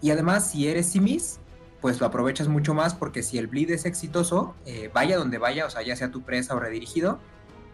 [0.00, 1.38] Y además, si eres simis,
[1.80, 5.66] pues lo aprovechas mucho más porque si el bleed es exitoso, eh, vaya donde vaya,
[5.66, 7.18] o sea, ya sea tu presa o redirigido,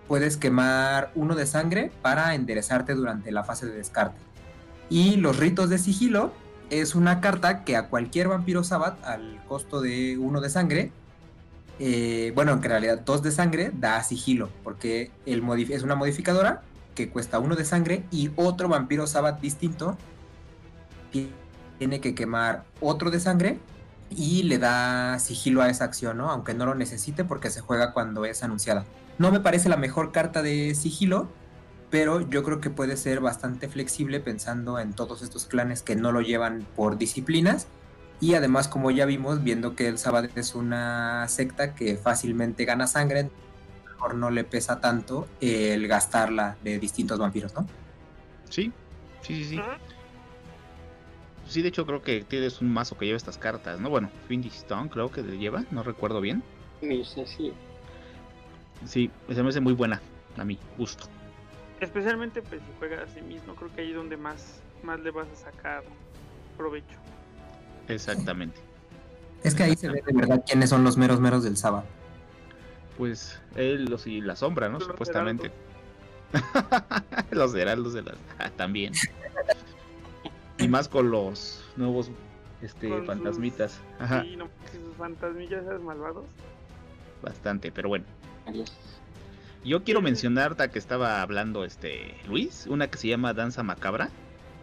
[0.08, 4.20] puedes quemar uno de sangre para enderezarte durante la fase de descarte.
[4.90, 6.32] Y los ritos de sigilo
[6.70, 10.92] es una carta que a cualquier vampiro Sabbat, al costo de uno de sangre,
[11.78, 16.62] eh, bueno, en realidad dos de sangre, da sigilo, porque el es una modificadora
[16.94, 19.96] que cuesta uno de sangre y otro vampiro Sabbat distinto
[21.82, 23.58] tiene que quemar otro de sangre
[24.08, 26.30] y le da sigilo a esa acción, ¿no?
[26.30, 28.84] Aunque no lo necesite porque se juega cuando es anunciada.
[29.18, 31.28] No me parece la mejor carta de sigilo,
[31.90, 36.12] pero yo creo que puede ser bastante flexible pensando en todos estos clanes que no
[36.12, 37.66] lo llevan por disciplinas
[38.20, 42.86] y además como ya vimos viendo que el Sabbath es una secta que fácilmente gana
[42.86, 43.28] sangre
[43.88, 47.66] mejor no le pesa tanto el gastarla de distintos vampiros, ¿no?
[48.48, 48.70] Sí,
[49.22, 49.60] sí, sí, sí.
[51.52, 53.90] Sí, de hecho creo que tienes un mazo que lleva estas cartas, ¿no?
[53.90, 56.42] Bueno, Findy Stone creo que le lleva, no recuerdo bien.
[56.80, 57.52] Sí, sí.
[58.86, 60.00] Sí, se me hace muy buena,
[60.38, 61.04] a mí, gusto.
[61.78, 65.10] Especialmente pues si juegas a sí mismo, creo que ahí es donde más, más le
[65.10, 65.84] vas a sacar
[66.56, 66.96] provecho.
[67.86, 68.58] Exactamente.
[69.44, 71.84] Es que ahí se ve de verdad quiénes son los meros meros del sábado.
[72.96, 74.80] Pues él los y la sombra, ¿no?
[74.80, 75.50] Supuestamente.
[77.30, 78.94] los heraldos de las ah, también.
[80.62, 82.10] Y más con los nuevos
[82.62, 83.80] este fantasmitas.
[83.98, 84.22] Ajá.
[84.22, 86.24] Sí, sus fantasmillas malvados.
[87.22, 88.04] Bastante, pero bueno.
[89.64, 94.10] Yo quiero mencionar, que estaba hablando este Luis, una que se llama Danza Macabra,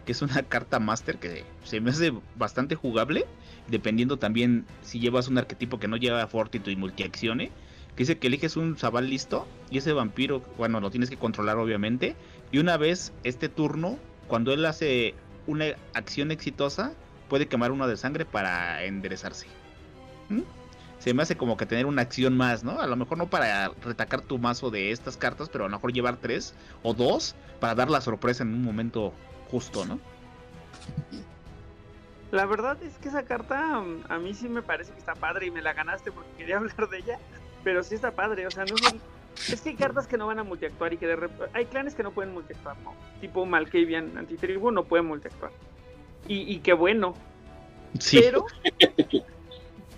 [0.04, 3.26] que es una carta master que se me hace bastante jugable,
[3.68, 7.50] dependiendo también si llevas un arquetipo que no lleva fortitude y multiaccione,
[7.96, 11.56] que dice que eliges un zabal listo y ese vampiro, bueno, lo tienes que controlar
[11.58, 12.14] obviamente,
[12.52, 13.98] y una vez este turno,
[14.28, 15.14] cuando él hace
[15.50, 16.92] una acción exitosa,
[17.28, 19.46] puede quemar uno de sangre para enderezarse.
[20.28, 20.42] ¿Mm?
[20.98, 22.80] Se me hace como que tener una acción más, ¿no?
[22.80, 25.92] A lo mejor no para retacar tu mazo de estas cartas, pero a lo mejor
[25.92, 29.14] llevar tres o dos para dar la sorpresa en un momento
[29.50, 29.98] justo, ¿no?
[32.30, 35.50] La verdad es que esa carta a mí sí me parece que está padre y
[35.50, 37.18] me la ganaste porque quería hablar de ella,
[37.64, 39.00] pero sí está padre, o sea, no son...
[39.48, 41.50] Es que hay cartas que no van a multiactuar y que de repente...
[41.54, 42.94] Hay clanes que no pueden multiactuar, ¿no?
[43.20, 45.52] Tipo Malkavian Antitribu no pueden multiactuar.
[46.28, 47.14] Y, y qué bueno.
[47.98, 48.20] Sí.
[48.20, 48.46] Pero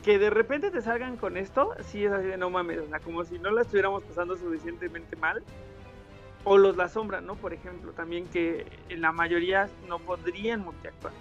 [0.02, 2.98] que de repente te salgan con esto, sí es así de no mames, o sea,
[2.98, 5.42] como si no la estuviéramos pasando suficientemente mal.
[6.44, 7.36] O los la sombra, ¿no?
[7.36, 11.12] Por ejemplo, también que en la mayoría no podrían multiactuar.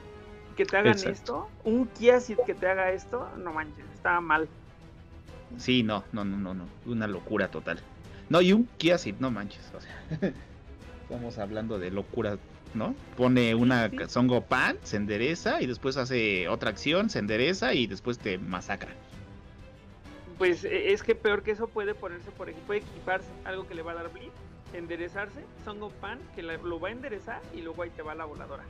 [0.58, 1.12] Que te hagan Exacto.
[1.12, 4.50] esto, un Kiasit que te haga esto, no manches, está mal.
[5.58, 6.66] Sí, no, no, no, no, no.
[6.88, 7.80] Una locura total.
[8.32, 9.62] No, y un Kia Ceed, no manches.
[9.76, 9.94] O sea,
[11.04, 12.38] estamos hablando de locura,
[12.74, 12.96] ¿no?
[13.18, 13.98] Pone una Sí.
[14.08, 18.92] Songo Pan, se endereza y después hace otra acción, se endereza y después te masacra.
[20.38, 23.76] Pues e- es que peor que eso puede ponerse, por ejemplo, puede equiparse algo que
[23.76, 24.30] le va a dar bleed,
[24.74, 28.16] enderezarse, Song of Pan, que la- lo va a enderezar y luego ahí te va
[28.16, 28.64] la voladora.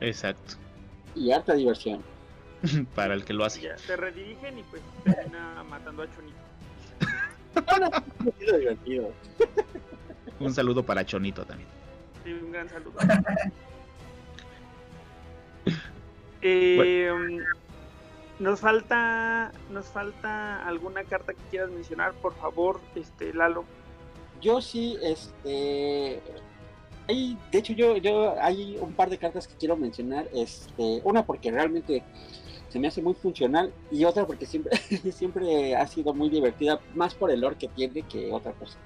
[0.00, 0.54] Exacto.
[1.16, 2.02] Y harta diversión.
[2.94, 3.62] Para el que lo hace.
[3.62, 6.38] ya, te redirigen y pues termina matando a Chonito.
[8.40, 9.12] Divertido.
[10.40, 11.68] Un saludo para Chonito también.
[12.24, 12.98] Sí, un gran saludo.
[16.40, 17.10] Eh,
[18.38, 23.64] nos falta nos falta alguna carta que quieras mencionar, por favor, este Lalo.
[24.40, 26.22] Yo sí, este.
[27.08, 30.28] Hay, de hecho, yo, yo hay un par de cartas que quiero mencionar.
[30.32, 32.04] Este, una porque realmente
[32.68, 34.76] se me hace muy funcional y otra porque siempre,
[35.12, 38.78] siempre ha sido muy divertida, más por el lore que tiene que otra cosa.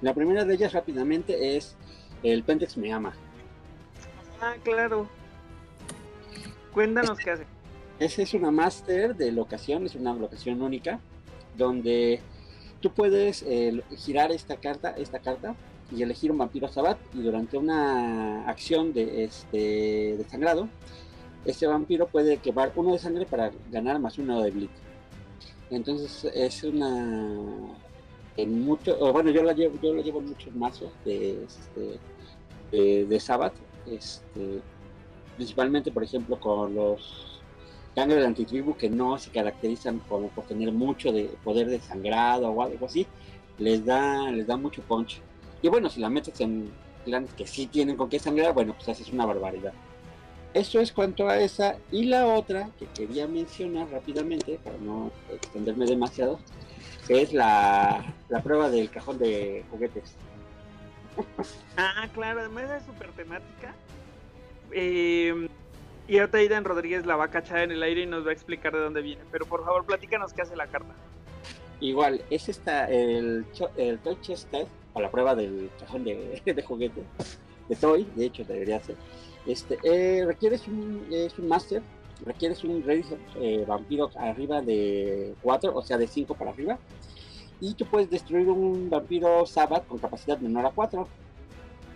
[0.00, 1.76] La primera de ellas rápidamente es
[2.22, 3.12] el Pentex me ama.
[4.40, 5.06] Ah, claro.
[6.72, 7.46] Cuéntanos qué hace.
[7.98, 11.00] Esa es una master de locación, es una locación única,
[11.56, 12.20] donde
[12.80, 15.54] tú puedes eh, girar esta carta, esta carta,
[15.94, 20.68] y elegir un vampiro sabat, y durante una acción de este de sangrado,
[21.44, 24.70] este vampiro puede quemar uno de sangre para ganar más uno de bleed.
[25.70, 27.36] Entonces es una
[28.36, 31.98] en mucho, bueno yo la llevo, yo la llevo en muchos mazos de este
[32.70, 33.54] de, de Sabbath,
[33.86, 34.60] este
[35.36, 37.40] principalmente por ejemplo con los
[37.94, 42.48] ganglios de antitribu que no se caracterizan como por tener mucho de poder de sangrado
[42.50, 43.06] o algo así,
[43.58, 45.20] les da, les da mucho punch.
[45.62, 46.70] Y bueno, si la metes en
[47.04, 49.72] clanes que sí tienen con qué sangrar, bueno, pues haces una barbaridad.
[50.52, 51.76] Eso es cuanto a esa.
[51.92, 56.40] Y la otra que quería mencionar rápidamente, para no extenderme demasiado,
[57.08, 60.14] es la, la prueba del cajón de juguetes.
[61.76, 63.74] Ah, claro, además es súper temática.
[64.72, 65.48] Eh,
[66.06, 68.32] y ahorita Aidan Rodríguez la va a cachar en el aire y nos va a
[68.32, 69.22] explicar de dónde viene.
[69.30, 70.94] Pero por favor, platícanos qué hace la carta.
[71.80, 73.46] Igual, es esta, el,
[73.76, 77.02] el Toy Chest Test, o la prueba del cajón de, de juguete,
[77.68, 78.96] de Toy, de hecho debería ser.
[79.46, 81.82] Este, eh, requieres un, es un Master,
[82.24, 83.04] requieres un Rey
[83.36, 86.78] eh, Vampiro arriba de 4, o sea, de 5 para arriba.
[87.60, 91.06] Y tú puedes destruir un vampiro Sabbath con capacidad menor a 4.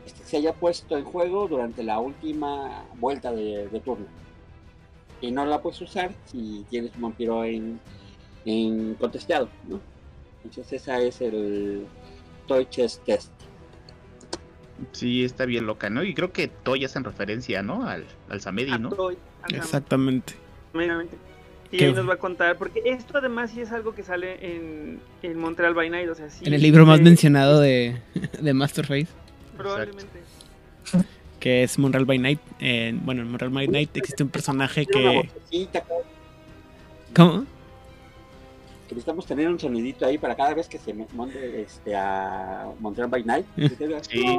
[0.05, 4.07] Este se haya puesto en juego durante la última vuelta de, turno.
[5.23, 7.81] Y no la puedes usar si tienes un vampiro en,
[8.45, 9.81] en contesteado, ¿no?
[10.45, 11.87] Entonces esa es el
[12.47, 13.01] Toy Test.
[14.93, 16.03] Sí, está bien loca, ¿no?
[16.03, 17.87] Y creo que Toy hace en referencia, ¿no?
[17.87, 18.91] Al, al Samedi, ¿no?
[18.91, 19.17] Toy,
[19.51, 20.35] Exactamente.
[20.73, 21.17] meramente.
[21.71, 24.39] Y Qué ahí nos va a contar, porque esto además sí es algo que sale
[24.55, 26.45] en, en Montreal by Night, o sea, sí.
[26.45, 27.97] En el libro más mencionado de,
[28.41, 29.09] de Masterface,
[29.57, 30.07] Probablemente.
[31.41, 32.41] que es Monreal by Night.
[32.61, 35.29] En- bueno, en Monreal by Night existe un personaje que.
[37.15, 37.45] ¿Cómo?
[38.95, 43.11] Que necesitamos tener un sonidito ahí para cada vez que se mande este, a Montreal
[43.11, 43.47] by Night.
[43.57, 44.39] diga, Sí.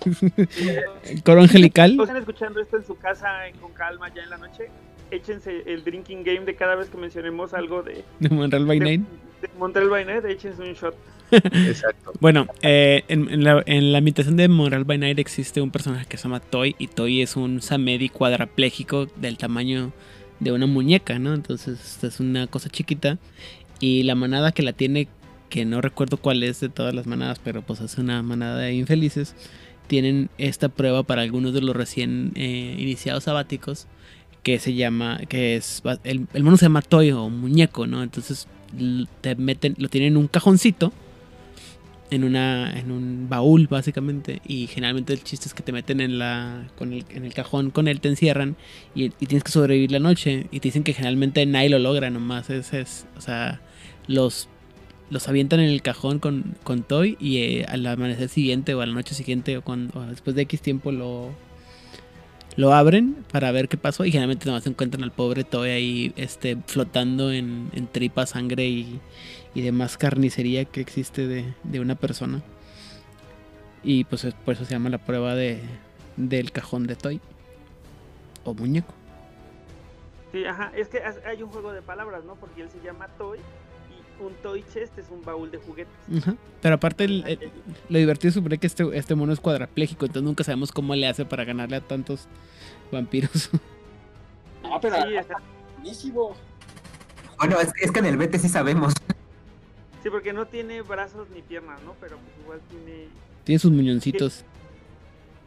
[1.24, 1.98] Coro angelical.
[1.98, 4.68] ¿O están escuchando esto en su casa eh, con calma ya en la noche?
[5.10, 8.84] Échense el drinking game de cada vez que mencionemos algo de, De Monreal by de,
[8.84, 9.02] Night.
[9.42, 10.94] de Montreal by Night, échense un shot.
[11.30, 12.12] Exacto.
[12.20, 16.06] Bueno, eh, en, en la, en la imitación de Monreal by Night existe un personaje
[16.06, 16.74] que se llama Toy.
[16.78, 19.92] Y Toy es un Samedi cuadrapléjico del tamaño
[20.40, 21.34] de una muñeca, ¿no?
[21.34, 23.18] Entonces es una cosa chiquita.
[23.78, 25.08] Y la manada que la tiene
[25.48, 28.72] que no recuerdo cuál es de todas las manadas, pero pues es una manada de
[28.74, 29.34] infelices,
[29.88, 33.88] tienen esta prueba para algunos de los recién eh, iniciados sabáticos
[34.44, 38.02] que se llama, que es, el, el mono se llama o muñeco, ¿no?
[38.02, 38.46] Entonces
[39.20, 40.92] te meten, lo tienen en un cajoncito,
[42.10, 46.18] en una, en un baúl básicamente, y generalmente el chiste es que te meten en
[46.18, 48.56] la, con el, en el cajón con él, te encierran
[48.94, 52.50] y, tienes que sobrevivir la noche, y te dicen que generalmente nadie lo logra, nomás
[52.50, 53.60] es, es o sea,
[54.06, 54.48] los
[55.10, 58.86] los avientan en el cajón con, con Toy y eh, al amanecer siguiente o a
[58.86, 61.30] la noche siguiente o, cuando, o después de X tiempo lo,
[62.56, 66.56] lo abren para ver qué pasó y generalmente nomás encuentran al pobre Toy ahí este,
[66.66, 69.00] flotando en, en tripa, sangre y,
[69.54, 72.42] y, demás carnicería que existe de, de, una persona.
[73.82, 75.60] Y pues por eso se llama la prueba de,
[76.16, 77.20] del cajón de Toy
[78.44, 78.94] o muñeco.
[80.32, 82.36] Sí, ajá, es que hay un juego de palabras, ¿no?
[82.36, 83.38] Porque él se llama Toy
[84.20, 85.94] un toy chest es un baúl de juguetes.
[86.18, 86.34] Ajá.
[86.60, 87.50] Pero aparte, el, el,
[87.88, 91.24] lo divertido es que este, este mono es cuadrapléjico, entonces nunca sabemos cómo le hace
[91.24, 92.28] para ganarle a tantos
[92.92, 93.50] vampiros.
[94.62, 95.36] No, pero sí, está
[95.76, 96.36] buenísimo.
[97.38, 98.92] Bueno, es, es, que en el BT sí sabemos.
[100.02, 101.94] Sí, porque no tiene brazos ni piernas, ¿no?
[102.00, 103.08] Pero pues igual tiene.
[103.44, 104.44] Tiene sus muñoncitos.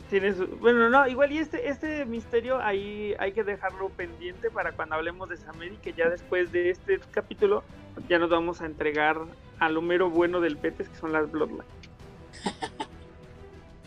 [0.10, 0.46] Tiene su...
[0.60, 5.30] Bueno, no, igual y este, este misterio ahí hay que dejarlo pendiente para cuando hablemos
[5.30, 7.64] de Samedi, que ya después de este capítulo
[8.10, 9.18] ya nos vamos a entregar
[9.60, 11.66] al número bueno del Petes, que son las Bloodlines.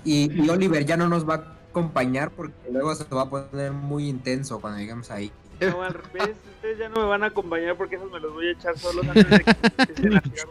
[0.05, 3.71] y, y, Oliver ya no nos va a acompañar porque luego se va a poner
[3.73, 5.31] muy intenso cuando lleguemos ahí.
[5.61, 8.49] No, al revés, ustedes ya no me van a acompañar porque esos me los voy
[8.49, 9.55] a echar solos antes de que
[9.95, 10.47] tirarles.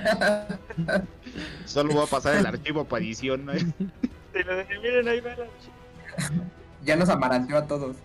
[1.66, 3.52] Solo voy a pasar el archivo para edición, ¿no?
[4.32, 6.44] Te lo dejé, miren, ahí va el archivo.
[6.82, 7.96] Ya nos amaranteó a todos.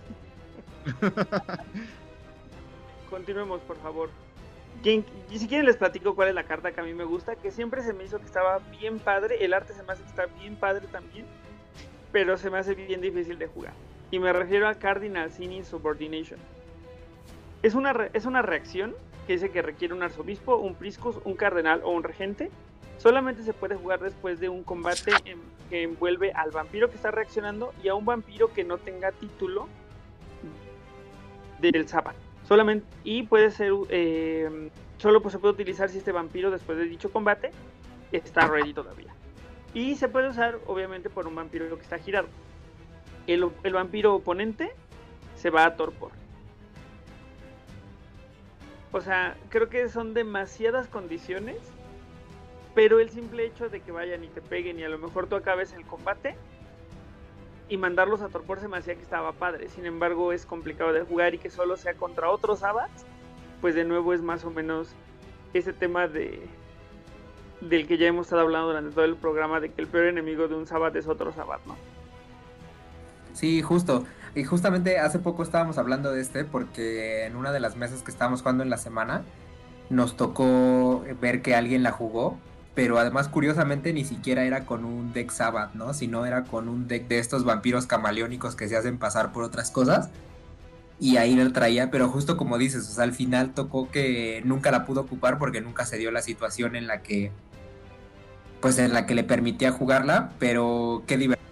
[3.09, 4.09] Continuemos, por favor.
[4.83, 7.51] Quien, si quieren les platico cuál es la carta que a mí me gusta, que
[7.51, 10.25] siempre se me hizo que estaba bien padre, el arte se me hace que está
[10.25, 11.25] bien padre también,
[12.11, 13.73] pero se me hace bien difícil de jugar.
[14.15, 16.39] Y me refiero a Cardinal Sin Insubordination.
[17.63, 18.95] Es una, re, es una reacción
[19.27, 22.49] que dice que requiere un arzobispo, un priscus, un cardenal o un regente.
[22.97, 25.39] Solamente se puede jugar después de un combate en,
[25.69, 29.67] que envuelve al vampiro que está reaccionando y a un vampiro que no tenga título
[31.59, 32.17] del sábado.
[32.47, 36.85] Solamente, y puede ser, eh, solo pues, se puede utilizar si este vampiro después de
[36.85, 37.51] dicho combate
[38.13, 39.13] está ready todavía.
[39.73, 42.29] Y se puede usar obviamente por un vampiro que está girado.
[43.27, 44.71] El, vampiro oponente
[45.35, 46.11] se va a torpor.
[48.91, 51.57] O sea, creo que son demasiadas condiciones,
[52.73, 55.35] pero el simple hecho de que vayan y te peguen y a lo mejor tú
[55.35, 56.35] acabes el combate
[57.67, 59.69] y mandarlos a torpor se me hacía que estaba padre.
[59.69, 63.05] Sin embargo, es complicado de jugar y que solo sea contra otros abats,
[63.59, 64.93] pues de nuevo es más o menos
[65.53, 66.47] ese tema de
[67.61, 70.47] del que ya hemos estado hablando durante todo el programa de que el peor enemigo
[70.47, 71.75] de un Sabbat es otro Sabbat, ¿no?
[73.35, 74.03] Sí, justo.
[74.33, 78.09] Y justamente hace poco estábamos hablando de este porque en una de las mesas que
[78.09, 79.21] estábamos jugando en la semana
[79.91, 82.39] nos tocó ver que alguien la jugó
[82.75, 85.93] pero además curiosamente ni siquiera era con un deck Sabbath, ¿no?
[85.93, 89.71] Sino era con un deck de estos vampiros camaleónicos que se hacen pasar por otras
[89.71, 90.09] cosas.
[90.99, 94.71] Y ahí la traía, pero justo como dices, o sea, al final tocó que nunca
[94.71, 97.31] la pudo ocupar porque nunca se dio la situación en la que,
[98.59, 101.49] pues en la que le permitía jugarla, pero qué divertido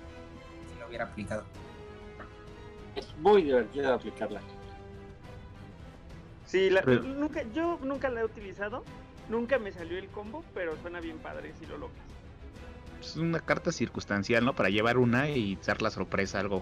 [0.74, 1.44] si lo hubiera aplicado.
[2.96, 4.42] Es muy divertido aplicarla.
[6.46, 7.02] Sí, la, pero...
[7.04, 8.84] nunca, yo nunca la he utilizado,
[9.30, 12.06] Nunca me salió el combo, pero suena bien padre si lo logras.
[13.02, 14.54] Es una carta circunstancial, ¿no?
[14.54, 16.62] Para llevar una y dar la sorpresa, algo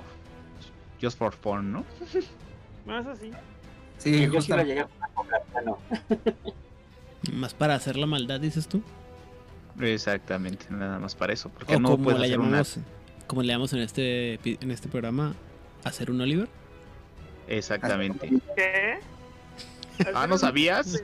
[1.02, 1.86] just for fun, ¿no?
[2.86, 3.32] No, eso sí.
[3.98, 5.78] Sí, yo sí la llegué a comprar, no.
[7.34, 8.82] Más para hacer la maldad, dices tú.
[9.80, 11.50] Exactamente, nada más para eso.
[11.50, 12.86] Porque o no como hacer llamamos, una...
[13.28, 15.36] como le llamamos en este en este programa,
[15.84, 16.48] hacer un Oliver.
[17.48, 18.30] Exactamente.
[18.56, 19.00] ¿Qué?
[20.16, 21.04] Ah, ¿no sabías?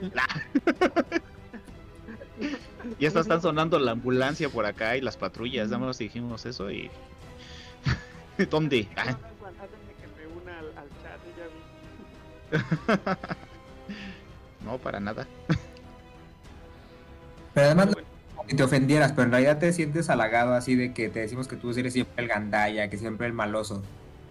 [2.98, 5.68] ya está, están sonando la ambulancia por acá y las patrullas.
[5.68, 6.90] Nada más dijimos eso y.
[8.50, 8.88] ¿Dónde?
[8.96, 9.16] Ah.
[14.64, 15.28] no, para nada.
[17.54, 17.90] Pero además,
[18.48, 21.56] que te ofendieras, pero en realidad te sientes halagado así de que te decimos que
[21.56, 23.82] tú eres siempre el gandaya, que siempre el maloso.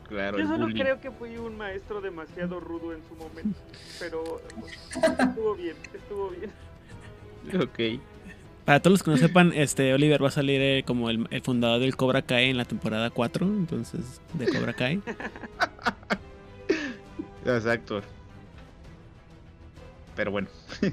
[0.08, 0.82] Claro, Yo solo bullying.
[0.82, 3.60] creo que fui un maestro demasiado rudo en su momento,
[4.00, 4.42] pero
[5.20, 6.52] estuvo bien, estuvo bien.
[7.62, 8.02] Ok.
[8.66, 11.42] Para todos los que no sepan, este Oliver va a salir eh, como el, el,
[11.42, 15.02] fundador del Cobra Kai en la temporada 4, entonces, de Cobra Kai.
[17.46, 18.02] Exacto.
[20.18, 20.48] Pero bueno.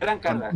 [0.00, 0.52] Gran carta.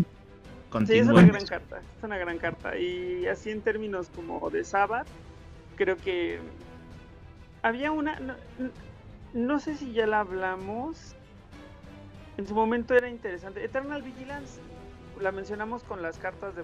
[0.86, 2.76] Sí, es una gran carta, es una gran carta.
[2.76, 5.06] Y así en términos como de Sabbath,
[5.76, 6.38] creo que
[7.66, 8.34] había una, no,
[9.34, 11.16] no sé si ya la hablamos,
[12.36, 13.64] en su momento era interesante.
[13.64, 14.60] Eternal Vigilance,
[15.20, 16.62] la mencionamos con las cartas de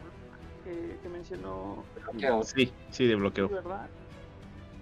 [0.65, 2.45] que, que mencionó, Bloqueo.
[2.45, 3.49] Sí, sí, de bloqueo.
[3.49, 3.89] ¿verdad?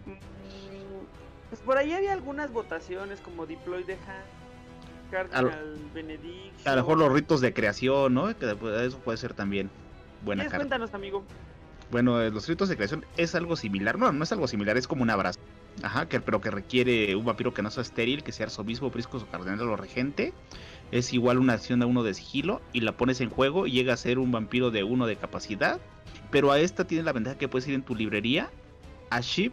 [0.05, 6.67] Mm, Pues por ahí había algunas votaciones como Deploy the Hand, Cardinal Benedict.
[6.67, 8.37] A lo mejor los ritos de creación, ¿no?
[8.37, 8.51] Que
[8.85, 9.71] eso puede ser también
[10.23, 10.59] buena carta.
[10.59, 11.25] Cuéntanos, amigo.
[11.91, 13.99] Bueno, eh, los ritos de creación es algo similar.
[13.99, 15.41] No, no es algo similar, es como un abrazo.
[15.83, 19.27] Ajá, pero que requiere un vampiro que no sea estéril, que sea arzobispo, prisco o
[19.27, 20.33] cardenal o regente.
[20.91, 23.95] Es igual una acción de uno de sigilo y la pones en juego y llega
[23.95, 25.81] a ser un vampiro de uno de capacidad.
[26.31, 28.51] Pero a esta tiene la ventaja que puedes ir en tu librería
[29.11, 29.53] a Ship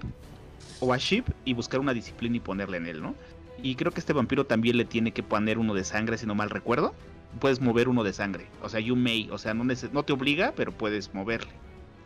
[0.80, 3.16] o a Ship y buscar una disciplina y ponerle en él, ¿no?
[3.62, 6.36] Y creo que este vampiro también le tiene que poner uno de sangre, si no
[6.36, 6.94] mal recuerdo.
[7.40, 8.48] Puedes mover uno de sangre.
[8.62, 9.30] O sea, you may.
[9.32, 11.52] O sea, no, no te obliga, pero puedes moverle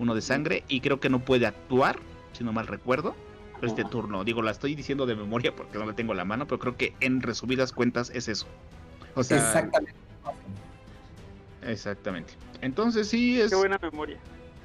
[0.01, 1.99] uno de sangre y creo que no puede actuar,
[2.33, 3.15] si no mal recuerdo,
[3.67, 4.23] este turno.
[4.23, 6.77] Digo, la estoy diciendo de memoria porque no la tengo a la mano, pero creo
[6.77, 8.45] que en resumidas cuentas es eso.
[9.15, 9.93] O sea, Exactamente.
[11.63, 12.33] exactamente.
[12.61, 14.17] Entonces sí es, Qué buena memoria.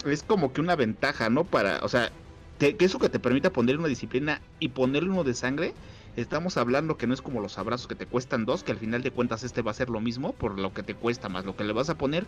[0.04, 1.44] es como que una ventaja, ¿no?
[1.44, 2.10] Para, o sea,
[2.58, 5.74] te- que eso que te permita poner una disciplina y ponerle uno de sangre,
[6.16, 9.02] estamos hablando que no es como los abrazos que te cuestan dos, que al final
[9.02, 11.56] de cuentas este va a ser lo mismo por lo que te cuesta más lo
[11.56, 12.26] que le vas a poner,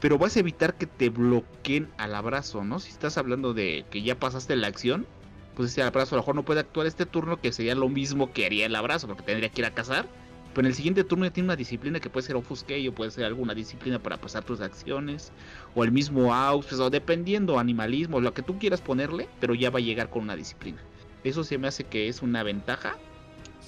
[0.00, 2.80] pero vas a evitar que te bloqueen al abrazo, ¿no?
[2.80, 5.06] Si estás hablando de que ya pasaste la acción,
[5.54, 8.32] pues ese abrazo a lo mejor no puede actuar este turno, que sería lo mismo
[8.32, 10.06] que haría el abrazo, porque tendría que ir a cazar.
[10.54, 13.10] Pero en el siguiente turno ya tiene una disciplina que puede ser Offuscate o puede
[13.10, 15.32] ser alguna disciplina para pasar tus acciones
[15.74, 19.70] o el mismo aus, pues, o dependiendo, animalismo, lo que tú quieras ponerle, pero ya
[19.70, 20.78] va a llegar con una disciplina.
[21.24, 22.96] Eso se me hace que es una ventaja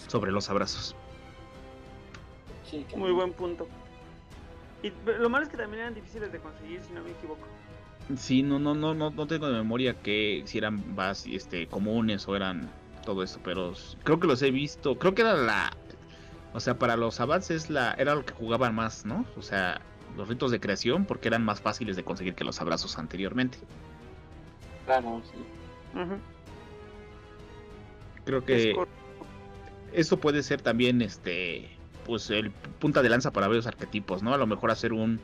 [0.09, 0.95] sobre los abrazos.
[2.97, 3.67] Muy buen punto.
[4.83, 7.47] Y lo malo es que también eran difíciles de conseguir, si no me equivoco.
[8.17, 12.29] Sí, no, no, no, no, no tengo de memoria que si eran bas, este, comunes
[12.29, 12.71] o eran
[13.05, 13.73] todo esto, pero
[14.03, 14.99] creo que los he visto.
[14.99, 15.73] Creo que era la,
[16.53, 19.25] o sea, para los avances la, era lo que jugaban más, ¿no?
[19.37, 19.81] O sea,
[20.17, 23.59] los ritos de creación porque eran más fáciles de conseguir que los abrazos anteriormente.
[24.85, 25.39] Claro, sí.
[28.25, 28.75] Creo que
[29.93, 31.71] eso puede ser también este
[32.05, 34.35] pues el punta de lanza para varios arquetipos, ¿no?
[34.35, 35.21] A lo mejor hacer un,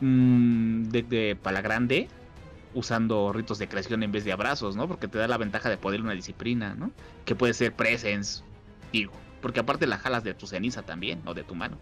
[0.00, 2.08] un deck de pala grande
[2.72, 4.86] usando ritos de creación en vez de abrazos, ¿no?
[4.86, 6.92] Porque te da la ventaja de poder una disciplina, ¿no?
[7.24, 8.42] Que puede ser presence,
[8.92, 9.12] digo,
[9.42, 11.78] porque aparte la jalas de tu ceniza también, o de tu mano.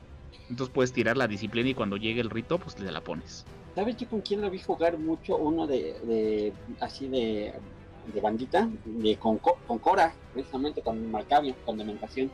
[0.49, 3.45] Entonces puedes tirar la disciplina y cuando llegue el rito, pues le la pones.
[3.74, 5.36] ¿Sabes yo con quién lo vi jugar mucho?
[5.36, 7.53] Uno de, de así de,
[8.12, 12.31] de bandita, de con, Co- con Cora, precisamente con Marcavio, con Dementación.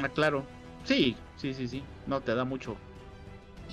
[0.00, 0.44] Ah, claro.
[0.84, 1.82] Sí, sí, sí, sí.
[2.06, 2.76] No, te da mucho,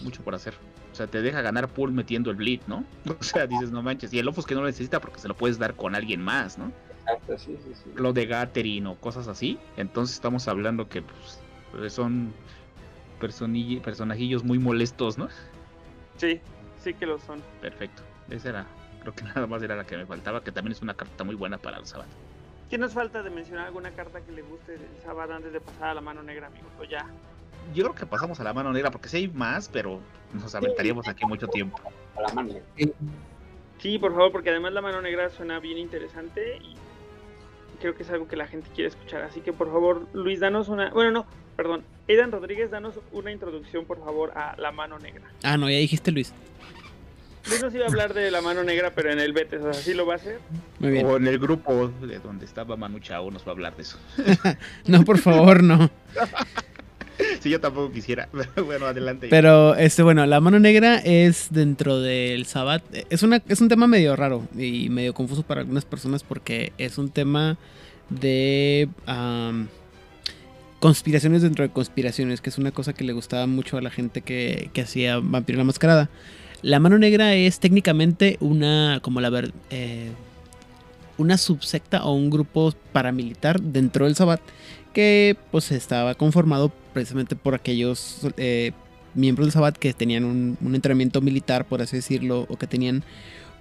[0.04, 0.56] mucho por hacer.
[0.94, 2.86] O sea, te deja ganar pool metiendo el bleed, ¿no?
[3.20, 4.14] O sea, dices, no manches.
[4.14, 6.60] Y el Opus que no lo necesita porque se lo puedes dar con alguien más,
[6.60, 6.72] ¿no?
[7.02, 7.92] Exacto, sí, sí, sí.
[7.96, 9.58] Lo de Gathering o cosas así.
[9.76, 12.32] Entonces estamos hablando que pues, son
[13.20, 15.30] personill- personajillos muy molestos, ¿no?
[16.18, 16.40] Sí,
[16.80, 17.42] sí que lo son.
[17.60, 18.04] Perfecto.
[18.30, 18.68] Esa era,
[19.02, 21.34] creo que nada más era la que me faltaba, que también es una carta muy
[21.36, 22.10] buena para el sábado.
[22.70, 25.90] ¿Qué nos falta de mencionar alguna carta que le guste del sábado antes de pasar
[25.90, 26.68] a la mano negra, amigo?
[26.80, 27.06] O ya.
[27.74, 30.00] Yo creo que pasamos a la mano negra porque sí hay más, pero
[30.34, 31.78] nos aventaríamos aquí mucho tiempo.
[32.16, 32.54] A la mano.
[33.80, 36.76] Sí, por favor, porque además la mano negra suena bien interesante y
[37.80, 39.24] creo que es algo que la gente quiere escuchar.
[39.24, 40.90] Así que por favor, Luis, danos una.
[40.92, 41.26] Bueno, no,
[41.58, 41.84] perdón.
[42.08, 45.24] Aidan Rodríguez, danos una introducción, por favor, a la mano negra.
[45.44, 46.34] Ah, no, ya dijiste Luis.
[47.50, 49.74] Luis nos iba a hablar de la mano negra, pero en el Betes, o sea,
[49.74, 50.40] ¿sí lo va a hacer?
[50.80, 51.06] Muy bien.
[51.06, 54.00] O en el grupo de donde estaba Manu Chao nos va a hablar de eso.
[54.88, 55.90] No, por favor, no.
[57.42, 58.30] Si yo tampoco quisiera.
[58.66, 59.28] Bueno, adelante.
[59.30, 62.84] Pero, este, bueno, la mano negra es dentro del Sabbat.
[63.10, 66.98] Es, una, es un tema medio raro y medio confuso para algunas personas porque es
[66.98, 67.58] un tema
[68.10, 69.68] de am,
[70.80, 74.22] conspiraciones dentro de conspiraciones, que es una cosa que le gustaba mucho a la gente
[74.22, 76.10] que, que hacía Vampiro la Mascarada.
[76.62, 80.12] La mano negra es técnicamente una, como la ver, eh,
[81.18, 84.40] una subsecta o un grupo paramilitar dentro del Sabbat
[84.94, 88.72] que pues estaba conformado precisamente por aquellos eh,
[89.16, 93.04] miembros del Sabbat que tenían un, entrenamiento militar, por así decirlo, o que tenían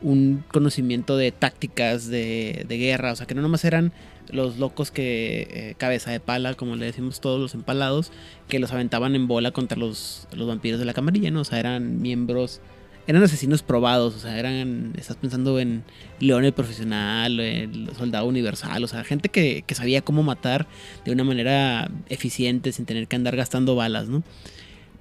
[0.00, 3.92] un conocimiento de tácticas de, de guerra, o sea que no nomás eran
[4.30, 8.12] los locos que eh, cabeza de pala, como le decimos todos los empalados,
[8.48, 11.40] que los aventaban en bola contra los, los vampiros de la camarilla, ¿no?
[11.40, 12.60] O sea, eran miembros,
[13.06, 15.82] eran asesinos probados, o sea, eran, estás pensando en
[16.20, 20.66] León el profesional, el soldado universal, o sea, gente que, que sabía cómo matar
[21.04, 24.22] de una manera eficiente sin tener que andar gastando balas, ¿no?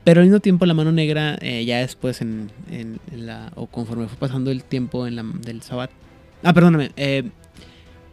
[0.03, 2.49] Pero al mismo tiempo la mano negra, eh, ya después en,
[3.15, 3.52] la...
[3.53, 5.91] o conforme fue pasando el tiempo en la, del Sabbat.
[6.41, 6.90] Ah, perdóname.
[6.95, 7.30] eh,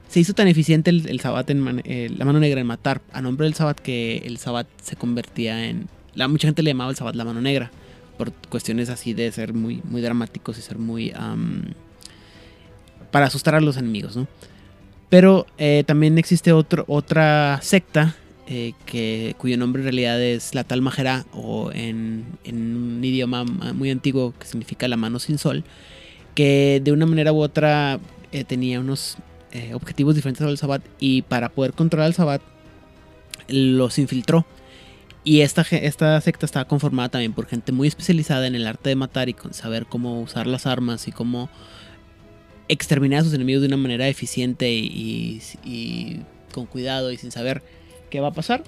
[0.06, 3.22] se hizo tan eficiente el, el en man- eh, la mano negra en matar a
[3.22, 5.88] nombre del Sabbat que el Sabbat se convertía en...
[6.14, 7.70] La, mucha gente le llamaba el Sabbat la mano negra.
[8.18, 11.12] Por cuestiones así de ser muy, muy dramáticos y ser muy...
[13.10, 14.26] para asustar a los enemigos, ¿no?
[15.08, 18.14] Pero eh, también existe otro, otra secta
[18.46, 23.72] eh, que, cuyo nombre en realidad es la Tal Majera o en, un idioma ma-
[23.72, 25.64] muy antiguo que significa la mano sin sol,
[26.34, 28.00] que de una manera u otra
[28.32, 29.16] eh, tenía unos
[29.72, 32.42] objetivos diferentes al Sabbat y para poder controlar el Sabbat
[33.48, 34.44] los infiltró.
[35.28, 38.96] Y esta, esta secta estaba conformada también por gente muy especializada en el arte de
[38.96, 41.50] matar y con saber cómo usar las armas y cómo
[42.68, 46.22] exterminar a sus enemigos de una manera eficiente y
[46.54, 47.62] con cuidado y sin saber
[48.08, 48.64] qué va a pasar.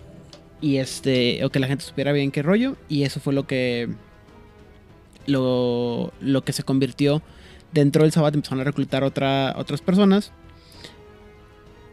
[0.60, 2.76] Y este, o que la gente supiera bien qué rollo.
[2.90, 3.88] Y eso fue lo que.
[5.26, 7.22] Lo, lo que se convirtió
[7.72, 8.34] dentro del Sabbat.
[8.34, 10.32] Empezaron a reclutar otra, otras personas.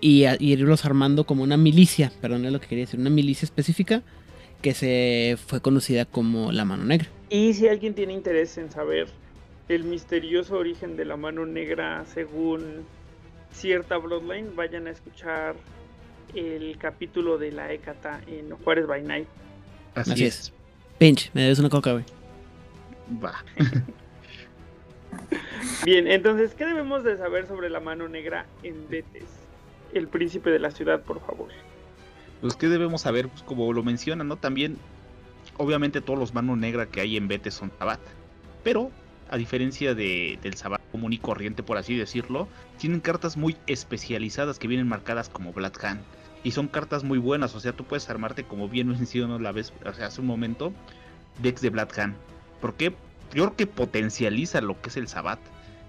[0.01, 2.11] Y, a- y irlos armando como una milicia.
[2.19, 2.99] Perdón, es lo que quería decir.
[2.99, 4.03] Una milicia específica.
[4.61, 7.07] Que se fue conocida como la Mano Negra.
[7.29, 9.07] Y si alguien tiene interés en saber
[9.69, 12.85] el misterioso origen de la mano negra según
[13.51, 15.55] cierta Bloodline, vayan a escuchar
[16.33, 19.27] el capítulo de la Hécata en Juárez by Night.
[19.95, 20.39] Así, Así es.
[20.39, 20.53] es.
[20.97, 22.05] Pinch, me debes una coca, güey.
[23.23, 23.43] Va.
[25.85, 29.29] Bien, entonces, ¿qué debemos de saber sobre la mano negra en Betes?
[29.93, 31.49] El príncipe de la ciudad, por favor.
[32.41, 34.37] Pues que debemos saber, pues como lo mencionan, ¿no?
[34.37, 34.77] También,
[35.57, 37.99] obviamente todos los manos negras que hay en Betes son Sabat.
[38.63, 38.91] Pero,
[39.29, 42.47] a diferencia de, del Sabat común y corriente, por así decirlo,
[42.77, 46.01] tienen cartas muy especializadas que vienen marcadas como Blood Hand.
[46.43, 49.73] Y son cartas muy buenas, o sea, tú puedes armarte como bien mencionó la vez,
[49.83, 50.71] hace un momento,
[51.41, 52.15] decks de Blood Hand.
[52.61, 52.93] ¿Por qué?
[53.33, 55.39] Yo creo que potencializa lo que es el Sabat.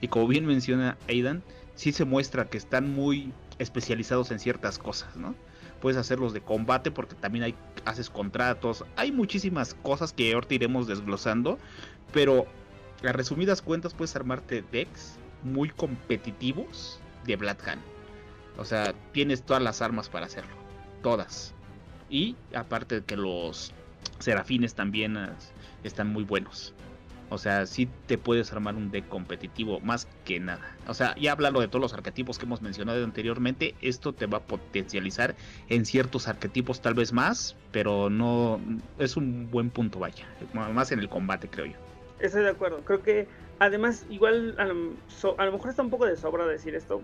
[0.00, 1.42] Y como bien menciona Aidan,
[1.74, 5.34] sí se muestra que están muy especializados en ciertas cosas, ¿no?
[5.80, 10.86] Puedes hacerlos de combate porque también hay haces contratos, hay muchísimas cosas que ahorita iremos
[10.86, 11.58] desglosando,
[12.12, 12.46] pero
[13.04, 17.82] a resumidas cuentas puedes armarte decks muy competitivos de Hand.
[18.56, 20.54] O sea, tienes todas las armas para hacerlo,
[21.02, 21.54] todas.
[22.10, 23.72] Y aparte de que los
[24.18, 25.28] serafines también eh,
[25.84, 26.74] están muy buenos.
[27.30, 30.74] O sea, sí te puedes armar un deck competitivo, más que nada.
[30.86, 34.38] O sea, ya hablando de todos los arquetipos que hemos mencionado anteriormente, esto te va
[34.38, 35.34] a potencializar
[35.68, 38.60] en ciertos arquetipos tal vez más, pero no
[38.98, 40.26] es un buen punto, vaya.
[40.54, 41.74] Más en el combate, creo yo.
[42.18, 42.78] Estoy de acuerdo.
[42.84, 43.28] Creo que
[43.58, 47.02] además, igual a lo, so- a lo mejor está un poco de sobra decir esto,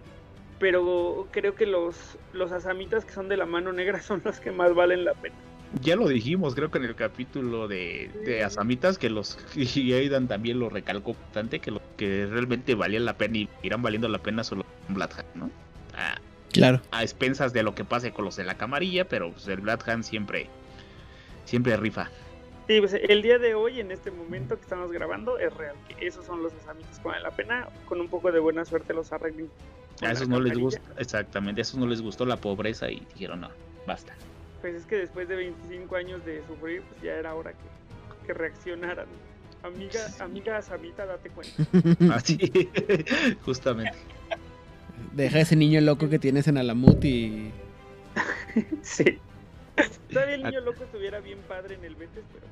[0.59, 4.51] pero creo que los, los asamitas que son de la mano negra son los que
[4.53, 5.37] más valen la pena.
[5.83, 10.29] Ya lo dijimos, creo que en el capítulo de, de Asamitas, que los y Aidan
[10.29, 14.19] también lo recalcó bastante, que lo que realmente valía la pena y irán valiendo la
[14.19, 15.51] pena solo con Hand, ¿no?
[15.97, 16.19] A,
[16.53, 16.81] Claro.
[16.93, 20.05] a expensas de lo que pase con los de la camarilla, pero pues, el Hand
[20.05, 20.47] siempre,
[21.45, 22.11] siempre rifa.
[22.69, 25.75] Sí, pues el día de hoy, en este momento que estamos grabando, es real.
[25.89, 27.69] que Esos son los asamitas que valen la pena.
[27.87, 29.51] Con un poco de buena suerte los arreglen.
[30.01, 33.43] A esos no les gusta, exactamente, a esos no les gustó la pobreza y dijeron
[33.43, 33.51] no,
[33.87, 34.15] basta.
[34.65, 38.32] Pues es que después de 25 años de sufrir, pues ya era hora que, que
[38.32, 39.05] reaccionaran.
[39.62, 41.66] Amiga, amiga Asamita, date cuenta.
[42.15, 42.39] Así,
[43.45, 43.99] justamente.
[45.12, 47.53] Deja ese niño loco que tienes en Alamut y.
[48.81, 49.19] Sí.
[50.11, 52.47] Todavía el niño loco estuviera bien padre en el Betes, pero.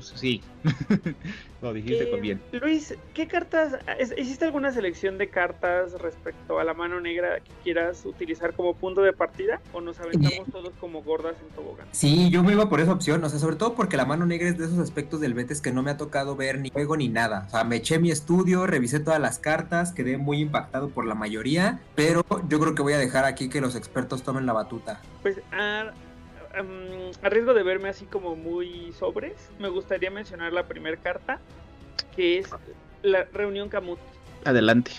[0.00, 0.42] Sí,
[1.62, 2.42] lo dijiste con Eh, bien.
[2.52, 3.78] Luis, ¿qué cartas?
[4.18, 9.00] ¿Hiciste alguna selección de cartas respecto a la mano negra que quieras utilizar como punto
[9.00, 9.60] de partida?
[9.72, 11.86] ¿O nos aventamos todos como gordas en tobogán?
[11.92, 14.48] Sí, yo me iba por esa opción, o sea, sobre todo porque la mano negra
[14.48, 17.08] es de esos aspectos del Betes que no me ha tocado ver ni juego ni
[17.08, 17.44] nada.
[17.46, 21.14] O sea, me eché mi estudio, revisé todas las cartas, quedé muy impactado por la
[21.14, 25.00] mayoría, pero yo creo que voy a dejar aquí que los expertos tomen la batuta.
[25.22, 25.92] Pues a,
[26.54, 31.40] am, a riesgo de verme así como muy sobres, me gustaría mencionar la primera carta,
[32.14, 32.48] que es
[33.02, 33.98] la reunión Camut.
[34.44, 34.92] Adelante.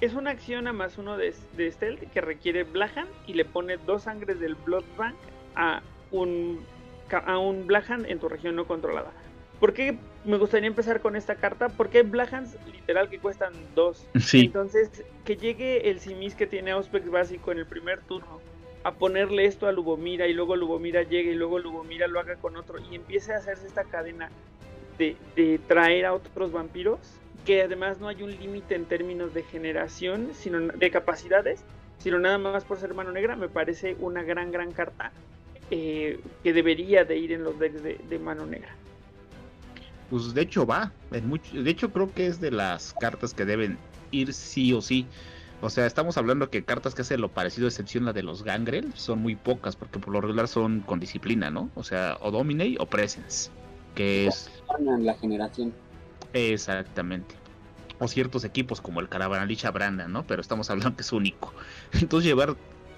[0.00, 3.76] Es una acción a más uno de, de Stealth que requiere Blahan y le pone
[3.76, 5.16] dos sangres del Blood Bank
[5.56, 6.64] a un,
[7.10, 9.12] a un Blahan en tu región no controlada.
[9.60, 11.68] ¿Por qué me gustaría empezar con esta carta?
[11.68, 14.06] Porque hay Blahans literal que cuestan dos.
[14.18, 18.40] Sí, Entonces, que llegue el Simis que tiene Auspex básico en el primer turno
[18.82, 22.56] a ponerle esto a Lubomira y luego Lubomira llegue y luego Lubomira lo haga con
[22.56, 24.30] otro y empiece a hacerse esta cadena
[24.98, 26.98] de, de traer a otros vampiros,
[27.44, 31.64] que además no hay un límite en términos de generación, sino de capacidades,
[31.98, 35.12] sino nada más por ser mano negra, me parece una gran, gran carta.
[35.70, 38.74] eh, que debería de ir en los decks de, mano negra.
[40.10, 40.92] Pues de hecho va,
[41.22, 43.78] mucho, de hecho creo que es de las cartas que deben
[44.10, 45.06] ir sí o sí.
[45.62, 48.92] O sea, estamos hablando que cartas que hacen lo parecido, excepción la de los Gangrel,
[48.94, 51.70] son muy pocas, porque por lo regular son con disciplina, ¿no?
[51.74, 53.50] O sea, o Dominate o Presence,
[53.94, 54.50] que es...
[54.78, 55.74] En la generación.
[56.32, 57.34] Exactamente.
[57.98, 60.26] O ciertos equipos como el Caravanalicha Branda, ¿no?
[60.26, 61.52] Pero estamos hablando que es único.
[61.92, 62.56] Entonces llevar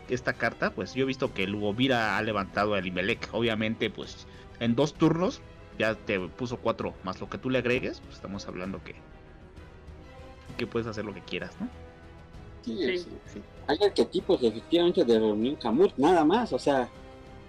[0.09, 3.29] esta carta, pues yo he visto que el Lubovira ha levantado al Imelec.
[3.33, 4.29] Obviamente, pues
[4.61, 5.41] en dos turnos
[5.79, 8.95] ya te puso cuatro más lo que tú le agregues, pues estamos hablando que,
[10.57, 11.69] que puedes hacer lo que quieras, ¿no?
[12.65, 13.11] Sí, Sí, sí.
[13.27, 13.43] sí.
[13.67, 16.89] Hay arquetipos efectivamente de Reunión Camut, nada más, o sea,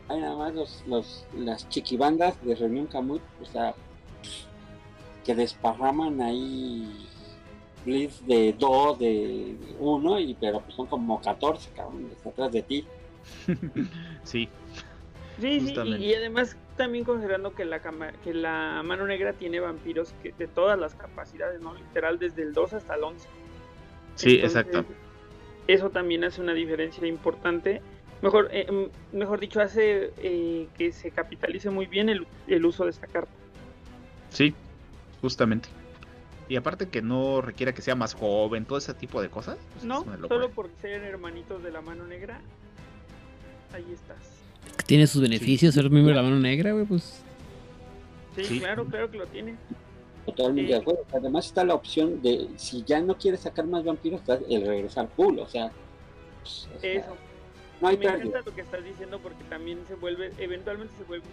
[0.07, 3.73] hay nada más los, los, las chiquibandas de Reunión Camut, o sea,
[5.25, 7.07] que desparraman ahí
[7.85, 12.61] blitz de 2, de 1, y pero pues son como 14, cabrón, está atrás de
[12.61, 12.85] ti.
[14.23, 14.49] sí,
[15.39, 19.59] Sí, sí, y, y además también considerando que la cama- que la mano negra tiene
[19.59, 21.73] vampiros que, de todas las capacidades, ¿no?
[21.73, 23.27] Literal, desde el 2 hasta el 11.
[24.15, 24.85] sí, Entonces, exacto.
[25.67, 27.81] Eso también hace una diferencia importante.
[28.21, 32.85] Mejor, eh, mm, mejor dicho, hace eh, que se capitalice muy bien el, el uso
[32.85, 33.31] de esta carta.
[34.29, 34.53] Sí,
[35.21, 35.69] justamente.
[36.49, 39.57] Y aparte que no requiera que sea más joven, todo ese tipo de cosas.
[39.73, 42.41] pues, No, solo por ser hermanitos de la mano negra.
[43.73, 44.17] Ahí estás.
[44.85, 47.23] Tiene sus beneficios ser miembro de la mano negra, güey, pues.
[48.35, 48.59] Sí, Sí.
[48.59, 49.55] claro, claro que lo tiene.
[50.25, 50.73] Totalmente Sí.
[50.73, 51.05] de acuerdo.
[51.13, 55.07] Además está la opción de, si ya no quieres sacar más vampiros, está el regresar
[55.15, 55.71] full, o sea,
[56.41, 57.17] pues, o sea, Eso.
[57.81, 58.27] no hay Me pérdida.
[58.29, 61.25] encanta lo que estás diciendo porque también se vuelve, eventualmente se vuelve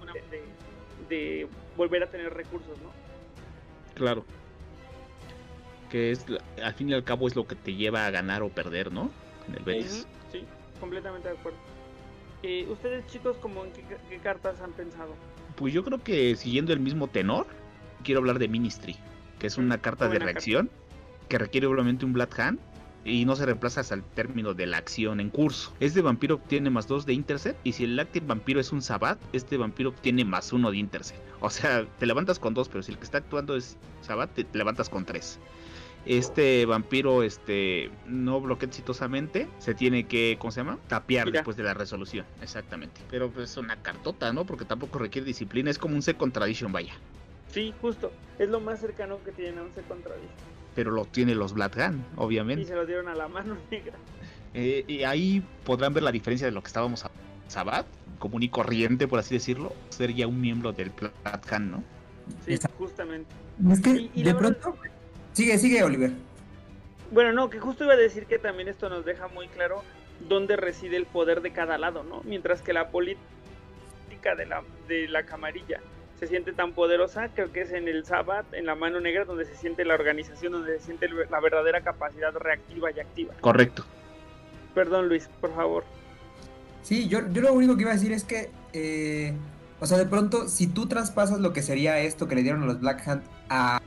[0.00, 0.42] una de,
[1.08, 2.90] de volver a tener recursos, ¿no?
[3.94, 4.24] Claro.
[5.90, 8.42] Que es, la- al fin y al cabo, es lo que te lleva a ganar
[8.42, 9.10] o perder, ¿no?
[9.48, 10.00] En el Betis.
[10.02, 10.44] Ujú, Sí,
[10.80, 11.58] completamente de acuerdo.
[12.42, 15.14] Eh, Ustedes chicos, ¿cómo en qué, qué cartas han pensado?
[15.56, 17.46] Pues yo creo que siguiendo el mismo tenor,
[18.04, 18.96] quiero hablar de Ministry,
[19.40, 20.70] que es una carta de buena reacción
[21.28, 22.60] que requiere obviamente un Black Hand
[23.04, 25.74] y no se reemplaza hasta el término de la acción en curso.
[25.80, 29.18] Este vampiro obtiene más 2 de Intercept y si el Active vampiro es un Sabat,
[29.32, 31.20] este vampiro obtiene más 1 de Intercept.
[31.40, 34.46] O sea, te levantas con 2, pero si el que está actuando es Sabat, te,
[34.54, 35.38] levantas con 3.
[36.06, 40.78] Este vampiro este no bloquea exitosamente, se tiene que, ¿cómo se llama?
[40.86, 41.38] Tapear Mira.
[41.40, 43.00] después de la resolución, exactamente.
[43.10, 44.44] Pero pues es una cartota, ¿no?
[44.44, 46.94] Porque tampoco requiere disciplina, es como un Second Tradition, vaya.
[47.54, 48.12] Sí, justo.
[48.38, 50.28] Es lo más cercano que tienen a un contradiction.
[50.74, 52.64] Pero lo tiene los Blood Gun, Y obviamente.
[52.66, 53.94] se lo dieron a la mano negra.
[54.52, 57.10] Eh, y ahí podrán ver la diferencia de lo que estábamos a
[57.48, 57.86] Sabat,
[58.18, 61.12] común y corriente, por así decirlo, ser ya un miembro del Blood
[61.50, 61.84] Gun, ¿no?
[62.44, 62.76] Sí, Exacto.
[62.78, 63.32] justamente.
[63.70, 64.78] Es que Y- y de verdad- pronto.
[65.32, 66.10] Sigue, sigue, Oliver.
[67.12, 69.82] Bueno, no, que justo iba a decir que también esto nos deja muy claro
[70.28, 72.22] dónde reside el poder de cada lado, ¿no?
[72.24, 75.80] Mientras que la política de la, de la camarilla
[76.24, 79.44] se siente tan poderosa, creo que es en el Sabbat, en la mano negra, donde
[79.44, 83.34] se siente la organización, donde se siente la verdadera capacidad reactiva y activa.
[83.40, 83.84] Correcto.
[84.74, 85.84] Perdón, Luis, por favor.
[86.82, 89.32] Sí, yo, yo lo único que iba a decir es que, eh,
[89.80, 92.66] o sea, de pronto, si tú traspasas lo que sería esto que le dieron a
[92.66, 93.80] los Black Hand a,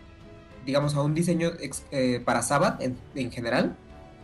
[0.65, 3.75] digamos, a un diseño ex- eh, para Sabbath en, en general,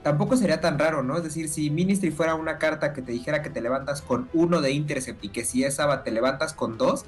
[0.03, 1.18] tampoco sería tan raro, ¿no?
[1.18, 4.60] Es decir, si Ministry fuera una carta que te dijera que te levantas con uno
[4.61, 7.06] de Intercept y que si es Sabbath te levantas con dos,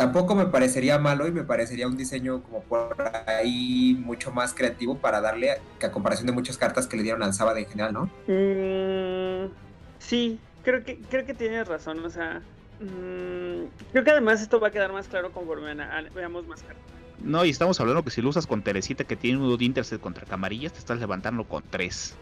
[0.00, 2.96] tampoco me parecería malo y me parecería un diseño como por
[3.26, 7.22] ahí mucho más creativo para darle, que a comparación de muchas cartas que le dieron
[7.22, 8.04] al Sabbath en general, ¿no?
[8.26, 9.50] Mm,
[9.98, 12.40] sí, creo que, creo que tienes razón, o sea...
[12.80, 16.82] mm, creo que además esto va a quedar más claro conforme ana- veamos más cartas.
[17.22, 20.02] No, y estamos hablando que si lo usas con Teresita que tiene uno de Intercept
[20.02, 22.16] contra Camarillas, te estás levantando con 3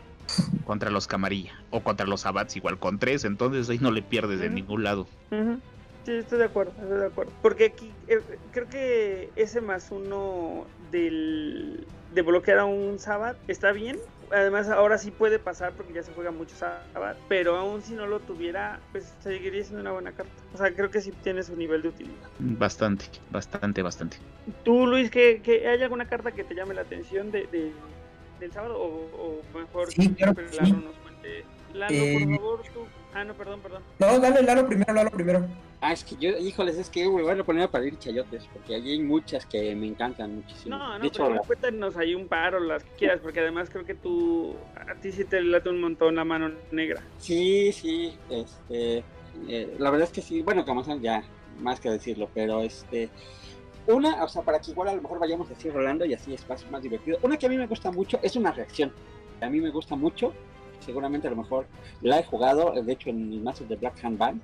[0.67, 1.53] contra los Camarilla.
[1.71, 5.07] O contra los Sabats igual con 3, entonces ahí no le pierdes de ningún lado.
[5.31, 5.61] Ujú.
[6.09, 7.33] Sí, estoy de acuerdo, estoy de acuerdo.
[7.43, 13.73] Porque aquí eh, creo que ese más uno del, de bloquear a un Sabbath está
[13.73, 13.99] bien.
[14.33, 17.19] Además, ahora sí puede pasar porque ya se juega mucho Sabbath.
[17.29, 20.33] Pero aún si no lo tuviera, pues seguiría siendo una buena carta.
[20.55, 22.31] O sea, creo que sí tiene su nivel de utilidad.
[22.39, 24.17] Bastante, bastante, bastante.
[24.65, 27.75] ¿Tú, Luis, que, hay alguna carta que te llame la atención de, de-
[28.41, 28.81] del sábado?
[28.81, 30.73] O, o mejor Sí, claro que que Lalo sí.
[30.73, 31.45] nos cuente.
[31.79, 32.81] Lalo, Eh, por favor, tú.
[33.15, 33.83] Ah, no, perdón, perdón.
[33.99, 35.47] No, dale, Lalo primero, Lalo primero.
[35.81, 38.75] Ah, es que yo, híjoles, es que me voy a poner para ir chayotes, porque
[38.75, 40.77] allí hay muchas que me encantan muchísimo.
[40.77, 43.41] No, no, de hecho, pero la- cuéntanos ahí un par o las que quieras, porque
[43.41, 47.03] además creo que tú, a ti sí te late un montón la mano negra.
[47.19, 49.05] sí, sí, este,
[49.49, 51.23] eh, la verdad es que sí, bueno, como son ya,
[51.61, 53.09] más que decirlo, pero este,
[53.87, 56.47] una, o sea, para que igual a lo mejor vayamos así rolando y así es
[56.49, 57.19] más, más divertido.
[57.23, 58.93] Una que a mí me gusta mucho es una reacción.
[59.41, 60.35] A mí me gusta mucho
[60.81, 61.67] seguramente a lo mejor
[62.03, 64.41] la he jugado, de hecho en el Master de Black Hand Band,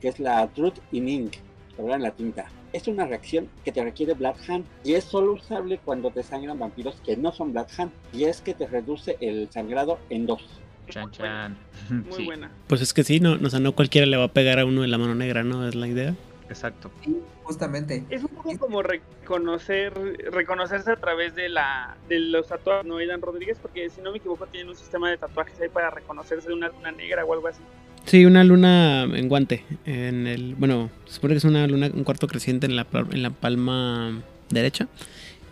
[0.00, 1.34] que es la Truth in Ink,
[1.78, 2.46] en la tinta.
[2.72, 6.58] Es una reacción que te requiere Black Hand y es solo usable cuando te sangran
[6.58, 10.42] vampiros que no son Black Hand y es que te reduce el sangrado en dos.
[10.88, 11.56] Chan, chan.
[11.90, 12.50] Muy Sí, buena.
[12.66, 14.82] Pues es que sí, no, o sea, no cualquiera le va a pegar a uno
[14.82, 15.66] de la mano negra, ¿no?
[15.66, 16.14] Es la idea.
[16.48, 16.90] Exacto.
[17.04, 18.04] Sí, justamente.
[18.10, 19.92] Es un poco como reconocer,
[20.30, 22.98] reconocerse a través de la de los tatuajes, ¿no?
[22.98, 26.48] Aidan Rodríguez, porque si no me equivoco tienen un sistema de tatuajes ahí para reconocerse
[26.48, 27.60] de una luna negra o algo así.
[28.04, 29.64] Sí, una luna en guante.
[29.84, 33.22] En el, bueno, se supone que es una luna, un cuarto creciente en la, en
[33.22, 34.86] la palma derecha.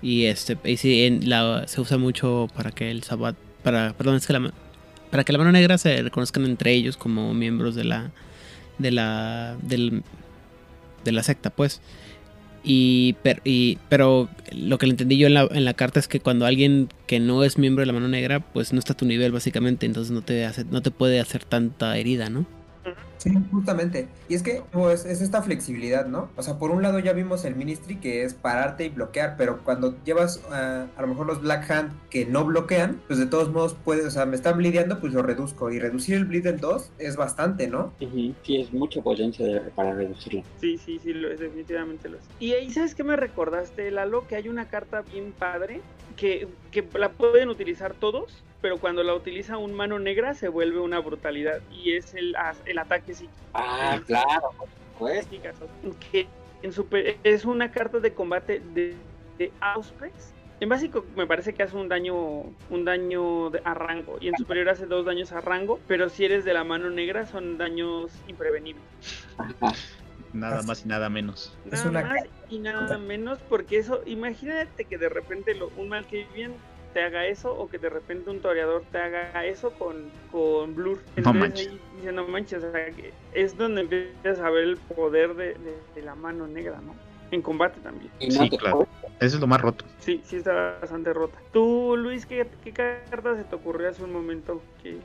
[0.01, 4.17] Y este, y sí, en la, se usa mucho para que el sabat, para, perdón,
[4.17, 4.53] es que la,
[5.11, 8.13] para que la mano negra se reconozcan entre ellos como miembros de la,
[8.79, 10.03] de la, del,
[11.05, 11.81] de la secta, pues.
[12.67, 16.21] Y, y- pero lo que le entendí yo en la, en la carta es que
[16.21, 19.05] cuando alguien que no es miembro de la mano negra, pues no está a tu
[19.05, 22.47] nivel básicamente, entonces no te hace, no te puede hacer tanta herida, ¿no?
[23.19, 24.09] Sí, justamente.
[24.29, 26.29] Y es que pues, es esta flexibilidad, ¿no?
[26.37, 29.61] O sea, por un lado ya vimos el Ministry que es pararte y bloquear, pero
[29.65, 33.51] cuando llevas ah, a lo mejor los Black Hand que no bloquean, pues de todos
[33.51, 35.71] modos puedes, o sea, me están bleedeando, pues lo reduzco.
[35.73, 37.93] Y reducir el bleed en 2 es bastante, ¿no?
[38.01, 40.43] Ujú, Sí, es mucha potencia de- para reducirlo.
[40.61, 42.25] Sí, sí, sí, lo es, definitivamente lo es.
[42.41, 44.27] Y ahí, ¿sabes qué me recordaste, Lalo?
[44.29, 45.81] Que hay una carta bien padre
[46.17, 50.81] que, que la pueden utilizar todos, pero cuando la utiliza un mano negra se vuelve
[50.81, 52.35] una brutalidad y es el,
[52.67, 53.35] el ataque psíquico.
[53.55, 54.51] Ah, claro,
[54.93, 55.37] supuesto.
[56.11, 56.27] que
[56.63, 58.97] en super- es una carta de combate de,
[59.39, 60.33] de Auspex.
[60.61, 62.17] En básico me parece que hace un daño
[62.71, 66.45] un daño a rango y en superior hace dos daños a rango, pero si eres
[66.45, 68.83] de la mano negra son daños imprevenibles.
[70.35, 71.57] Nada más y nada menos.
[71.65, 75.89] Es Nada una más y nada menos porque eso, imagínate que de repente lo- un
[75.89, 76.53] mal que bien
[76.93, 81.01] te haga eso o que de repente un toreador te haga eso con, con Blur.
[81.17, 81.69] No manches.
[81.69, 85.55] ahí dice, no manches, o sea, que es donde empiezas a ver el poder de,
[85.55, 86.95] de- de la mano negra, ¿no?
[87.31, 88.11] En combate también.
[88.21, 88.87] Sí, claro.
[89.19, 89.85] Eso es lo más roto.
[89.99, 91.39] Sí, sí está bastante rota.
[91.53, 94.63] Tú, Luis, ¿qué, qué carta se te ocurrió hace un momento?
[94.83, 94.99] que?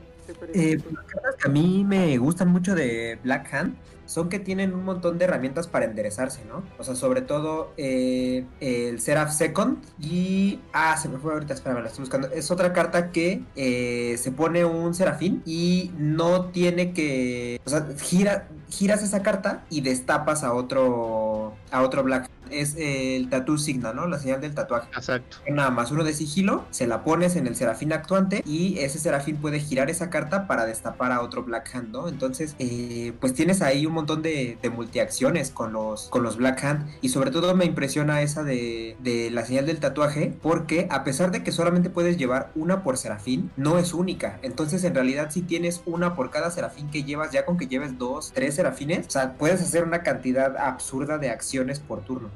[0.54, 3.76] Eh, las cartas que a mí me gustan mucho de Black Hand
[4.10, 6.64] son que tienen un montón de herramientas para enderezarse, ¿no?
[6.78, 10.58] O sea, sobre todo eh, el Seraph Second y...
[10.72, 12.28] Ah, se me fue ahorita, espérame, la estoy buscando.
[12.28, 17.60] Es otra carta que eh, se pone un serafín y no tiene que...
[17.64, 22.39] O sea, gira, giras esa carta y destapas a otro, a otro Black Hand.
[22.50, 24.06] Es el Tattoo Signa, ¿no?
[24.06, 25.38] La señal del tatuaje Exacto.
[25.48, 29.36] nada más uno de sigilo, se la pones en el serafín actuante y ese serafín
[29.36, 32.08] puede girar esa carta para destapar a otro Black Hand, ¿no?
[32.08, 36.64] Entonces, eh, pues tienes ahí un montón de, de multiacciones con los, con los Black
[36.64, 41.04] Hand y sobre todo me impresiona esa de, de la señal del tatuaje porque a
[41.04, 44.38] pesar de que solamente puedes llevar una por serafín, no es única.
[44.42, 47.98] Entonces, en realidad, si tienes una por cada serafín que llevas, ya con que lleves
[47.98, 52.30] dos, tres serafines, o sea, puedes hacer una cantidad absurda de acciones por turno.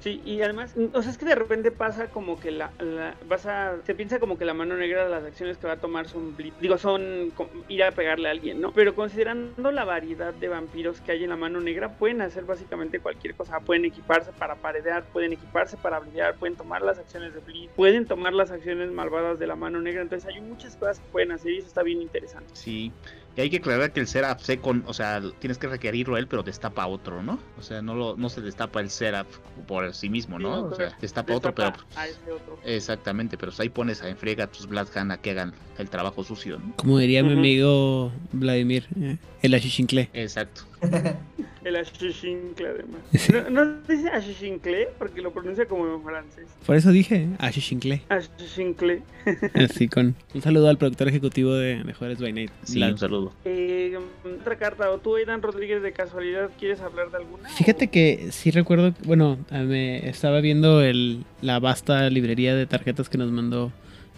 [0.00, 3.44] Sí, y además, o sea, es que de repente pasa como que la, la- vas
[3.46, 6.06] a, se piensa como que la mano negra de las acciones que va a tomar
[6.06, 7.34] son, blitz, digo, son
[7.66, 8.72] ir a pegarle a alguien, ¿no?
[8.72, 13.00] Pero considerando la variedad de vampiros que hay en la mano negra, pueden hacer básicamente
[13.00, 17.40] cualquier cosa, pueden equiparse para paredear, pueden equiparse para brillar, pueden tomar las acciones de
[17.40, 21.08] bleed, pueden tomar las acciones malvadas de la mano negra, entonces hay muchas cosas que
[21.08, 22.54] pueden hacer y eso está bien interesante.
[22.54, 22.94] Sí.
[23.38, 26.42] Y hay que aclarar que el Seraph Second, o sea, tienes que requerirlo él, pero
[26.42, 27.38] destapa a otro, ¿no?
[27.56, 29.28] O sea, no lo, no se destapa el Seraph
[29.68, 30.64] por sí mismo, ¿no?
[30.64, 32.58] O sea, destapa a otro, pero a ese otro.
[32.64, 36.24] Exactamente, pero ahí pones a enfriega a tus Black Hand a que hagan el trabajo
[36.24, 36.74] sucio, ¿no?
[36.74, 40.10] Como diría mi amigo Vladimir, eh, el achichincle.
[40.14, 40.62] Exacto.
[41.64, 43.00] El Ashishinkle además.
[43.52, 46.46] No, no dice Ashishinkle porque lo pronuncia como en francés.
[46.64, 48.02] Por eso dije achichincle.
[48.08, 49.02] Ashishinkle.
[49.54, 52.50] Así con un saludo al productor ejecutivo de, Juárez by Night.
[52.62, 53.32] Sí, un saludo.
[53.44, 53.98] Eh,
[54.40, 57.48] otra carta, o tú, Aidan Rodríguez, de casualidad, ¿quieres hablar de alguna?
[57.48, 63.08] Fíjate que sí recuerdo, bueno, a- me estaba viendo el, la vasta librería de tarjetas
[63.08, 63.72] que nos mandó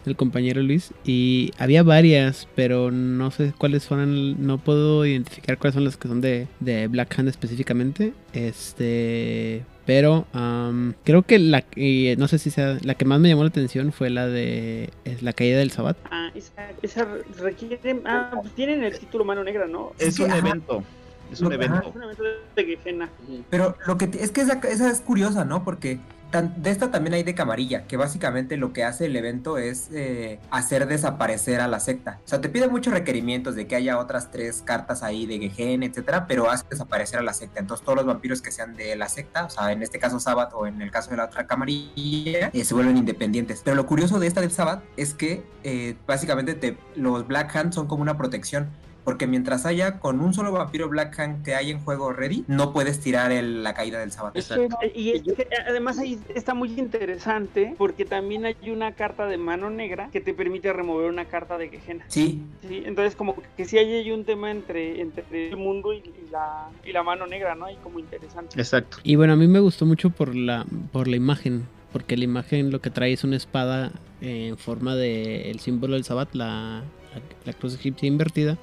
[0.06, 5.74] el compañero Luis y había varias, pero no sé cuáles fueron, no puedo identificar cuáles
[5.74, 8.12] son las que son de, de Black Hand específicamente.
[8.32, 13.28] Este, pero am, creo que la, y no sé si sea, la que más me
[13.28, 15.96] llamó la atención fue la de es la caída del Sabbat.
[16.10, 17.08] Ah, esa, esa
[17.38, 18.00] requiere.
[18.04, 19.92] Ah, pues tienen el título Mano Negra, ¿no?
[19.98, 20.38] Es un ajá.
[20.38, 20.84] evento.
[21.32, 21.88] Es un evento.
[21.88, 22.22] es un evento
[22.56, 23.08] de Gehenna.
[23.50, 25.64] Pero lo que es que esa, esa es curiosa, ¿no?
[25.64, 25.98] Porque
[26.30, 30.38] de esta también hay de camarilla, que básicamente lo que hace el evento es eh,
[30.50, 32.20] hacer desaparecer a la secta.
[32.24, 35.82] O sea, te pide muchos requerimientos de que haya otras tres cartas ahí de Gehen,
[35.82, 37.60] etcétera, pero hace desaparecer a la secta.
[37.60, 40.52] Entonces todos los vampiros que sean de la secta, o sea, en este caso Sabbath
[40.54, 43.62] o en el caso de la otra camarilla, eh, se vuelven independientes.
[43.64, 47.72] Pero lo curioso de esta del Sabbath es que eh, básicamente te, los Black Hand
[47.72, 48.68] son como una protección.
[49.04, 52.72] Porque mientras haya con un solo vampiro Black Hand que hay en juego ready, no
[52.72, 54.10] puedes tirar el- la caída del.
[54.34, 59.38] Eh, Y es que, además ahí está muy interesante porque también hay una carta de
[59.38, 62.04] mano negra que te permite remover una carta de Gehenna.
[62.08, 66.30] Sí, Sí, entonces como que sí hay un tema entre, entre el mundo y, y
[66.30, 67.64] la, y la mano negra, ¿no?
[67.66, 68.60] Ahí como interesante.
[68.60, 68.98] Exacto.
[69.02, 71.66] Y bueno, a mí me gustó mucho por la, por la imagen.
[71.92, 73.90] Porque la imagen lo que trae es una espada
[74.20, 76.82] en forma de el símbolo del Sabbat, la,
[77.14, 78.58] la, la cruz egipcia invertida.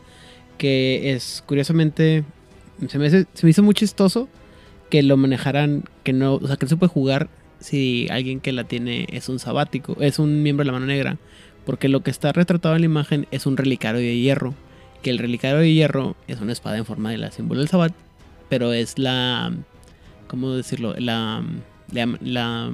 [0.58, 2.24] Que es curiosamente.
[2.88, 4.28] Se me, hace- se me hizo muy chistoso
[4.90, 5.84] que lo manejaran.
[6.04, 6.36] Que no.
[6.36, 7.30] O sea, que no se puede jugar
[7.60, 9.98] si alguien que la tiene es un sabático.
[10.00, 11.18] Es un miembro de la mano negra.
[11.66, 14.54] Porque lo que está retratado en la imagen es un relicario de hierro.
[15.04, 17.94] Que el relicario de hierro es una espada en forma de la símbolo del Sabbat.
[18.50, 19.54] Pero es la.
[20.28, 20.94] ¿Cómo decirlo?
[20.98, 21.44] La.
[21.92, 22.70] La, la-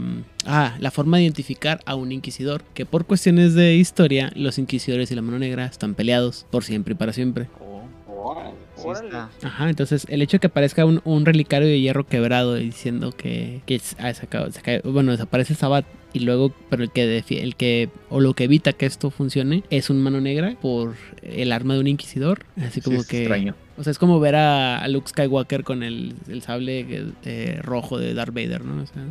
[0.47, 2.63] ah, la forma de identificar a un inquisidor.
[2.73, 6.93] Que por cuestiones de historia, los inquisidores y la mano negra están peleados por siempre
[6.93, 7.47] y para siempre.
[8.23, 8.51] Órale.
[8.83, 9.17] Órale.
[9.43, 13.11] Ajá, entonces el hecho de que aparezca un, un relicario de hierro quebrado y diciendo
[13.11, 17.05] que, que ah, se acaba- se cae- bueno, desaparece Sabat y luego, pero el que,
[17.05, 20.95] defi- el que, o lo que evita que esto funcione es un mano negra por
[21.21, 22.45] el arma de un inquisidor.
[22.57, 23.19] Así Sí, como es que...
[23.21, 23.55] extraño.
[23.75, 26.85] O sea, es como ver a, a Luke Skywalker con el, el sable
[27.25, 28.83] eh, rojo de Darth Vader, ¿no?
[28.83, 29.03] O sea,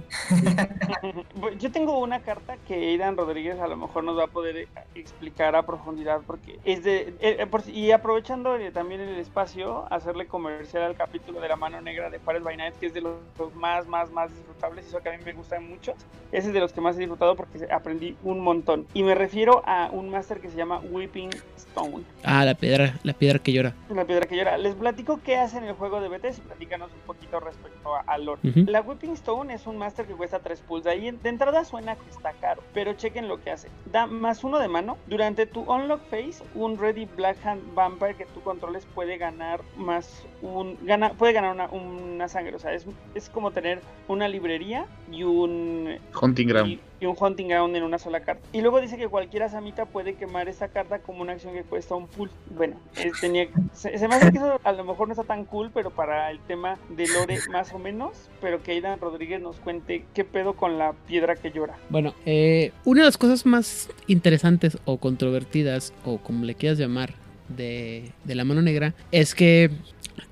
[1.34, 4.56] Bueno, Yo tengo una carta que Aidan Rodríguez a lo mejor nos va a poder
[4.56, 7.14] eh, explicar a profundidad porque es de...
[7.20, 11.56] eh, eh, por y aprovechando eh, también el espacio, hacerle comercial al capítulo de la
[11.56, 14.86] mano negra de Pares by Night, que es de los, los más, más, más disfrutables,
[14.86, 15.94] eso que a mí me gustan mucho.
[16.30, 18.86] Ese es de los que más he disfrutado porque aprendí un montón.
[18.94, 21.30] Y me refiero a un máster que se llama Whipping
[21.72, 22.04] Stone.
[22.24, 23.74] ah, la piedra, la piedra que llora.
[23.88, 24.56] La piedra que llora.
[24.58, 28.00] Les platico qué hace en el juego de BTS y platícanos un poquito respecto a,
[28.00, 28.40] a lore.
[28.66, 30.84] La Whipping Stone es un máster que cuesta 3 pulls.
[30.84, 33.68] De ahí de entrada suena que está caro, pero chequen lo que hace.
[33.90, 34.98] Da más uno de mano.
[35.06, 40.24] Durante tu Unlock Phase, un Ready Black Hand Vampire que tú controles puede ganar más
[40.42, 40.76] un.
[40.84, 42.54] Gana, puede ganar una, una sangre.
[42.54, 46.80] O sea, es, es como tener una librería y un Hunting Ground.
[47.02, 48.42] Y, un Hunting Ground en una sola carta.
[48.52, 51.94] Y luego dice que cualquier Asamita puede quemar esa carta como una acción que cuesta
[51.94, 52.30] un pull.
[52.50, 55.44] Bueno, eh, tenía, se, se me hace que eso a lo mejor no está tan
[55.44, 58.30] cool, pero para el tema de Lore más o menos.
[58.40, 61.76] Pero que Aidan Rodríguez nos cuente qué pedo con la piedra que llora.
[61.88, 67.14] Bueno, eh, una de las cosas más interesantes o controvertidas, o como le quieras llamar,
[67.48, 69.70] de, de la mano negra, es que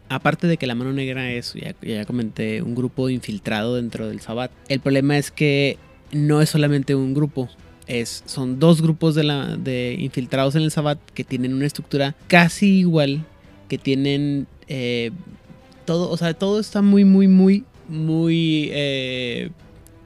[0.09, 4.20] aparte de que la mano negra es, ya, ya comenté, un grupo infiltrado dentro del
[4.20, 5.78] Sabbat, el problema es que
[6.12, 7.49] no es solamente un grupo.
[7.87, 12.15] Es, son dos grupos de, la, de infiltrados en el Sabbat que tienen una estructura
[12.28, 13.24] casi igual,
[13.69, 15.11] que tienen eh,
[15.85, 19.51] todo, o sea, todo está muy, muy, muy, muy eh,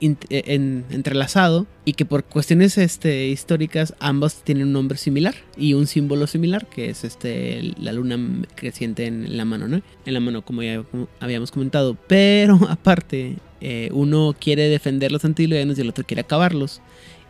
[0.01, 5.75] in- en- entrelazado y que por cuestiones este, históricas ambos tienen un nombre similar y
[5.75, 8.19] un símbolo similar que es este la luna
[8.55, 9.83] creciente en la mano, ¿no?
[10.07, 10.83] En la mano como ya
[11.21, 16.81] habíamos comentado, pero aparte eh, uno quiere defender los antiluvianos y el otro quiere acabarlos.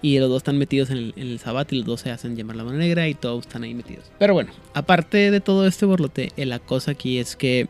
[0.02, 2.36] Y los dos están metidos en el, en el Sabbat y los dos se hacen
[2.36, 4.04] llamar la mano negra y todos están ahí metidos.
[4.18, 7.68] Pero bueno, aparte de todo este borlote, la cosa aquí es que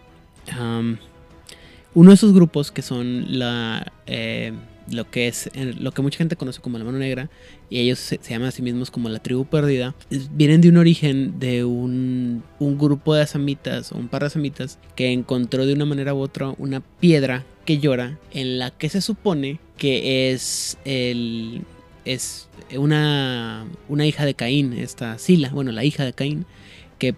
[1.94, 4.52] uno de esos grupos que son la eh,
[4.90, 7.30] lo que es lo que mucha gente conoce como la mano negra
[7.70, 9.94] y ellos se, llaman a sí mismos como la tribu perdida
[10.32, 14.78] vienen de un origen de un, un grupo de asamitas o un par de asamitas
[14.94, 19.00] que encontró de una manera u otra una piedra que llora en la que se
[19.00, 21.62] supone que es el
[22.04, 26.46] es una una hija de Caín esta Sila bueno la hija de Caín
[26.98, 27.14] que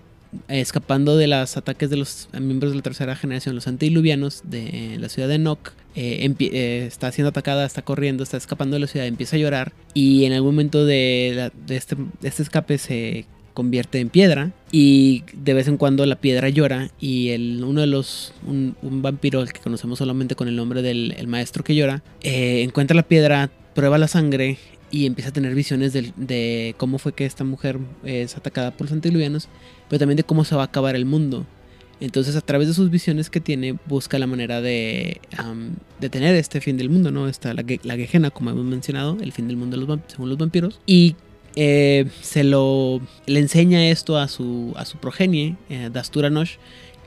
[0.49, 5.09] escapando de los ataques de los miembros de la tercera generación, los antidiluvianos de la
[5.09, 9.07] ciudad de Noc, eh, eh, está siendo atacada, está corriendo, está escapando de la ciudad,
[9.07, 13.25] empieza a llorar y en algún momento de, la- este, este escape se
[13.55, 17.87] convierte en piedra y de vez en cuando la piedra llora y el, uno de
[17.87, 22.63] los, un, vampiro, que conocemos solamente con el nombre del el maestro que llora, eh,
[22.63, 24.59] encuentra la piedra, prueba la sangre
[24.91, 28.93] y empieza a tener visiones de, cómo fue que esta mujer es atacada por los
[28.93, 29.49] antidiluvianos
[29.89, 31.47] pero también de cómo se va a acabar el mundo.
[32.01, 36.61] Entonces, a través de sus visiones que tiene, busca la manera de am, detener este
[36.61, 37.29] fin del mundo, ¿no?
[37.29, 40.81] Está la, la Gehenna, como hemos mencionado, el fin del mundo los según los vampiros.
[40.87, 41.17] Y
[41.57, 46.57] eh, se lo le enseña esto a su, a su progenie, eh, Dastura Nosh,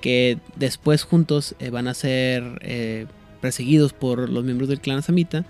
[0.02, 3.06] que después juntos eh, van a ser eh,
[3.42, 5.46] perseguidos por los miembros del clan Samita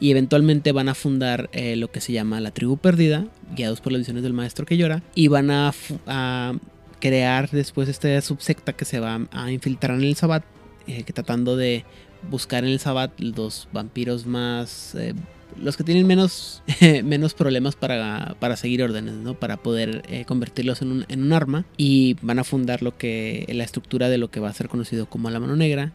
[0.00, 4.00] y eventualmente van a fundar lo que se llama la tribu perdida, guiados por las
[4.00, 5.72] visiones del maestro que llora, y van a
[7.02, 10.44] crear después esta subsecta que se va a infiltrar en el Sabbat,
[10.86, 11.84] eh, que tratando de
[12.30, 14.94] buscar en el Sabbat los vampiros más...
[14.94, 15.12] Eh,
[15.60, 16.62] los que tienen menos,
[17.04, 19.34] menos problemas para, para, seguir órdenes, ¿no?
[19.34, 21.66] Para poder eh, convertirlos en un, en un, arma.
[21.76, 23.44] Y van a fundar lo que.
[23.52, 25.92] la estructura de lo que va a ser conocido como la mano negra.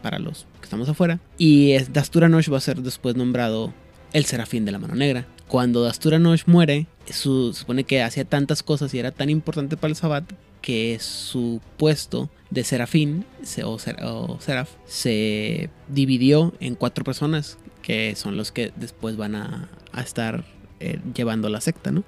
[0.00, 1.20] Para los que estamos afuera.
[1.36, 3.74] Y Dasturanosh va a ser después nombrado
[4.14, 5.26] el serafín de la mano negra.
[5.48, 9.90] Cuando Dasturanosh muere, su, se supone que hacía tantas cosas y era tan importante para
[9.90, 10.24] el Sabbat
[10.60, 13.24] que su puesto de serafín
[13.62, 13.78] o,
[14.40, 20.44] seraf se dividió en cuatro personas que son los que después van a, estar
[20.80, 22.02] eh, llevando la secta, ¿no?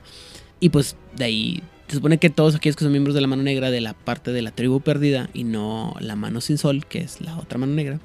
[0.61, 3.43] Y pues de ahí se supone que todos aquellos que son miembros de la mano
[3.43, 6.99] negra de la parte de la tribu perdida y no la mano sin sol, que
[6.99, 8.01] es la otra mano negra,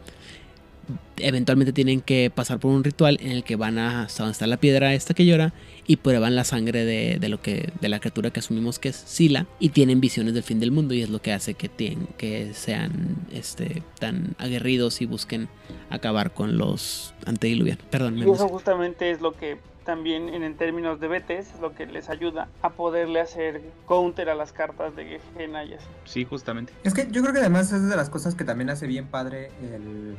[1.18, 4.48] eventualmente tienen que pasar por un ritual en el que van a hasta donde está
[4.48, 5.54] la piedra esta que llora
[5.86, 9.46] y prueban la sangre de, lo que de la criatura que asumimos que es Sila
[9.60, 12.54] y tienen visiones del fin del mundo y es lo que hace que, tienen, que
[12.54, 15.50] sean este, tan aguerridos y busquen
[15.90, 17.84] acabar con los antediluvianos.
[17.90, 18.18] Perdón.
[18.18, 22.10] Y eso justamente es lo que también en, términos de BTs es lo que les
[22.10, 25.86] ayuda a poderle hacer counter a las cartas de Gehenna y así.
[26.06, 26.74] Sí, justamente.
[26.84, 29.52] Es que yo creo que además es de las cosas que también hace bien padre
[29.62, 30.16] el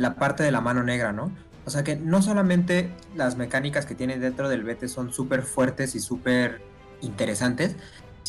[0.00, 1.30] la parte de la mano negra, ¿no?
[1.66, 5.94] O sea que no solamente las mecánicas que tiene dentro del BT son súper fuertes
[5.94, 6.62] y súper
[7.02, 7.76] interesantes,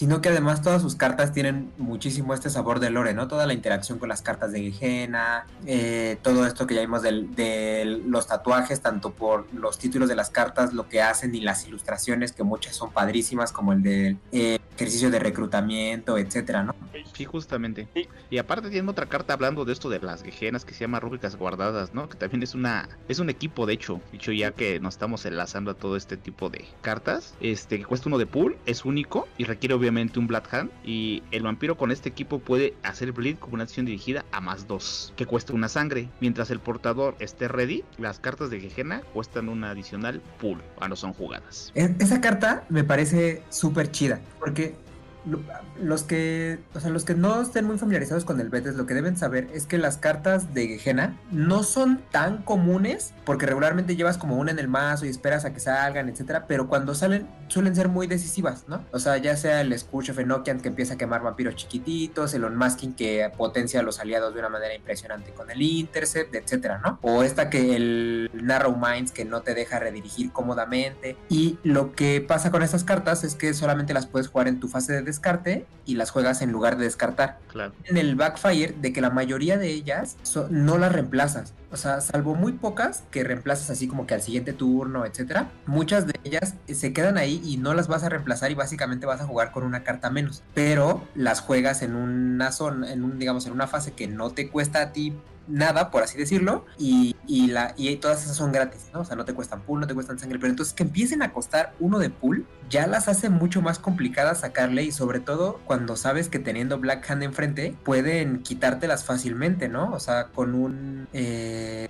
[0.01, 3.27] sino que además todas sus cartas tienen muchísimo este sabor de lore, ¿no?
[3.27, 8.01] Toda la interacción con las cartas de Gehenna, eh, todo esto que ya vimos de
[8.07, 12.31] los tatuajes, tanto por los títulos de las cartas, lo que hacen y las ilustraciones,
[12.31, 16.73] que muchas son padrísimas, como el del eh, ejercicio de reclutamiento, etcétera, ¿no?
[17.13, 17.87] Sí, justamente.
[18.31, 21.35] Y aparte tiene otra carta hablando de esto de las Gehenas que se llama Rúbricas
[21.35, 22.09] Guardadas, ¿no?
[22.09, 25.69] Que también es una es un equipo, de hecho, dicho ya que nos estamos enlazando
[25.69, 29.43] a todo este tipo de cartas, este que cuesta uno de pool, es único y
[29.43, 30.41] requiere obviamente un Black.
[30.83, 34.67] Y el vampiro con este equipo puede hacer bleed como una acción dirigida a más
[34.67, 36.09] 2, que cuesta una sangre.
[36.19, 41.13] Mientras el portador esté ready, las cartas de Gejena cuestan una adicional pool cuando son
[41.13, 41.71] jugadas.
[41.75, 44.75] E, esa carta me parece súper chida, porque
[45.79, 48.93] los que, o sea, los que no estén muy familiarizados con el Betes, lo que
[48.93, 54.17] deben saber es que las cartas de Gehenna no son tan comunes, porque regularmente llevas
[54.17, 57.75] como una en el mazo y esperas a que salgan, etcétera, pero cuando salen suelen
[57.75, 58.85] ser muy decisivas, ¿no?
[58.91, 62.45] O sea, ya sea el Scourge of Enochian que empieza a quemar vampiros chiquititos, el
[62.45, 66.99] Unmasking que potencia a los aliados de una manera impresionante con el Intercept, etcétera, ¿no?
[67.01, 71.17] O esta que el Narrow Minds que no te deja redirigir cómodamente.
[71.27, 74.69] Y lo que pasa con estas cartas es que solamente las puedes jugar en tu
[74.69, 77.39] fase de descarte y las juegas en lugar de descartar.
[77.49, 77.73] Claro.
[77.85, 80.17] En el backfire de que la mayoría de ellas
[80.49, 81.53] no las reemplazas.
[81.71, 85.49] O sea, salvo muy pocas que reemplazas así como que al siguiente turno, etcétera.
[85.65, 89.21] Muchas de ellas se quedan ahí y no las vas a reemplazar y básicamente vas
[89.21, 90.43] a jugar con una carta menos.
[90.53, 94.49] Pero las juegas en una zona, en un, digamos, en una fase que no te
[94.49, 95.13] cuesta a ti
[95.51, 99.01] nada, por así decirlo, y, la, y todas esas son gratis, ¿no?
[99.01, 101.31] O sea, no te cuestan pool, no te cuestan sangre, pero entonces que empiecen a
[101.33, 105.95] costar uno de pool, ya las hace mucho más complicadas sacarle y sobre todo cuando
[105.95, 109.91] sabes que teniendo Black Hand enfrente pueden quitártelas fácilmente, ¿no?
[109.91, 111.07] O sea, con un...
[111.13, 111.89] Eh,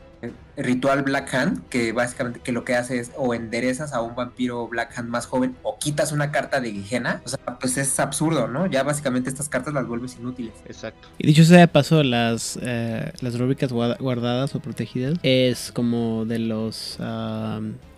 [0.63, 4.67] ritual Black Hand, que básicamente que lo que hace es o enderezas a un vampiro
[4.67, 8.47] Black Hand más joven o quitas una carta de Gijena, o sea, pues es absurdo,
[8.47, 8.67] ¿no?
[8.67, 10.53] Ya básicamente estas cartas las vuelves inútiles.
[10.65, 11.07] Exacto.
[11.17, 16.39] Y dicho sea de paso, las, eh, las rúbricas guardadas o protegidas es como de
[16.39, 16.99] los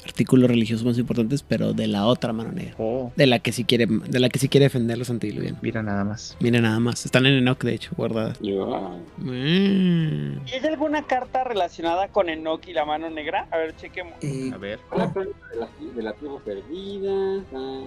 [0.06, 2.76] artículos religiosos más importantes, pero de la otra mano negra.
[2.78, 3.12] Oh.
[3.16, 5.62] De la que si quiere, de la que si quiere defender los antidiluvianos.
[5.64, 6.38] Mira nada más.
[6.40, 7.06] Mira nada más.
[7.06, 8.40] Están en Enoch, de hecho, guardadas.
[8.42, 8.46] Mm.
[10.46, 13.48] ¿Y hay alguna carta relacionada con Enoch y la mano negra?
[13.52, 14.16] A ver, chequemos.
[14.22, 14.80] Eh, a ver.
[14.92, 17.44] de la, de la tribu perdida.
[17.54, 17.84] Ah.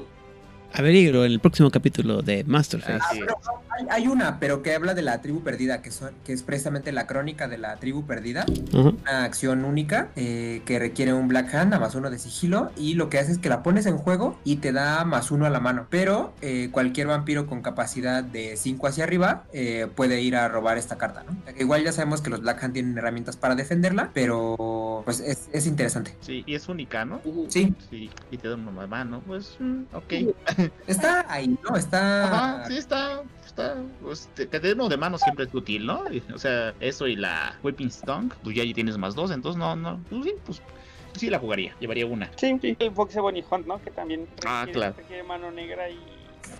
[0.79, 3.01] A ver, Igro, en el próximo capítulo de Masterface.
[3.01, 6.93] Ah, hay, una, pero que habla de la tribu perdida, que, son, que es precisamente
[6.93, 8.45] la crónica de la tribu perdida.
[8.75, 12.73] Una acción única eh, que requiere un Black Hand a más uno de sigilo.
[12.77, 15.47] Y lo que hace es que la pones en juego y te da más uno
[15.47, 15.87] a la mano.
[15.89, 20.77] Pero eh, cualquier vampiro con capacidad de 5 hacia arriba eh, puede ir a robar
[20.77, 21.35] esta carta, ¿no?
[21.59, 26.15] Igual ya sabemos que los Black Hand tienen herramientas para defenderla, pero pues es, interesante.
[26.21, 27.23] Sí, y es única, ¿no?
[27.49, 27.75] Sí.
[27.89, 30.13] Sí, y te da una mano, pues, mm, ok.
[30.87, 31.77] Está ahí, ¿no?
[31.77, 32.65] Está.
[32.69, 33.23] sí, está.
[33.45, 34.29] está pues,
[34.75, 36.05] uno de mano siempre es útil, ¿no?
[36.35, 39.77] O sea, eso y la Whipping Stung, pues ya ahí tienes más dos, entonces no,
[39.77, 40.01] no.
[40.11, 40.63] Pues sí, pues
[41.15, 42.31] sí la jugaría, llevaría una.
[42.37, 42.77] Sí, sí.
[42.79, 43.83] El Fox Bunny Hunt, ¿no?
[43.83, 44.95] Que también ah, claro.
[44.97, 45.99] requiere mano negra y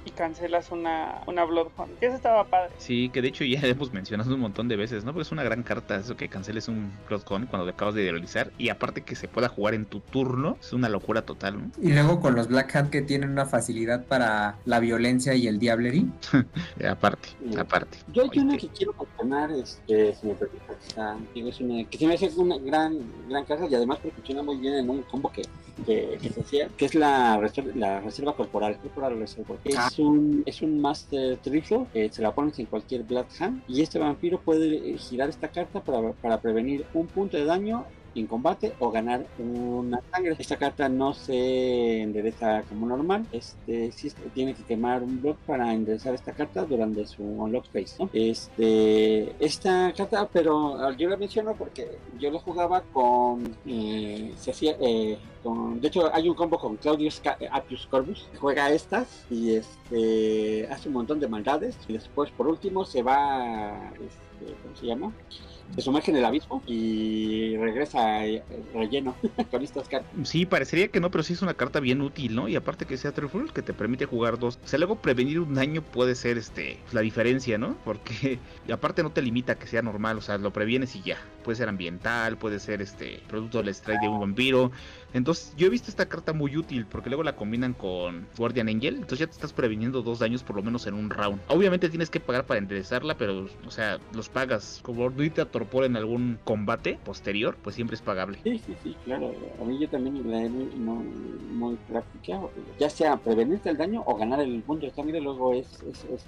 [0.05, 1.99] y cancelas una, una Bloodhound.
[1.99, 2.71] Que eso estaba padre.
[2.79, 5.13] Sí, que de hecho ya hemos mencionado un montón de veces, ¿no?
[5.13, 8.51] Porque es una gran carta eso que canceles un Bloodhound cuando lo acabas de realizar.
[8.59, 11.71] Y aparte que se pueda jugar en tu turno, es una locura total, ¿no?
[11.83, 15.59] Y luego con los Black Hand que tienen una facilidad para la violencia y el
[15.59, 16.07] Diablery.
[16.79, 17.57] Eh, aparte, Sí.
[17.59, 17.99] aparte.
[18.13, 22.07] Yo hay una que quiero mencionar, este, si me permites, ah, es una, que se
[22.07, 22.99] me hace una gran,
[23.29, 25.43] gran carta y además porque funciona muy bien en un combo que,
[25.87, 29.57] que, que se hacía, que es la reserva, la reserva corporal, corporal reserva.
[29.77, 33.83] Es un, es un Master Triple, eh, se la pones en cualquier Blood Hand y
[33.83, 37.85] este vampiro puede eh, girar esta carta para, para prevenir un punto de daño
[38.21, 40.37] en combate o ganar una sangre.
[40.39, 43.27] Esta carta no se endereza como normal.
[43.33, 47.97] Este sí tiene que quemar un block para enderezar esta carta durante su unlock phase.
[48.13, 53.57] Este, esta carta, pero ah, yo la menciono porque yo lo jugaba con.
[53.67, 54.77] eh, se hacía.
[54.81, 58.29] eh, con, de hecho, hay un combo con Claudius eh, Appius Corvus.
[58.33, 61.77] que Juega estas y este hace un montón de maldades.
[61.89, 63.93] Y después, por último, se va.
[63.95, 65.13] Este, ¿Cómo se llama?
[65.75, 68.43] Se sumerge en el abismo y regresa eh,
[68.75, 69.15] relleno
[69.51, 70.11] con estas cartas.
[70.25, 72.49] Sí, parecería que no, pero sí es una carta bien útil, ¿no?
[72.49, 74.59] Y aparte que sea Truthful, que te permite jugar dos.
[74.65, 77.77] O sea, luego prevenir un daño puede ser este la diferencia, ¿no?
[77.85, 78.39] Porque
[78.73, 81.19] aparte no te limita a que sea normal, o sea, lo previenes y ya.
[81.45, 84.73] Puede ser ambiental, puede ser este producto del strike de un vampiro.
[85.17, 88.97] Entonces, yo he visto esta carta muy útil porque luego la combinan con Guardian Angel,
[88.97, 91.41] entonces ya te estás previniendo dos daños por lo menos en un round.
[91.49, 94.81] Obviamente tienes que pagar para enderezarla, pero o sea, los pagas.
[94.83, 98.41] Como no te atorpora en algún combate posterior, pues siempre es pagable.
[98.45, 99.35] Sí, sí, sí, claro.
[99.59, 102.53] A mí yo también la he muy, practicado.
[102.79, 106.27] Ya sea prevenirte el daño o ganar el punto de sangre, luego es, es, es.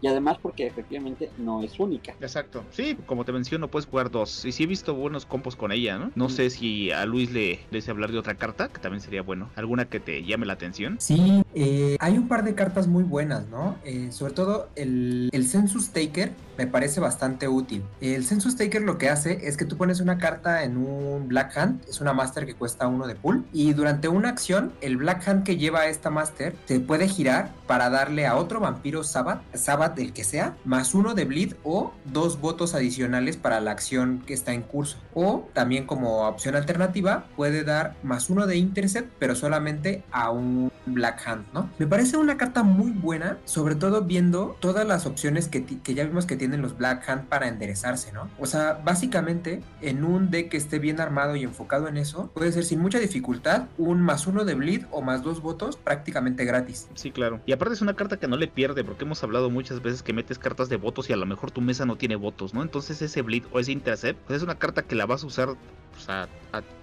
[0.00, 2.14] Y además porque efectivamente no es única.
[2.20, 2.64] Exacto.
[2.70, 4.44] Sí, como te menciono, puedes jugar dos.
[4.44, 6.12] Y sí he visto buenos compos con ella, ¿no?
[6.14, 9.50] No sé si a Luis le desea hablar de otra carta, que también sería bueno.
[9.56, 10.96] ¿Alguna que te llame la atención?
[11.00, 13.76] Sí, eh, hay un par de cartas muy buenas, ¿no?
[13.84, 17.84] Eh, sobre todo el, el Census Taker me parece bastante útil.
[18.00, 21.56] El Census Taker lo que hace es que tú pones una carta en un Black
[21.56, 25.26] Hand, es una Master que cuesta uno de pool, y durante una acción, el Black
[25.28, 29.96] Hand que lleva esta Master se puede girar para darle a otro vampiro Sabbath, Sabbath
[29.96, 34.34] del que sea, más uno de Bleed o dos votos adicionales para la acción que
[34.34, 34.98] está en curso.
[35.14, 40.70] O también como opción alternativa, puede dar más uno de Intercept, pero solamente a un
[40.86, 41.70] Black Hand, ¿no?
[41.78, 46.04] Me parece una carta muy buena, sobre todo viendo todas las opciones que, que ya
[46.04, 48.30] vimos que tienen los Black Hand para enderezarse, ¿no?
[48.38, 52.52] O sea, básicamente en un deck que esté bien armado y enfocado en eso, puede
[52.52, 56.88] ser sin mucha dificultad un más uno de Bleed o más dos votos prácticamente gratis.
[56.94, 57.40] Sí, claro.
[57.46, 60.12] Y aparte es una carta que no le pierde, porque hemos hablado muchas veces que
[60.12, 62.62] metes cartas de votos y a lo mejor tu mesa no tiene votos, ¿no?
[62.62, 65.48] Entonces ese bleed o ese intercept, pues es una carta que la vas a usar
[65.92, 66.28] pues, a-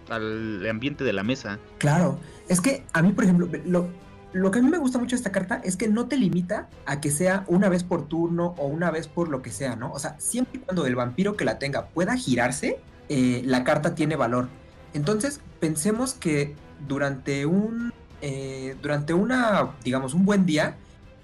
[0.10, 1.60] al de la mesa.
[1.78, 3.88] Claro, es que a mí, por ejemplo, lo,
[4.34, 6.68] lo que a mí me gusta mucho de esta carta es que no te limita
[6.86, 9.92] a que sea una vez por turno o una vez por lo que sea, ¿no?
[9.92, 12.80] O sea, siempre y cuando el vampiro que la tenga pueda girarse,
[13.10, 14.50] eh, la carta tiene valor.
[14.94, 16.56] Entonces, pensemos que
[16.88, 20.76] durante un, eh, durante una, digamos, un buen día,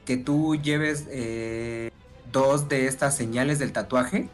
[0.05, 1.91] que tú lleves eh,
[2.31, 4.29] dos de estas señales del tatuaje,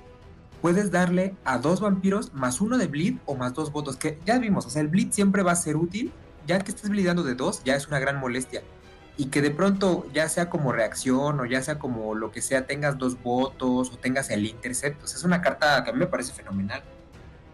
[0.66, 4.40] puedes darle a dos vampiros más uno de bleed o más dos votos, que ya
[4.40, 6.12] vimos, o sea, el bleed siempre va a ser útil,
[6.48, 8.64] ya que estés bleedando de dos, ya es una gran molestia.
[9.16, 12.66] Y que de pronto, ya sea como reacción o ya sea como lo que sea,
[12.66, 16.00] tengas dos votos o tengas el intercept, o sea, es una carta que a mí
[16.00, 16.82] me parece fenomenal.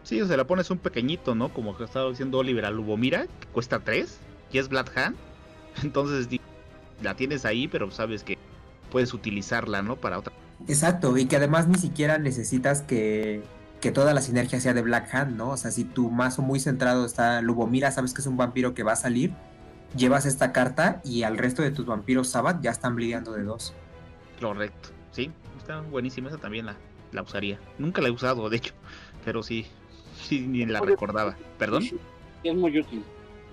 [0.03, 1.53] Sí, o sea, la pones un pequeñito, ¿no?
[1.53, 4.19] Como que estaba diciendo Oliver a Lubomira, que cuesta 3,
[4.53, 5.17] y es Black Hand.
[5.83, 6.29] Entonces
[7.01, 8.38] la tienes ahí, pero sabes que
[8.91, 9.95] puedes utilizarla, ¿no?
[9.95, 10.34] Para otra.
[10.68, 13.41] Exacto, y que además ni siquiera necesitas que,
[13.80, 15.49] que toda la sinergia sea de Black Hand, ¿no?
[15.49, 18.84] O sea, si tu mazo muy centrado está Lubomira, sabes que es un vampiro que
[18.84, 19.34] va a salir,
[19.95, 23.73] llevas esta carta y al resto de tus vampiros Sabbath ya están bleedando de dos.
[24.39, 24.89] Correcto.
[25.11, 26.77] Sí, está buenísima, esa también la,
[27.11, 27.59] la usaría.
[27.80, 28.73] Nunca la he usado, de hecho,
[29.26, 29.65] pero sí,
[30.22, 31.35] sí, ni la Oye, recordaba.
[31.57, 31.81] ¿Perdón?
[31.81, 31.97] Sí,
[32.43, 33.03] es muy útil,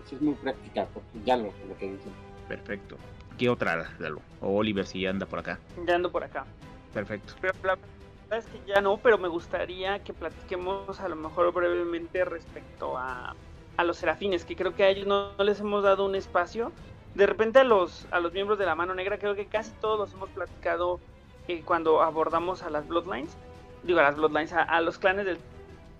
[0.04, 2.12] sí, es muy práctica, porque ya lo, lo que dicen.
[2.48, 2.96] Perfecto.
[3.38, 4.20] ¿Qué otra, Lalo?
[4.40, 5.58] O Oliver, si anda por acá.
[5.86, 6.44] Ya ando por acá.
[6.92, 7.34] Perfecto.
[7.40, 11.52] Pero la verdad es que ya no, pero me gustaría que platiquemos a lo mejor
[11.52, 13.36] brevemente respecto a,
[13.76, 16.72] a los serafines, que creo que a ellos no, no les hemos dado un espacio.
[17.14, 19.98] De repente a los, a los miembros de la mano negra creo que casi todos
[19.98, 21.00] los hemos platicado
[21.46, 23.36] eh, cuando abordamos a las Bloodlines.
[23.84, 25.38] Digo, a las Bloodlines, a, a los clanes del...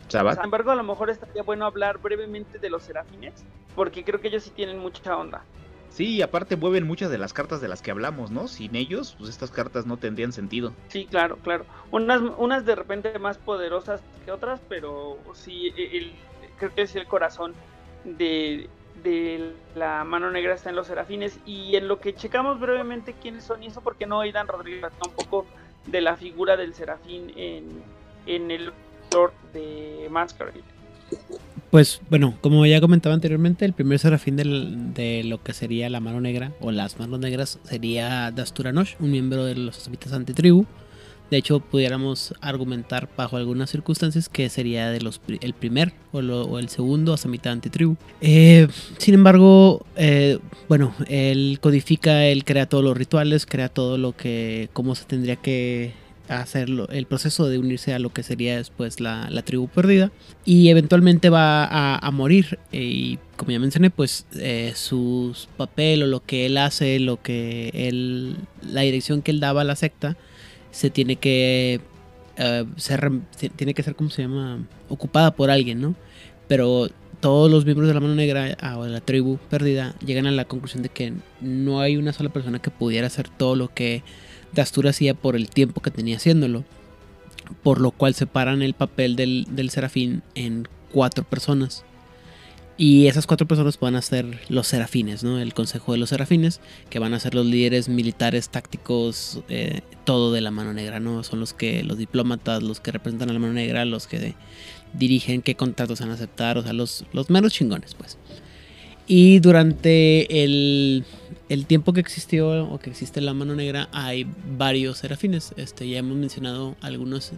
[0.09, 0.35] Sabat.
[0.35, 3.45] Sin embargo, a lo mejor estaría bueno hablar brevemente de los serafines,
[3.77, 5.45] porque creo que ellos sí tienen mucha onda.
[5.91, 8.47] Sí, y aparte mueven muchas de las cartas de las que hablamos, ¿no?
[8.49, 10.73] Sin ellos, pues estas cartas no tendrían sentido.
[10.89, 11.65] Sí, claro, claro.
[11.91, 16.13] Unas, unas de repente más poderosas que otras, pero sí, el,
[16.59, 17.55] creo que es el corazón
[18.05, 18.69] de,
[19.03, 23.45] de la mano negra está en los serafines y en lo que checamos brevemente quiénes
[23.45, 25.47] son y eso porque no Aidan Rodríguez un poco
[25.87, 27.83] de la figura del serafín en,
[28.27, 28.73] en el
[29.13, 30.63] Lord de Masquerade.
[31.71, 36.21] Pues bueno, como ya comentaba anteriormente, el primer serafín de lo que sería la mano
[36.21, 40.67] negra o las manos negras sería Dasturanosh, un miembro de los Asamitas Antitribu.
[41.31, 46.71] De hecho, pudiéramos argumentar bajo algunas circunstancias que sería de los el primer o, el
[46.71, 47.97] segundo Asamita Antitribu.
[48.23, 48.67] Eh,
[48.97, 50.39] sin embargo, eh,
[50.71, 55.37] bueno, él codifica, él crea todos los rituales, crea todo lo que, cómo se tendría
[55.37, 55.93] que
[56.29, 60.11] hacerlo, el proceso de unirse a lo que sería después la, tribu perdida
[60.45, 62.59] y eventualmente va a, morir.
[62.73, 67.71] Y como ya mencioné pues eh, su papel o lo que él hace lo que
[67.73, 70.17] él la dirección que él daba a la secta
[70.73, 71.81] se tiene que
[72.37, 73.11] eh, ser
[73.57, 75.95] tiene que ser como se llama ocupada por alguien no
[76.49, 76.89] pero
[77.21, 80.45] todos los miembros de la mano negra o de la tribu perdida llegan a la
[80.45, 84.03] conclusión de que no hay una sola persona que pudiera hacer todo lo que
[84.53, 86.65] Dastur hacía por el tiempo que tenía haciéndolo.
[87.63, 91.85] Por lo cual separan el papel del, serafín en cuatro personas.
[92.77, 95.41] Y esas cuatro personas van a ser los serafines, ¿no?
[95.41, 96.61] El consejo de los serafines,
[96.91, 101.25] que van a ser los líderes militares, tácticos, eh, todo de la mano negra, ¿no?
[101.25, 104.37] Son los que, los diplomatas, los que representan a la mano negra, los que
[104.93, 108.17] dirigen qué contratos van a aceptar, o sea, los, los menos chingones, pues.
[109.09, 111.05] Y durante el,
[111.49, 114.27] el tiempo que existió o que existe la mano negra hay
[114.57, 115.55] varios serafines.
[115.57, 117.33] Este, ya hemos mencionado algunos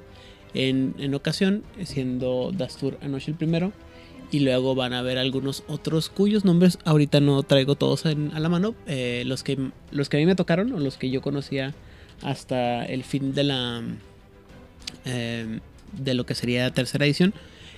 [0.55, 3.73] en, en ocasión, siendo Dastur Anosh el primero.
[4.33, 8.49] Y luego van a haber algunos otros cuyos nombres ahorita no traigo todos a la
[8.49, 8.75] mano.
[8.87, 11.75] Eh, los, que, los que a mí me tocaron o los que yo conocía
[12.23, 13.83] hasta el fin de la...
[15.05, 15.61] Eh,
[15.93, 17.35] de lo que sería la tercera edición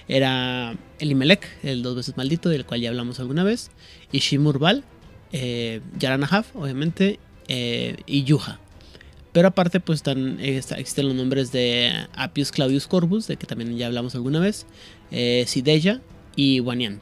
[0.09, 3.71] era Elimelech, el dos veces maldito, del cual ya hablamos alguna vez,
[4.11, 4.85] y Shimurbal,
[5.33, 7.19] eh, Yaranahaf, obviamente,
[7.49, 8.61] eh, y Yuha.
[9.33, 13.87] Pero aparte, pues están, existen los nombres de Appius Claudius Corvus, de que también ya
[13.87, 14.67] hablamos alguna vez,
[15.11, 16.03] eh, Sideya
[16.37, 17.01] y Wanian.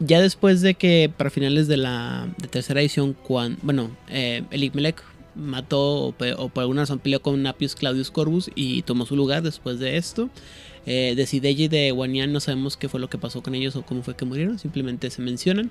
[0.00, 3.16] Ya después de que para finales de la tercera edición,
[3.62, 5.02] bueno, eh, Elimelech
[5.34, 9.78] mató o, por alguna razón peleó con Appius Claudius Corvus y tomó su lugar después
[9.78, 10.30] de esto.
[10.86, 13.76] Eh, de Sideji y de Wanian no sabemos qué fue lo que pasó con ellos
[13.76, 15.70] o cómo fue que murieron, simplemente se mencionan.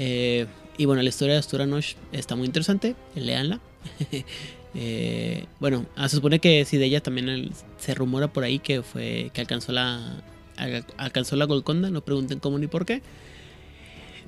[0.00, 0.46] Eh,
[0.76, 3.58] y bueno, la historia de Asturanosh está muy interesante, leanla.
[4.74, 9.40] eh, bueno, ah, se supone que Sideya también se rumora por ahí que fue que
[9.40, 10.22] alcanzó la
[10.96, 13.02] alcanzó la Golconda, no pregunten cómo ni por qué.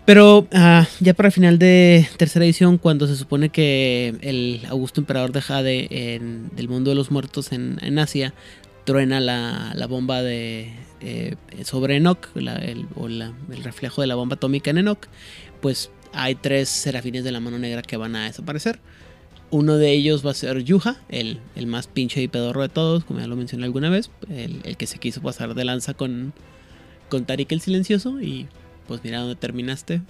[0.07, 5.01] Pero ah, ya para el final de tercera edición, cuando se supone que el Augusto
[5.01, 8.35] Emperador de Jade en, del mundo de los muertos en, Asia
[8.85, 14.35] truena la, la bomba de eh, sobre Enoch, el, o el reflejo de la bomba
[14.35, 15.07] atómica en Enoch,
[15.61, 18.81] pues hay tres serafines de la mano negra que van a desaparecer.
[19.51, 23.05] Uno de ellos va a ser Yuha, el, el más pinche y pedorro de todos,
[23.05, 26.33] como ya lo mencioné alguna vez, el, el que se quiso pasar de lanza con,
[27.09, 28.47] con Tarik el Silencioso y
[28.87, 30.03] pues mira dónde terminaste,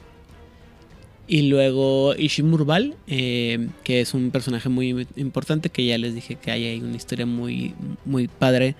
[1.30, 6.50] y luego Ishimurbal, eh, que es un personaje muy importante, que ya les dije que
[6.50, 7.72] hay una historia muy,
[8.04, 8.74] muy padre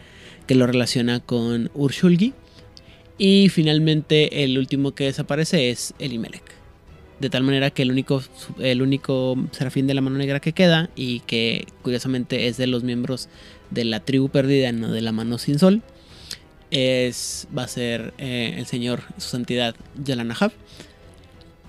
[0.48, 2.32] que lo relaciona con Urshulgi.
[3.18, 6.42] Y finalmente el último que desaparece es Elimelech.
[7.20, 8.22] De tal manera que el único,
[8.58, 12.82] el único serafín de la mano negra que queda, y que curiosamente es de los
[12.82, 13.28] miembros
[13.70, 15.82] de la tribu perdida, no de la mano sin sol,
[16.70, 20.52] es, va a ser eh, el señor, su santidad Yalanahab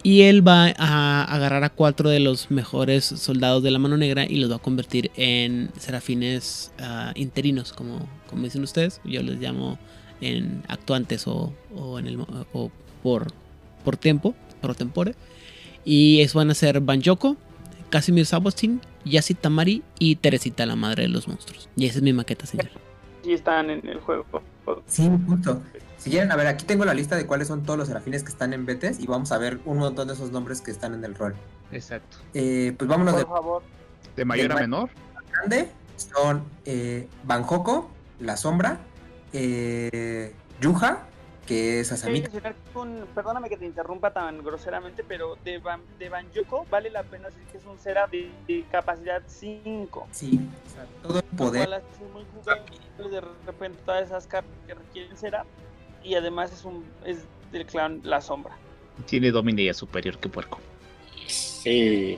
[0.03, 4.25] y él va a agarrar a cuatro de los mejores soldados de la mano negra
[4.27, 8.99] y los va a convertir en serafines ah, interinos, como, como dicen ustedes.
[9.03, 9.77] Yo les llamo
[10.19, 11.53] en actuantes o,
[11.99, 12.71] en el, o
[13.03, 13.27] por,
[13.85, 15.13] por tiempo, por tempore.
[15.83, 17.37] Y eso van a ser Banjoko,
[17.89, 21.69] Casimir Sabostin, Yassi Tamari y Teresita, la madre de los monstruos.
[21.75, 22.69] Y esa es mi maqueta, señor.
[23.23, 24.25] Y están en el juego.
[24.87, 25.61] Sí, punto.
[25.97, 28.29] Si quieren, a ver, aquí tengo la lista de cuáles son todos los serafines que
[28.29, 31.03] están en Betes y vamos a ver un montón de esos nombres que están en
[31.03, 31.35] el rol.
[31.71, 32.17] Exacto.
[32.33, 33.63] Eh, pues vámonos Por de, favor.
[34.15, 34.89] De mayor a menor.
[35.31, 35.69] grande.
[35.97, 38.79] Son eh, Banjoko, La Sombra,
[39.33, 41.05] eh, Yuja,
[41.51, 42.29] que es Asamita.
[42.75, 47.27] un- perdóname que te interrumpa tan groseramente, pero de, Ban, de Banjoko vale la pena
[47.27, 50.07] decir que es un Cera de, de capacidad 5.
[50.11, 51.67] Sí, o sea, todo el poder.
[51.67, 52.63] cual hace muy jugable
[53.11, 55.45] de repente todas esas cartas que requieren Cera.
[56.05, 58.55] Y además es un es del clan La Sombra.
[59.05, 60.57] Tiene dominio superior que puerco.
[61.27, 62.17] Sí.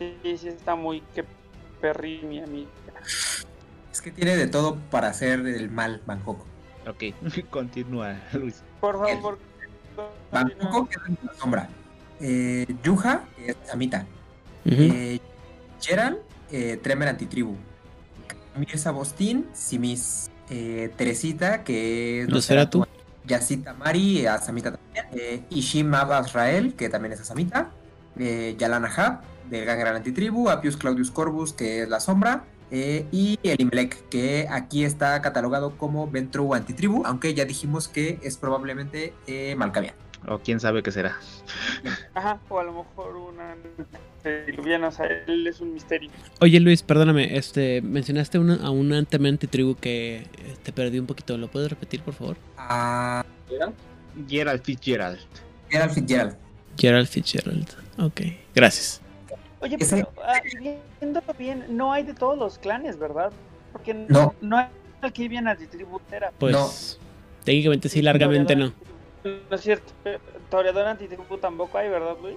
[0.00, 1.24] Sí, sí está muy que
[1.80, 2.68] perri mi amiga.
[3.92, 6.44] Es que tiene de todo para hacer el mal Banjoko.
[6.86, 7.14] Ok,
[7.50, 8.62] continúa, Luis.
[8.80, 9.38] Por favor,
[10.30, 11.68] Bangkok queda en la sombra.
[12.20, 14.06] Eh, Yuha, que es Samita.
[14.64, 14.76] Ujú.
[14.76, 15.20] Eh,
[15.80, 16.18] Gerald,
[16.50, 17.56] eh, Tremer Antitribu.
[18.56, 20.30] Mirza Bostín, Simis.
[20.50, 22.84] Eh, Teresita, que es Nosferatu.
[23.24, 25.06] Yacita Mari, a Samita también.
[25.12, 27.70] Eh, Ishim Ab Azrael, que también es a Samita.
[28.18, 30.50] Eh, Yalana Hab, del Gang Gran Antitribu.
[30.50, 32.44] Apius Claudius Corvus, que es la sombra.
[32.74, 38.38] Eh, y Elimelech, que aquí está catalogado como Ventru Antitribu, aunque ya dijimos que es
[38.38, 39.94] probablemente eh, Malkavian.
[40.26, 41.18] O quién sabe qué será.
[42.14, 43.56] Ajá, o a lo mejor una
[44.46, 46.10] diluviana, o sea, él es un misterio.
[46.40, 51.06] Oye Luis, perdóname, este, mencionaste una, a un antemente tribu que eh, te perdí un
[51.06, 51.36] poquito.
[51.36, 52.38] ¿Lo puedes repetir, por favor?
[52.56, 53.22] A
[54.28, 55.18] Gerald Fitzgerald.
[55.68, 56.36] Gerald Fitzgerald.
[56.78, 57.68] Gerald Fitzgerald.
[57.98, 58.22] Ok,
[58.54, 59.01] gracias.
[59.62, 60.40] Oye, Ese- pero ah,
[61.00, 63.32] viéndolo bien, no hay de todos los clanes, ¿verdad?
[63.72, 64.34] Porque No.
[64.40, 64.66] no hay
[65.00, 66.32] Alquivian antitributera.
[66.38, 66.68] Pues No.
[67.44, 68.72] técnicamente sí, largamente no.
[69.24, 69.92] No es cierto.
[70.04, 70.18] pero
[70.50, 72.36] Toreador antitribu tampoco hay, ¿verdad, Luis?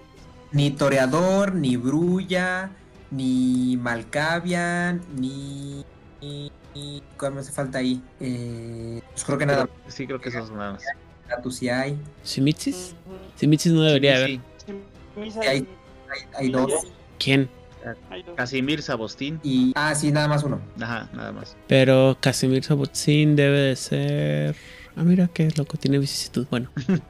[0.51, 2.69] Ni Toreador, ni Brulla,
[3.11, 5.83] ni Malkavian, ni.
[6.21, 8.01] ni- ni- ¿Cuál me hace falta ahí?
[8.19, 10.83] Eh, pues creo que nada Sí, creo que esos nada más.
[11.55, 11.97] sí hay.
[12.23, 12.95] ¿Simitsis?
[13.05, 13.15] Ujú.
[13.35, 14.39] Simitsis no debería Sí, haber.
[15.55, 15.67] sí.
[16.37, 16.71] Hay dos.
[17.17, 17.49] ¿Quién?
[18.35, 19.39] Casimir Sabostín.
[19.43, 19.71] Y.
[19.75, 20.59] Ah, sí, nada más uno.
[20.79, 21.55] Ajá, nada más.
[21.67, 24.55] Pero Casimir Sabotzin debe de ser...
[24.97, 26.47] Ah, mira qué loco, tiene vicisitud.
[26.49, 26.69] Bueno.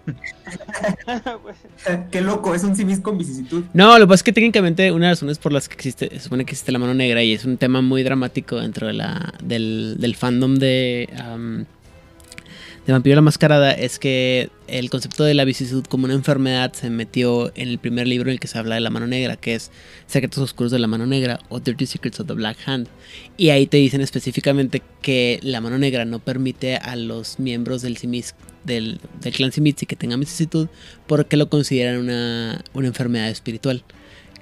[2.11, 3.64] Qué loco, es un simis con vicisitud.
[3.73, 6.10] No, lo que pasa es que técnicamente una de las razones por las que existe,
[6.10, 8.94] se supone que existe la mano negra y es un tema muy dramático dentro de
[8.94, 11.07] la, del, del fandom de,
[12.86, 16.91] de Vampiro la Mascarada es que el concepto de la vicisitud como una enfermedad se
[16.91, 19.56] metió en el primer libro en el que se habla de la mano negra, que
[19.56, 19.72] es
[20.06, 22.88] Secretos Oscuros de la Mano Negra o Dirty Secrets of the Black Hand.
[23.38, 27.98] Y ahí te dicen específicamente que la mano negra no permite a los miembros del
[27.98, 28.99] Simis, del,
[29.36, 30.68] clan Simitsi que tengan vicisitud
[31.07, 33.84] porque lo consideran una, una enfermedad espiritual.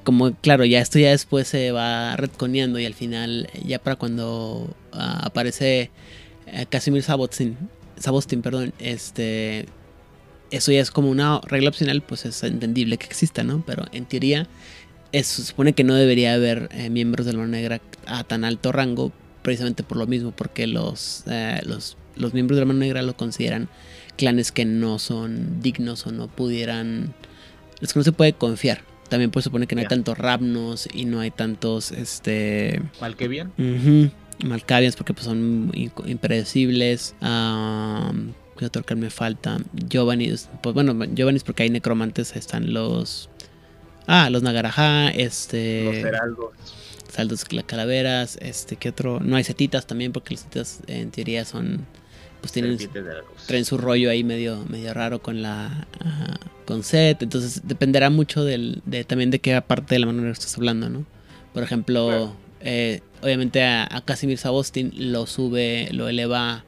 [0.03, 4.75] Como, claro, ya esto ya después se va retconeando y al final, ya para cuando
[4.91, 5.91] ah, aparece
[6.47, 7.57] eh, Casimir Sabotzin,
[8.03, 9.65] Sabostin, perdón, este,
[10.51, 13.63] eso ya es como una regla opcional, pues es entendible que exista, ¿no?
[13.65, 14.47] Pero en teoría,
[15.13, 18.43] es- se supone que no debería haber eh, miembros de la mano negra a tan
[18.43, 22.79] alto rango, precisamente por lo mismo, porque los, eh, los, los miembros de la mano
[22.79, 23.69] negra lo consideran
[24.17, 27.13] clanes que no son dignos o no pudieran.
[27.79, 28.81] Los que no se puede confiar.
[29.09, 33.27] También pues supone que no hay tantos Rapnos y no hay tantos este Mal que
[33.27, 33.51] bien.
[33.57, 34.09] ujú,
[34.43, 35.71] Malkavians porque pues son
[36.05, 37.15] impredecibles.
[37.21, 39.57] Am, ¿Qué otro que me falta?
[39.73, 40.49] Giovannis.
[40.61, 42.35] Pues bueno, Giovannis porque hay necromantes.
[42.35, 43.29] Están los.
[44.07, 45.09] Ah, los Nagaraja.
[45.09, 45.85] Este.
[45.85, 46.53] Los heraldos.
[47.11, 48.37] Saldos calaveras.
[48.41, 49.19] Este, ¿qué otro?
[49.19, 51.85] No hay setitas también porque los setitas en teoría son.
[52.41, 52.77] Pues tienen
[53.47, 55.87] traen su rollo ahí medio, medio raro con la
[56.65, 60.57] con Seth, entonces dependerá mucho del, de también de qué parte de la mano estás
[60.57, 61.05] hablando, ¿no?
[61.53, 62.35] Por ejemplo.
[62.63, 66.63] Eh, obviamente a, a Casimir Sabostin lo sube, lo eleva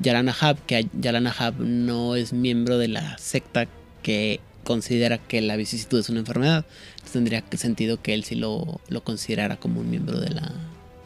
[0.00, 3.66] Yalana Hab, que a- Yalana Hab no es miembro de la secta
[4.02, 6.64] que considera que la vicisitud es una enfermedad.
[6.92, 10.50] Entonces tendría que- sentido que él sí lo, lo considerara como un miembro de la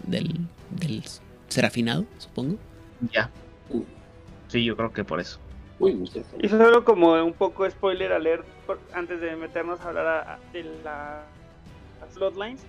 [0.05, 0.33] del,
[0.71, 1.03] del
[1.49, 2.57] serafinado, supongo.
[3.13, 3.31] Ya.
[4.49, 5.39] Sí, yo creo que por eso.
[5.81, 6.09] Uy.
[6.43, 10.39] Y solo como un poco spoiler alert, por- antes de meternos a hablar a- a-
[10.53, 11.25] de la-
[12.01, 12.61] las Bloodlines,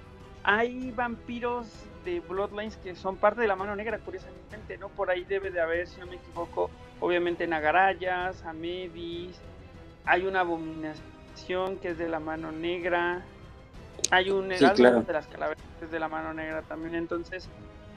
[0.52, 1.68] hay vampiros
[2.04, 4.90] de Bloodlines que son parte de la mano negra, curiosamente, ¿no?
[4.90, 9.40] Por ahí debe de haber, si no me equivoco, obviamente Nagarayas, Amedis,
[10.06, 13.22] hay una abominación que es de la mano negra,
[14.10, 15.02] hay un Sí, heraldo claro.
[15.04, 17.48] de las calaveras que es de la mano negra también, entonces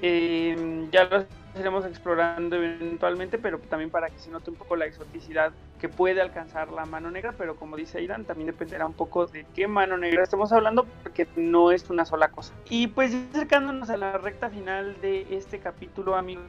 [0.02, 1.24] eh, ya lo
[1.58, 6.20] iremos explorando eventualmente, pero también para que se note un poco la exoticidad que puede
[6.20, 9.96] alcanzar la mano negra, pero como dice Aidan, también dependerá un poco de qué mano
[9.98, 12.54] negra estemos hablando, porque no es una sola cosa.
[12.70, 16.44] Y pues acercándonos a la recta final de este capítulo, amigos,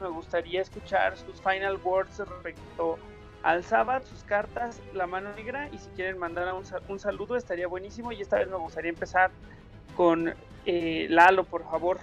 [0.00, 2.98] me gustaría escuchar sus final words respecto
[3.42, 7.66] al Sabbath, sus cartas, la mano negra, y si quieren mandar un, un saludo estaría
[7.66, 9.30] buenísimo, y esta vez me gustaría empezar
[9.96, 10.32] con
[10.64, 11.98] eh, Lalo, por favor.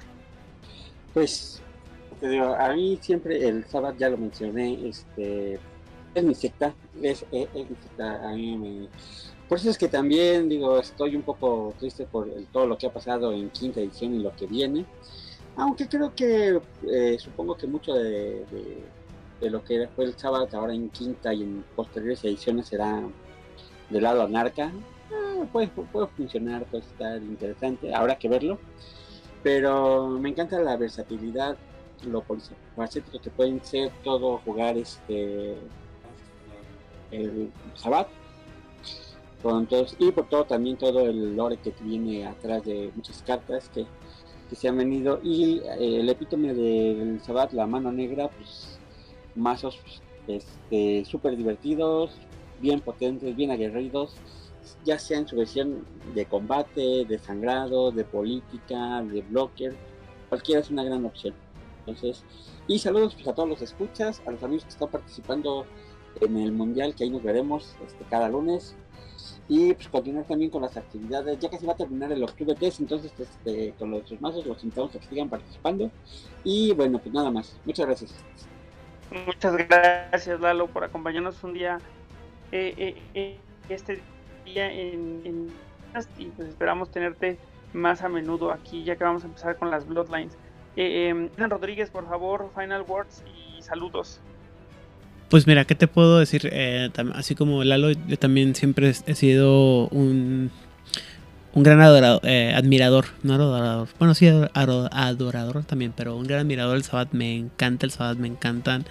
[1.14, 1.64] Pues,
[2.20, 5.60] te digo, a mí siempre el sábado ya lo mencioné, este,
[6.14, 8.88] es mi secta, es, es- mi secta, a mí me...
[9.48, 12.94] Por eso es que también, digo, estoy un poco triste por todo lo que ha
[12.94, 14.86] pasado en quinta edición y lo que viene,
[15.56, 20.74] aunque creo que, eh, supongo que mucho de, de- lo que fue el sábado ahora
[20.74, 23.02] en quinta y en posteriores ediciones será
[23.90, 24.72] del lado anarca,
[25.12, 28.60] Ah, puede, puede funcionar, puede estar interesante, habrá que verlo
[29.42, 31.58] pero me encanta la versatilidad,
[32.06, 35.58] lo polifacético que pueden ser todo jugar este
[37.12, 38.08] el Sabbat.
[40.00, 43.86] y por todo también todo el lore que viene atrás de muchas cartas que,
[44.56, 45.20] se han venido.
[45.24, 48.80] Y eh, el epítome del Sabbat, la mano negra, pues
[49.36, 49.80] mazos
[50.28, 52.12] este, súper divertidos,
[52.60, 54.16] bien potentes, bien aguerridos,
[54.86, 55.86] ya sea en su versión
[56.16, 59.76] de combate, de sangrado, de política, de blocker,
[60.30, 61.34] cualquiera es una gran opción.
[61.90, 62.24] Entonces,
[62.68, 65.66] y saludos pues, a todos los escuchas, a los amigos que están participando
[66.22, 68.76] en el mundial, que ahí nos veremos este, cada lunes.
[69.48, 72.54] Y pues continuar también con las actividades, ya que se va a terminar el octubre
[72.54, 75.90] 3, entonces este, con los mazos los invitamos a que sigan participando.
[76.44, 77.60] Y bueno, pues nada más.
[77.66, 78.16] Muchas gracias.
[79.26, 81.80] Muchas gracias Lalo por acompañarnos un día,
[82.52, 83.38] eh, eh, eh,
[83.68, 84.00] este
[84.46, 85.48] día en, en
[86.20, 87.40] y pues esperamos tenerte
[87.74, 90.38] más a menudo aquí ya que vamos a empezar con las Bloodlines.
[90.80, 94.22] Eh, em, Rodríguez, por favor, final words y saludos.
[95.30, 96.50] Pues mira, ¿qué te puedo decir?
[96.54, 100.52] Eh, así como Lalo, yo también siempre he sido un,
[101.54, 106.76] un gran adorador, eh, admirador, no adorador, bueno sí adorador también, pero un gran admirador
[106.76, 108.86] del Sabbath, me encanta el Sabbath, me encantan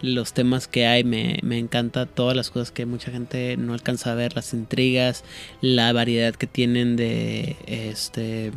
[0.00, 4.12] los temas que hay, me, me encanta todas las cosas que mucha gente no alcanza
[4.12, 5.24] a ver, las intrigas,
[5.60, 8.50] la variedad que tienen de este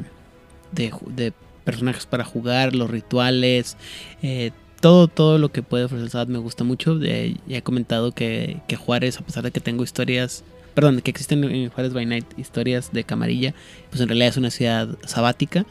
[0.72, 1.34] de
[1.68, 3.76] personajes para jugar, los rituales,
[4.24, 6.98] eh, todo, todo lo que puede ofrecer el me gusta mucho.
[6.98, 11.70] ya he comentado que, Juárez, a pesar de que tengo historias, perdón, que existen en
[11.70, 13.54] Juárez by Night historias de camarilla,
[13.90, 15.66] pues en realidad es una ciudad sabática.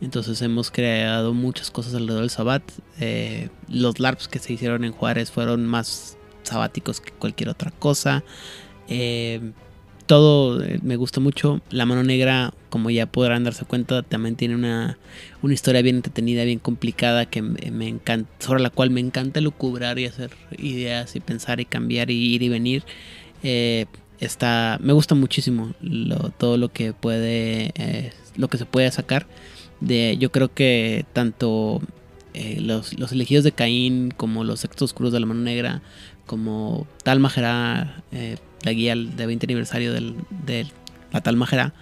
[0.00, 2.62] Entonces hemos creado muchas cosas alrededor del Sabbat.
[2.98, 8.24] Eh, los LARPs que se hicieron en Juárez fueron más sabáticos que cualquier otra cosa.
[8.88, 9.52] Eh,
[10.06, 11.60] todo eh, me gusta mucho.
[11.70, 14.98] La mano negra, como ya podrán darse cuenta, también tiene una,
[15.42, 20.06] historia bien entretenida, bien complicada, que me, encanta, sobre la cual me encanta lucubrar y
[20.06, 22.84] hacer ideas y pensar y cambiar y ir y venir.
[23.42, 23.86] Eh,
[24.20, 25.74] está, me gusta muchísimo
[26.38, 29.26] todo lo que puede, eh, lo que se puede sacar.
[29.80, 31.80] De, yo creo que tanto
[32.58, 35.82] los, los, elegidos de Caín como los sextos oscuros de la mano negra,
[36.24, 38.02] como Tal Majera,
[38.62, 40.66] la guía de 20 aniversario del, de
[41.12, 41.74] la tal Majera.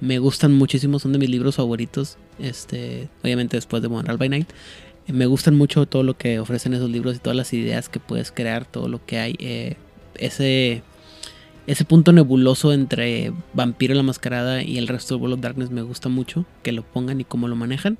[0.00, 2.18] Me gustan muchísimo, son de mis libros favoritos.
[2.38, 4.48] Este, obviamente después de Moral by Night.
[5.08, 8.32] Me gustan mucho todo lo que ofrecen esos libros y todas las ideas que puedes
[8.32, 9.36] crear, todo lo que hay.
[9.38, 9.76] Eh,
[10.16, 10.82] ese,
[11.66, 15.82] ese punto nebuloso entre Vampiro la Mascarada y el resto de World of Darkness me
[15.82, 17.98] gusta mucho que lo pongan y cómo lo manejan.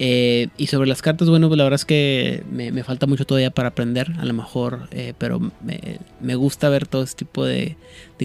[0.00, 3.50] Eh, y sobre las cartas, bueno, pues la verdad es que me, falta mucho todavía
[3.50, 5.40] para aprender, a lo mejor, eh, pero
[6.20, 7.76] me, gusta ver todo este tipo de,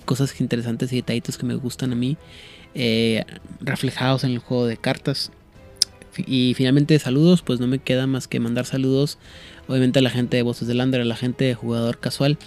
[0.06, 2.18] cosas interesantes y detallitos que me gustan a mí,
[2.76, 3.26] eh,
[3.60, 5.32] reflejados en el juego de cartas.
[6.28, 9.18] Y finalmente, saludos, pues no me queda más que mandar saludos,
[9.68, 12.38] obviamente a la gente de Voces de Lander, a la gente de Jugador Casual,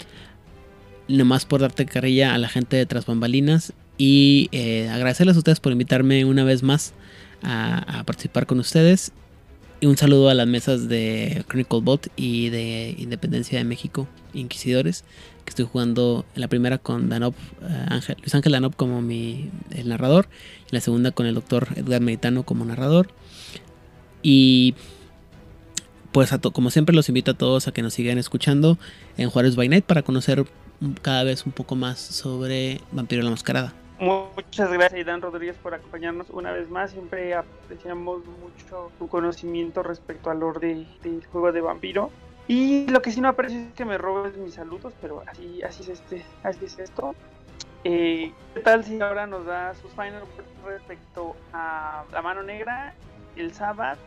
[1.09, 4.51] nomás por darte carrilla a la gente de Tras Bambalinas y
[4.89, 6.94] agradecerles a ustedes por invitarme una vez más
[7.47, 9.12] a, participar con ustedes.
[9.81, 15.05] Y un saludo a las mesas de Chronicle Bot y de Independencia de México, Inquisidores,
[15.44, 19.51] que estoy jugando en la primera con Danop, eh, Ángel, Luis Ángel Danop como mi,
[19.70, 20.28] el narrador,
[20.70, 23.09] y la segunda con el doctor Edgar Meditano como narrador.
[24.23, 24.74] Y
[26.10, 28.78] pues como siempre los invito a todos a que nos sigan escuchando
[29.18, 30.47] en Juárez by Night para conocer
[31.02, 33.74] cada vez un poco más sobre Vampiro la Mascarada.
[33.98, 36.90] Muchas gracias, Dan Rodríguez, por acompañarnos una vez más.
[36.90, 42.10] Siempre apreciamos mucho tu conocimiento respecto al orden del juego de vampiro.
[42.47, 45.82] Y lo que sí no aprecio es que me robes mis saludos, pero así, así
[45.82, 47.14] es este, así es esto.
[47.85, 50.23] Eh, ¿Qué tal si ahora nos da sus final
[50.64, 52.94] respecto a la mano negra,
[53.36, 53.98] el sábado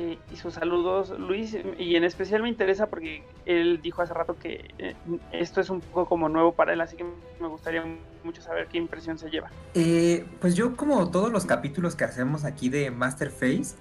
[0.00, 4.38] eh, y sus saludos, Luis, y en especial me interesa porque él dijo hace rato
[4.38, 4.94] que eh,
[5.32, 7.04] esto es un poco como nuevo para él, así que
[7.40, 7.84] me gustaría
[8.24, 9.50] mucho saber qué impresión se lleva.
[9.74, 13.76] Eh, pues yo como todos los capítulos que hacemos aquí de Masterface,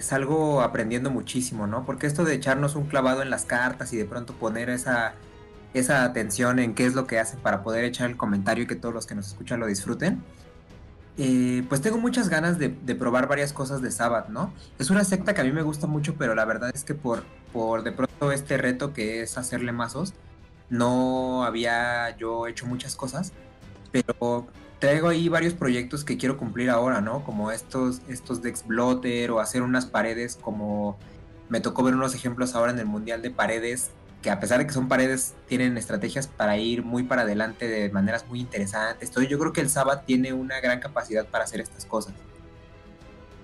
[0.00, 1.86] salgo aprendiendo muchísimo, ¿no?
[1.86, 5.14] Porque esto de echarnos un clavado en las cartas y de pronto poner esa,
[5.74, 8.76] esa atención en qué es lo que hacen para poder echar el comentario y que
[8.76, 10.22] todos los que nos escuchan lo disfruten,
[11.18, 14.52] eh, pues tengo muchas ganas de, probar varias cosas de Sabbath, ¿no?
[14.78, 17.24] Es una secta que a mí me gusta mucho, pero la verdad es que por,
[17.52, 20.14] por de pronto este reto que es hacerle mazos,
[20.70, 23.32] no había yo hecho muchas cosas,
[23.94, 24.46] pero
[24.80, 27.24] traigo ahí varios proyectos que quiero cumplir ahora, ¿no?
[27.24, 30.98] Como estos, estos de o hacer unas paredes como
[31.48, 33.90] me tocó ver unos ejemplos ahora en el Mundial de Paredes
[34.20, 37.90] que a pesar de que son paredes, tienen estrategias para ir muy para adelante de
[37.90, 39.10] maneras muy interesantes.
[39.10, 42.14] Entonces yo creo que el Sabbath tiene una gran capacidad para hacer estas cosas.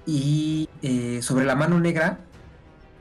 [0.06, 2.18] Y eh, sobre la mano negra,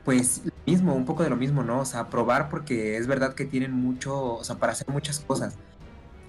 [0.04, 1.80] pues mismo, un poco de lo mismo, ¿no?
[1.80, 5.56] O sea, probar porque es verdad que tienen mucho, o sea, para hacer muchas cosas.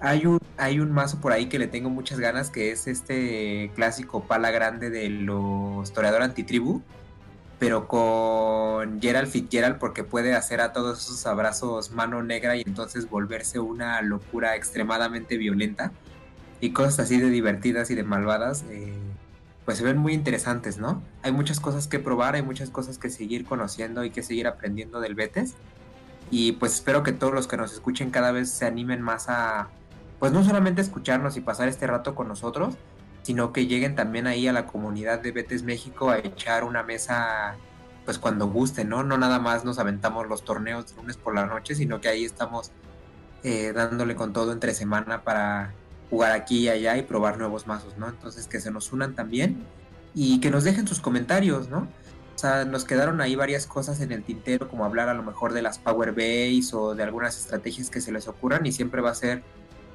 [0.01, 3.71] Hay un, hay un mazo por ahí que le tengo muchas ganas, que es este
[3.75, 6.81] clásico pala grande de los toreador antitribu,
[7.59, 13.07] pero con Gerald Fitzgerald porque puede hacer a todos esos abrazos mano negra y entonces
[13.07, 15.91] volverse una locura extremadamente violenta
[16.59, 18.65] y cosas así de divertidas y de malvadas.
[18.71, 18.95] Eh,
[19.65, 21.03] pues se ven muy interesantes, ¿no?
[21.21, 24.99] Hay muchas cosas que probar, hay muchas cosas que seguir conociendo y que seguir aprendiendo
[24.99, 25.53] del Betes.
[26.31, 29.69] Y pues espero que todos los que nos escuchen cada vez se animen más a,
[30.21, 32.75] pues no solamente escucharnos y pasar este rato con nosotros,
[33.23, 37.55] sino que lleguen también ahí a la comunidad de Betes México a echar una mesa,
[38.05, 39.01] pues cuando guste, ¿no?
[39.01, 42.23] No nada más nos aventamos los torneos de lunes por la noche, sino que ahí
[42.23, 42.69] estamos
[43.41, 45.73] eh, dándole con todo entre semana para
[46.11, 48.07] jugar aquí y allá y probar nuevos mazos, ¿no?
[48.07, 49.65] Entonces que se nos unan también
[50.13, 51.87] y que nos dejen sus comentarios, ¿no?
[52.35, 55.53] O sea, nos quedaron ahí varias cosas en el tintero, como hablar a lo mejor
[55.53, 59.09] de las Power Base o de algunas estrategias que se les ocurran y siempre va
[59.09, 59.41] a ser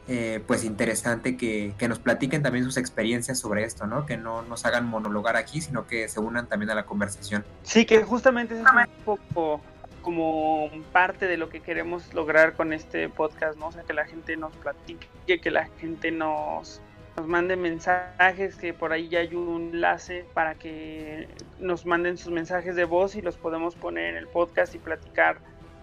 [0.08, 4.06] eh, pues interesante que, que, nos platiquen también sus experiencias sobre esto, ¿no?
[4.06, 7.44] Que no nos hagan monologar aquí, sino que se unan también a la conversación.
[7.64, 9.60] Sí, que justamente es un poco
[10.02, 13.66] como parte de lo que queremos lograr con este podcast, ¿no?
[13.66, 16.80] O sea, que la gente nos platique, que la gente nos,
[17.16, 21.26] nos mande mensajes, que por ahí ya hay un enlace para que
[21.58, 25.38] nos manden sus mensajes de voz y los podemos poner en el podcast y platicar,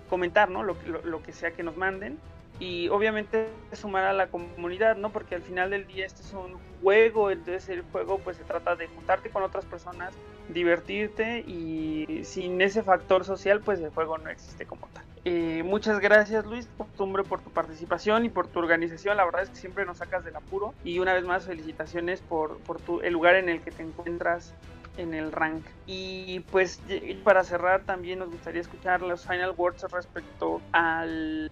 [0.09, 0.63] comentar, ¿no?
[0.63, 2.17] Lo, lo, lo que sea que nos manden
[2.59, 5.11] y obviamente sumar a la comunidad, ¿no?
[5.11, 8.75] Porque al final del día este es un juego, entonces el juego pues se trata
[8.75, 10.13] de juntarte con otras personas,
[10.49, 15.03] divertirte y sin ese factor social pues el juego no existe como tal.
[15.25, 19.49] Eh, muchas gracias Luis, costumbre por tu participación y por tu organización, la verdad es
[19.49, 23.13] que siempre nos sacas del apuro y una vez más felicitaciones por, por tu, el
[23.13, 24.53] lugar en el que te encuentras
[24.97, 25.65] en el rank.
[25.85, 26.81] Y pues
[27.23, 31.51] para cerrar también nos gustaría escuchar los final words respecto al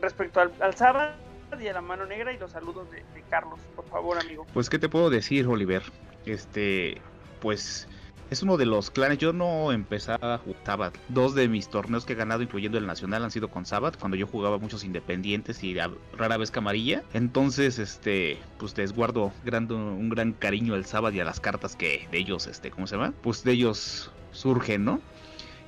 [0.00, 1.14] respecto al, al sábado
[1.58, 4.46] y a la mano negra y los saludos de, de, Carlos, por favor amigo.
[4.52, 5.82] Pues qué te puedo decir Oliver,
[6.26, 7.00] este
[7.40, 7.88] pues
[8.30, 9.18] es uno de los clanes.
[9.18, 10.92] Yo no empezaba a jugar.
[11.08, 13.98] Dos de mis torneos que he ganado, incluyendo el nacional, han sido con Sabbath.
[13.98, 15.74] Cuando yo jugaba muchos independientes y
[16.16, 17.02] rara vez camarilla.
[17.14, 22.06] Entonces, este, pues les guardo un gran cariño al Sabbath y a las cartas que
[22.10, 23.12] de ellos, este, ¿cómo se llama?
[23.22, 25.00] Pues de ellos surgen, ¿no?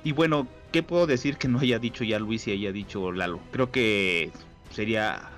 [0.03, 3.39] Y bueno, ¿qué puedo decir que no haya dicho ya Luis y haya dicho Lalo?
[3.51, 4.31] Creo que
[4.71, 5.29] sería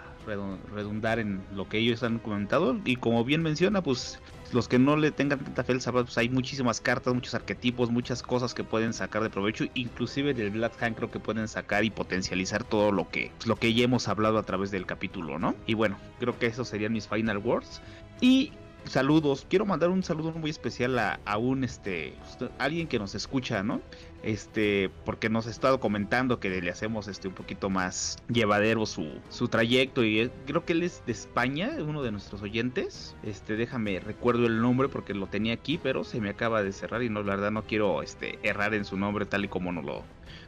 [0.73, 2.77] redundar en lo que ellos han comentado.
[2.85, 4.19] Y como bien menciona, pues
[4.53, 8.21] los que no le tengan tanta fe al pues hay muchísimas cartas, muchos arquetipos, muchas
[8.21, 11.89] cosas que pueden sacar de provecho, inclusive del Black Hand creo que pueden sacar y
[11.89, 15.55] potencializar todo lo que, pues, lo que ya hemos hablado a través del capítulo, ¿no?
[15.65, 17.81] Y bueno, creo que esos serían mis final words.
[18.21, 18.51] Y
[18.85, 22.13] saludos, quiero mandar un saludo muy especial a, a un este
[22.59, 23.81] alguien que nos escucha, ¿no?
[24.23, 29.05] Este, porque nos ha estado comentando que le hacemos este un poquito más llevadero su,
[29.29, 33.15] su trayecto y creo que él es de España, uno de nuestros oyentes.
[33.23, 37.03] Este, déjame recuerdo el nombre porque lo tenía aquí, pero se me acaba de cerrar
[37.03, 39.83] y no la verdad no quiero este errar en su nombre tal y como nos
[39.83, 40.03] lo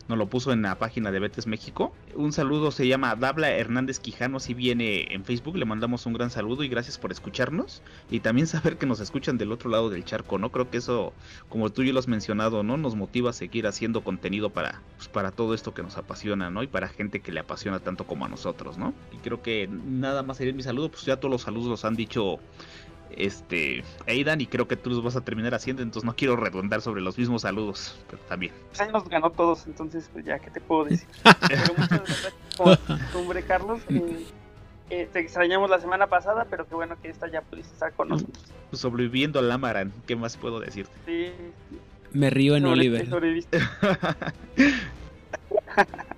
[0.08, 1.94] nos lo puso en la página de Betes México.
[2.16, 6.30] Un saludo se llama Dabla Hernández Quijano, si viene en Facebook, le mandamos un gran
[6.30, 10.06] saludo y gracias por escucharnos y también saber que nos escuchan del otro lado del
[10.06, 10.52] charco, ¿no?
[10.52, 11.14] Creo que eso,
[11.50, 12.78] como tú y yo lo has mencionado, ¿no?
[12.78, 16.64] Nos motiva a seguir haciendo contenido para, pues, para todo esto que nos apasiona, ¿no?
[16.64, 18.94] Y para gente que le apasiona tanto como a nosotros, ¿no?
[19.12, 21.96] Y creo que nada más sería mi saludo, pues ya todos los saludos los han
[21.96, 22.40] dicho
[23.12, 26.82] este Aidan y creo que tú los vas a terminar haciendo, entonces no quiero redundar
[26.82, 28.54] sobre los mismos saludos, pero también.
[28.70, 31.08] Pues ahí nos ganó todos, entonces pues ya, ¿qué te puedo decir?
[31.48, 33.82] pero muchas gracias por costumbre, Carlos.
[34.88, 37.92] Eh, eh, te extrañamos la semana pasada, pero qué bueno que esta ya pudiste estar
[37.94, 38.46] con nosotros.
[38.72, 40.94] Sobreviviendo al Amaran, ¿qué más puedo decirte?
[41.08, 41.32] Sí.
[42.14, 43.08] Me río en Sobre- Oliver.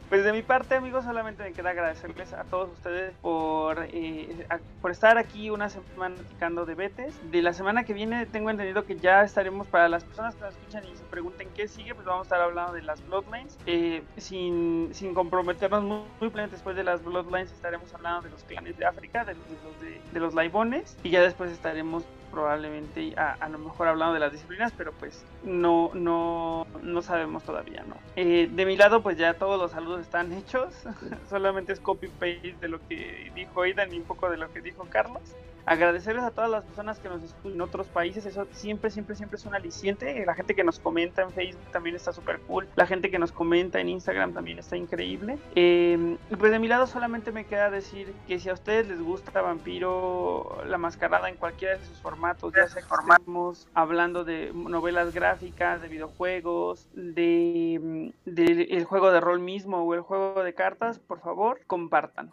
[0.10, 4.48] Pues de mi parte, amigos, solamente me queda agradecerles a todos ustedes por, eh,
[4.82, 7.14] por estar aquí una semana platicando de Betes.
[7.30, 10.54] De la semana que viene tengo entendido que ya estaremos para las personas que nos
[10.54, 13.58] escuchan y se pregunten qué sigue, pues vamos a estar hablando de las Bloodlines.
[13.66, 18.44] Eh, sin, sin comprometernos muy, muy plenamente después de las Bloodlines estaremos hablando de los
[18.46, 23.14] clanes de África, de, de los, de, de los Laibones, y ya después estaremos probablemente
[23.18, 27.84] a, a lo mejor hablando de las disciplinas, pero pues no, no, no sabemos todavía,
[27.88, 27.96] ¿no?
[28.16, 30.74] Eh, de mi lado, pues ya todos los saludos están hechos,
[31.30, 34.62] solamente es copy paste de lo que dijo Aidan y un poco de lo que
[34.62, 35.22] dijo Carlos.
[35.68, 39.38] Agradecerles a todas las personas que nos escuchan en otros países, eso siempre, siempre, siempre
[39.38, 40.26] es un aliciente.
[40.26, 42.68] La gente que nos comenta en Facebook también está súper cool.
[42.76, 45.38] La gente que nos comenta en Instagram también está increíble.
[45.56, 49.42] Eh, pues de mi lado solamente me queda decir que si a ustedes les gusta
[49.42, 55.82] Vampiro la mascarada en cualquiera de sus formatos, ya sea estemos hablando de novelas gráficas,
[55.82, 61.20] de videojuegos, de, de el juego de rol mismo o el juego de cartas, por
[61.20, 62.30] favor, compartan.